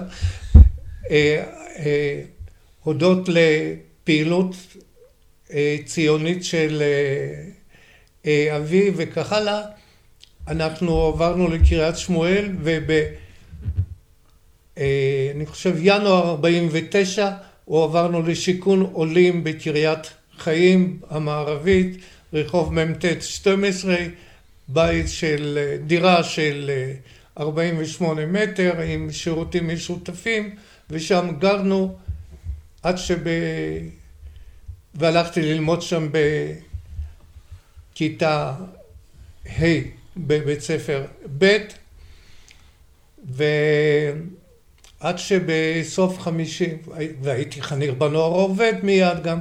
אה, 1.11 1.43
אה, 1.79 2.21
הודות 2.83 3.29
לפעילות 3.29 4.55
ציונית 5.85 6.43
של 6.43 6.83
אבי 8.25 8.91
וכך 8.95 9.33
הלאה, 9.33 9.61
אנחנו 10.47 11.01
עברנו 11.01 11.47
לקריית 11.47 11.97
שמואל 11.97 12.49
וב... 12.61 12.91
אני 15.35 15.45
חושב 15.45 15.75
ינואר 15.81 16.29
49 16.29 17.29
הועברנו 17.65 18.21
לשיכון 18.21 18.81
עולים 18.93 19.43
בקריית 19.43 20.13
חיים 20.37 20.99
המערבית, 21.09 21.97
רחוב 22.33 22.73
מ"ט 22.73 23.05
12, 23.21 23.95
בית 24.67 25.09
של, 25.09 25.75
דירה 25.87 26.23
של 26.23 26.71
48 27.39 28.25
מטר 28.25 28.81
עם 28.81 29.11
שירותים 29.11 29.73
משותפים, 29.73 30.55
ושם 30.89 31.29
גרנו 31.39 31.95
עד 32.83 32.97
שב... 32.97 33.27
והלכתי 34.97 35.41
ללמוד 35.41 35.81
שם 35.81 36.09
בכיתה 37.93 38.53
ה' 39.49 39.65
בבית 40.17 40.61
ספר 40.61 41.05
ב', 41.37 41.57
ו... 43.31 43.43
עד 44.99 45.17
שבסוף 45.17 46.19
חמישי, 46.19 46.69
והייתי 47.21 47.61
חניר 47.61 47.93
בנוער 47.93 48.31
עובד 48.31 48.73
מיד 48.83 49.23
גם, 49.23 49.39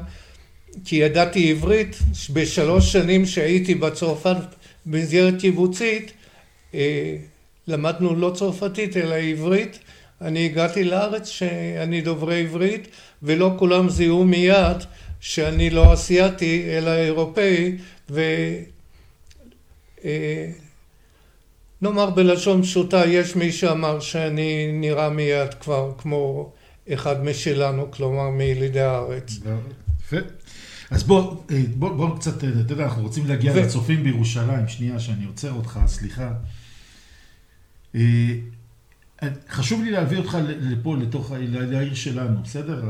כי 0.84 0.96
ידעתי 0.96 1.50
עברית, 1.50 1.96
בשלוש 2.32 2.92
שנים 2.92 3.26
שהייתי 3.26 3.74
בצרפת 3.74 4.36
במסגרת 4.86 5.34
קיבוצית, 5.40 6.12
אה, 6.74 7.16
למדנו 7.68 8.14
לא 8.14 8.32
צרפתית 8.34 8.96
אלא 8.96 9.14
עברית. 9.14 9.78
אני 10.20 10.44
הגעתי 10.46 10.84
לארץ 10.84 11.28
שאני 11.28 12.00
דוברי 12.00 12.40
עברית, 12.40 12.88
ולא 13.22 13.54
כולם 13.58 13.90
זיהו 13.90 14.24
מיד 14.24 14.76
שאני 15.28 15.70
לא 15.70 15.94
אסיאתי 15.94 16.64
אלא 16.68 16.90
אירופאי, 16.90 17.76
ו... 18.10 18.20
אה, 20.04 20.50
בלשון 22.14 22.62
פשוטה, 22.62 23.06
יש 23.06 23.36
מי 23.36 23.52
שאמר 23.52 24.00
שאני 24.00 24.72
נראה 24.72 25.10
מיד 25.10 25.54
כבר 25.54 25.92
כמו 25.98 26.52
אחד 26.92 27.24
משלנו, 27.24 27.90
כלומר 27.90 28.30
מילידי 28.30 28.80
הארץ. 28.80 29.38
יפה. 30.00 30.16
אז 30.90 31.02
בוא, 31.02 31.36
אה, 31.50 31.62
בוא, 31.76 31.90
בוא 31.90 32.18
קצת, 32.18 32.44
אה, 32.44 32.48
אתה 32.60 32.72
יודע, 32.72 32.84
אנחנו 32.84 33.02
רוצים 33.02 33.26
להגיע 33.26 33.52
ו... 33.52 33.56
לצופים 33.56 34.04
בירושלים, 34.04 34.68
שנייה 34.68 35.00
שאני 35.00 35.24
עוצר 35.24 35.52
אותך, 35.52 35.80
סליחה. 35.86 36.32
אה, 37.94 38.00
חשוב 39.48 39.82
לי 39.82 39.90
להביא 39.90 40.18
אותך 40.18 40.38
לפה, 40.60 40.96
לתוך, 40.96 41.32
לעיר 41.38 41.94
שלנו, 41.94 42.42
בסדר? 42.42 42.82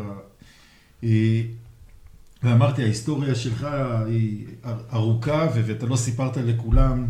ואמרתי, 2.43 2.82
ההיסטוריה 2.82 3.34
שלך 3.34 3.66
היא 4.07 4.47
ארוכה, 4.93 5.49
ואתה 5.55 5.87
לא 5.87 5.97
סיפרת 5.97 6.37
לכולם. 6.37 7.07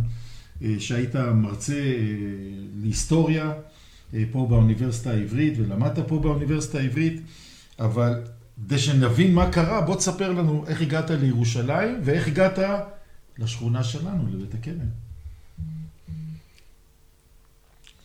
אה, 0.62 0.74
שהיית 0.79 1.16
מרצה 1.16 1.72
אה, 1.72 2.07
להיסטוריה 2.83 3.53
אה, 4.14 4.22
פה 4.33 4.47
באוניברסיטה 4.51 5.11
העברית 5.11 5.55
ולמדת 5.57 6.09
פה 6.09 6.18
באוניברסיטה 6.18 6.79
העברית, 6.79 7.20
אבל 7.79 8.22
כדי 8.66 8.79
שנבין 8.79 9.35
מה 9.35 9.51
קרה, 9.51 9.81
בוא 9.81 9.97
תספר 9.97 10.33
לנו 10.33 10.64
איך 10.66 10.83
הגעת 10.83 11.11
לירושלים 11.11 12.01
ואיך 12.05 12.29
הגעת 12.29 12.59
לשכונה 13.39 13.85
שלנו, 13.85 14.27
לבית 14.33 14.55
הכרם. 14.55 15.07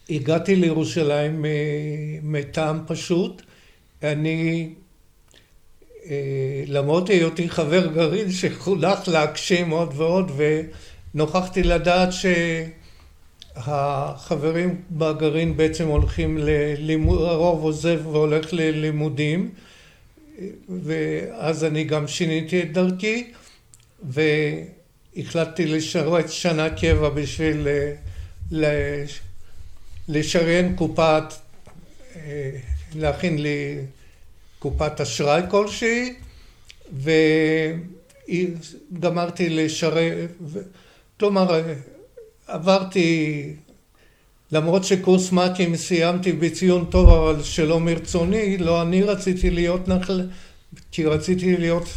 הגעתי 0.10 0.56
לירושלים 0.56 1.46
מטעם 2.24 2.80
פשוט. 2.88 3.42
אני, 4.04 4.74
למרות 6.68 7.10
היותי 7.10 7.50
חבר 7.50 7.88
גרעין 7.88 8.32
שחונך 8.32 9.08
להגשים 9.08 9.70
עוד 9.70 9.94
ועוד, 9.96 10.32
נוכחתי 11.14 11.64
לדעת 11.64 12.10
שהחברים 13.56 14.82
בגרעין 14.92 15.58
בעצם 15.58 15.88
הולכים 15.88 16.38
ללימוד, 16.38 17.22
הרוב 17.22 17.64
עוזב 17.64 18.08
והולך 18.08 18.54
ללימודים 18.54 19.50
ואז 20.84 21.64
אני 21.64 21.84
גם 21.84 22.08
שיניתי 22.08 22.62
את 22.62 22.74
דרכי 22.74 23.32
והחלטתי 24.04 25.66
לשרת 25.66 26.32
שנה 26.32 26.70
קבע 26.70 27.10
בשביל 27.10 27.68
לשריין 30.08 30.76
קופת, 30.76 31.24
להכין 32.96 33.42
לי 33.42 33.78
קופת 34.62 35.02
אשראי 35.02 35.42
כלשהי 35.50 36.14
וגמרתי 38.28 39.50
לשרת 39.50 40.30
כלומר, 41.20 41.62
עברתי, 42.48 43.54
למרות 44.52 44.84
שקורס 44.84 45.32
מ"כים 45.32 45.76
סיימתי 45.76 46.32
בציון 46.32 46.86
טוב, 46.90 47.10
אבל 47.10 47.44
שלא 47.44 47.80
מרצוני, 47.80 48.58
לא 48.58 48.82
אני 48.82 49.04
רציתי 49.04 49.50
להיות 49.50 49.88
נחל, 49.88 50.28
כי 50.92 51.06
רציתי 51.06 51.58
להיות 51.58 51.90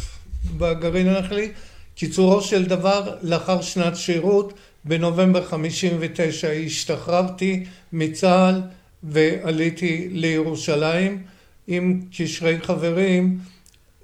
בגרעין 0.57 1.07
הנחלי. 1.07 1.51
קיצורו 1.95 2.41
של 2.41 2.65
דבר, 2.65 3.15
לאחר 3.21 3.61
שנת 3.61 3.95
שירות, 3.95 4.53
בנובמבר 4.85 5.45
59 5.45 6.51
השתחררתי 6.51 7.65
מצה"ל 7.93 8.61
ועליתי 9.03 10.07
לירושלים 10.11 11.23
עם 11.67 12.01
קשרי 12.17 12.61
חברים, 12.61 13.39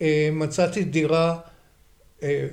אה, 0.01 0.29
מצאתי 0.31 0.83
דירה 0.83 1.37
אה, 2.23 2.47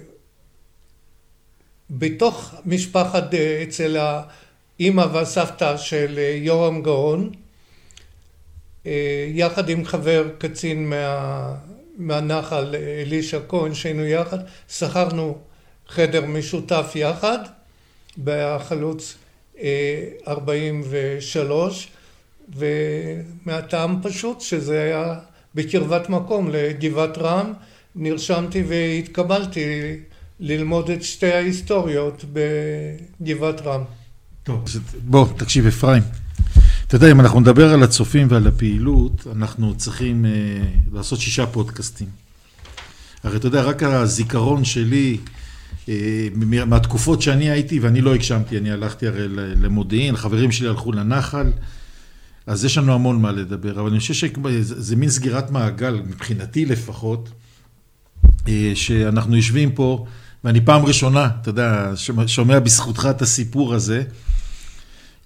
בתוך 1.90 2.54
משפחת 2.66 3.34
אה, 3.34 3.62
אצל 3.62 3.96
האימא 3.96 5.06
והסבתא 5.12 5.76
של 5.76 6.18
יורם 6.42 6.82
גאון 6.82 7.30
יחד 9.28 9.68
עם 9.68 9.84
חבר 9.84 10.28
קצין 10.38 10.90
מה, 10.90 11.54
מהנחל 11.96 12.74
אלישע 12.74 13.38
כהן 13.48 13.74
שהיינו 13.74 14.04
יחד 14.04 14.38
שכרנו 14.68 15.38
חדר 15.88 16.26
משותף 16.26 16.92
יחד 16.94 17.38
בחלוץ 18.24 19.16
43 20.26 21.88
ומהטעם 22.56 23.98
פשוט 24.02 24.40
שזה 24.40 24.82
היה 24.82 25.14
בקרבת 25.54 26.08
מקום 26.08 26.50
לגבעת 26.50 27.18
רם 27.18 27.52
נרשמתי 27.96 28.62
והתקבלתי 28.68 29.60
ללמוד 30.40 30.90
את 30.90 31.02
שתי 31.02 31.32
ההיסטוריות 31.32 32.24
בגבעת 32.32 33.60
רם. 33.60 33.82
טוב, 34.42 34.64
בוא, 35.04 35.26
תקשיב 35.36 35.66
אפרים. 35.66 36.02
אתה 36.86 36.96
יודע, 36.96 37.10
אם 37.10 37.20
אנחנו 37.20 37.40
נדבר 37.40 37.72
על 37.74 37.82
הצופים 37.82 38.26
ועל 38.30 38.46
הפעילות, 38.46 39.26
אנחנו 39.32 39.74
צריכים 39.76 40.26
אה, 40.26 40.30
לעשות 40.92 41.20
שישה 41.20 41.46
פודקאסטים. 41.46 42.08
הרי 43.24 43.36
אתה 43.36 43.46
יודע, 43.46 43.62
רק 43.62 43.82
הזיכרון 43.82 44.64
שלי, 44.64 45.16
אה, 45.88 46.28
מהתקופות 46.66 47.22
שאני 47.22 47.50
הייתי, 47.50 47.80
ואני 47.80 48.00
לא 48.00 48.14
הגשמתי, 48.14 48.58
אני 48.58 48.70
הלכתי 48.70 49.06
הרי 49.06 49.28
למודיעין, 49.56 50.16
חברים 50.16 50.52
שלי 50.52 50.68
הלכו 50.68 50.92
לנחל, 50.92 51.50
אז 52.48 52.64
יש 52.64 52.78
לנו 52.78 52.94
המון 52.94 53.22
מה 53.22 53.32
לדבר, 53.32 53.80
אבל 53.80 53.90
אני 53.90 53.98
חושב 53.98 54.14
שזה 54.14 54.96
מין 54.96 55.10
סגירת 55.10 55.50
מעגל, 55.50 56.00
מבחינתי 56.08 56.64
לפחות, 56.64 57.28
אה, 58.48 58.72
שאנחנו 58.74 59.36
יושבים 59.36 59.72
פה, 59.72 60.06
ואני 60.44 60.60
פעם 60.60 60.84
ראשונה, 60.84 61.28
אתה 61.42 61.48
יודע, 61.48 61.92
שומע 62.26 62.58
בזכותך 62.58 63.08
את 63.10 63.22
הסיפור 63.22 63.74
הזה, 63.74 64.02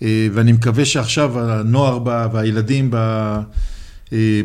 אה, 0.03 0.29
ואני 0.33 0.53
מקווה 0.53 0.85
שעכשיו 0.85 1.51
הנוער 1.51 1.99
והילדים 2.33 2.95
אה, 2.95 3.41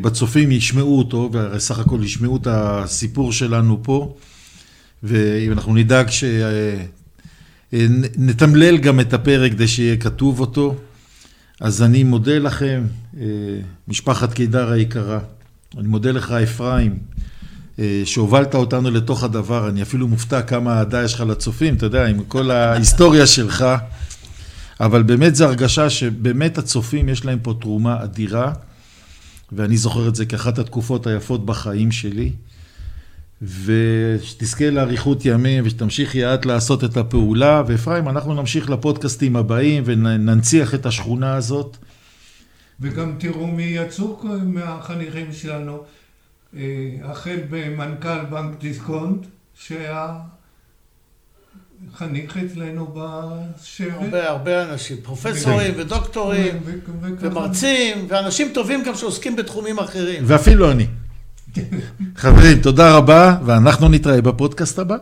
בצופים 0.02 0.52
ישמעו 0.52 0.98
אותו, 0.98 1.30
וסך 1.34 1.80
הכל 1.80 2.00
ישמעו 2.04 2.38
את 2.38 2.48
הסיפור 2.52 3.32
שלנו 3.32 3.80
פה, 3.84 4.16
ואנחנו 5.04 5.76
נדאג 5.76 6.08
שנתמלל 7.72 8.78
גם 8.78 9.00
את 9.00 9.14
הפרק 9.14 9.52
כדי 9.52 9.68
שיהיה 9.68 9.98
כתוב 9.98 10.40
אותו. 10.40 10.76
אז 11.62 11.82
אני 11.82 12.04
מודה 12.04 12.40
לכם, 12.40 12.84
משפחת 13.88 14.34
קידר 14.34 14.72
היקרה. 14.72 15.20
אני 15.78 15.88
מודה 15.88 16.12
לך, 16.12 16.32
אפרים, 16.32 16.98
אה, 17.80 18.02
שהובלת 18.06 18.56
אותנו 18.56 18.92
לתוך 18.92 19.24
הדבר, 19.24 19.70
אני 19.70 19.82
אפילו 19.82 20.08
מופתע 20.08 20.42
כמה 20.42 20.74
אהדה 20.80 21.04
יש 21.04 21.14
לך 21.14 21.22
לצופים, 21.22 21.76
אתה 21.76 21.86
יודע, 21.86 22.06
עם 22.06 22.24
כל 22.28 22.52
ההיסטוריה 22.52 23.28
שלך, 23.28 23.66
אבל 24.80 25.04
באמת 25.04 25.36
זו 25.36 25.46
הרגשה 25.46 25.90
שבאמת 25.90 26.58
הצופים 26.58 27.10
יש 27.10 27.26
להם 27.26 27.40
פה 27.42 27.54
תרומה 27.62 28.04
אדירה, 28.04 28.54
ואני 29.52 29.78
זוכר 29.78 30.08
את 30.08 30.16
זה 30.16 30.26
כאחת 30.26 30.60
התקופות 30.60 31.08
היפות 31.08 31.46
בחיים 31.46 31.92
שלי, 31.92 32.32
ושתזכה 33.42 34.70
לאריכות 34.70 35.26
ימים 35.26 35.64
ושתמשיכי 35.66 36.26
את 36.26 36.46
לעשות 36.46 36.84
את 36.84 36.98
הפעולה, 36.98 37.64
ואפרים, 37.68 38.10
אנחנו 38.10 38.34
נמשיך 38.34 38.70
לפודקאסטים 38.70 39.36
הבאים 39.36 39.84
וננציח 39.86 40.74
את 40.74 40.86
השכונה 40.86 41.36
הזאת. 41.36 41.78
וגם 42.80 43.16
תראו 43.18 43.48
מי 43.48 43.64
יצאו 43.64 44.20
מהחניכים 44.44 45.34
שלנו. 45.34 45.84
אה, 46.56 46.62
החל 47.04 47.38
במנכ"ל 47.50 48.26
בנק 48.30 48.60
דיסקונט, 48.60 49.26
שהיה 49.56 50.14
חניך 51.96 52.38
אצלנו 52.38 52.94
בשבט. 52.94 53.92
הרבה, 53.92 54.30
הרבה 54.30 54.64
אנשים, 54.64 54.98
פרופסורים 55.04 55.74
ודוקטורים 55.78 56.60
ומרצים, 57.20 58.06
ואנשים 58.10 58.52
טובים 58.54 58.84
גם 58.84 58.96
שעוסקים 58.96 59.36
בתחומים 59.36 59.80
אחרים. 59.80 60.24
ואפילו 60.28 60.72
אני. 60.72 60.88
חברים, 62.16 62.60
תודה 62.62 62.98
רבה, 62.98 63.36
ואנחנו 63.46 63.90
נתראה 63.90 64.22
בפודקאסט 64.22 64.80
הבא. 64.80 64.98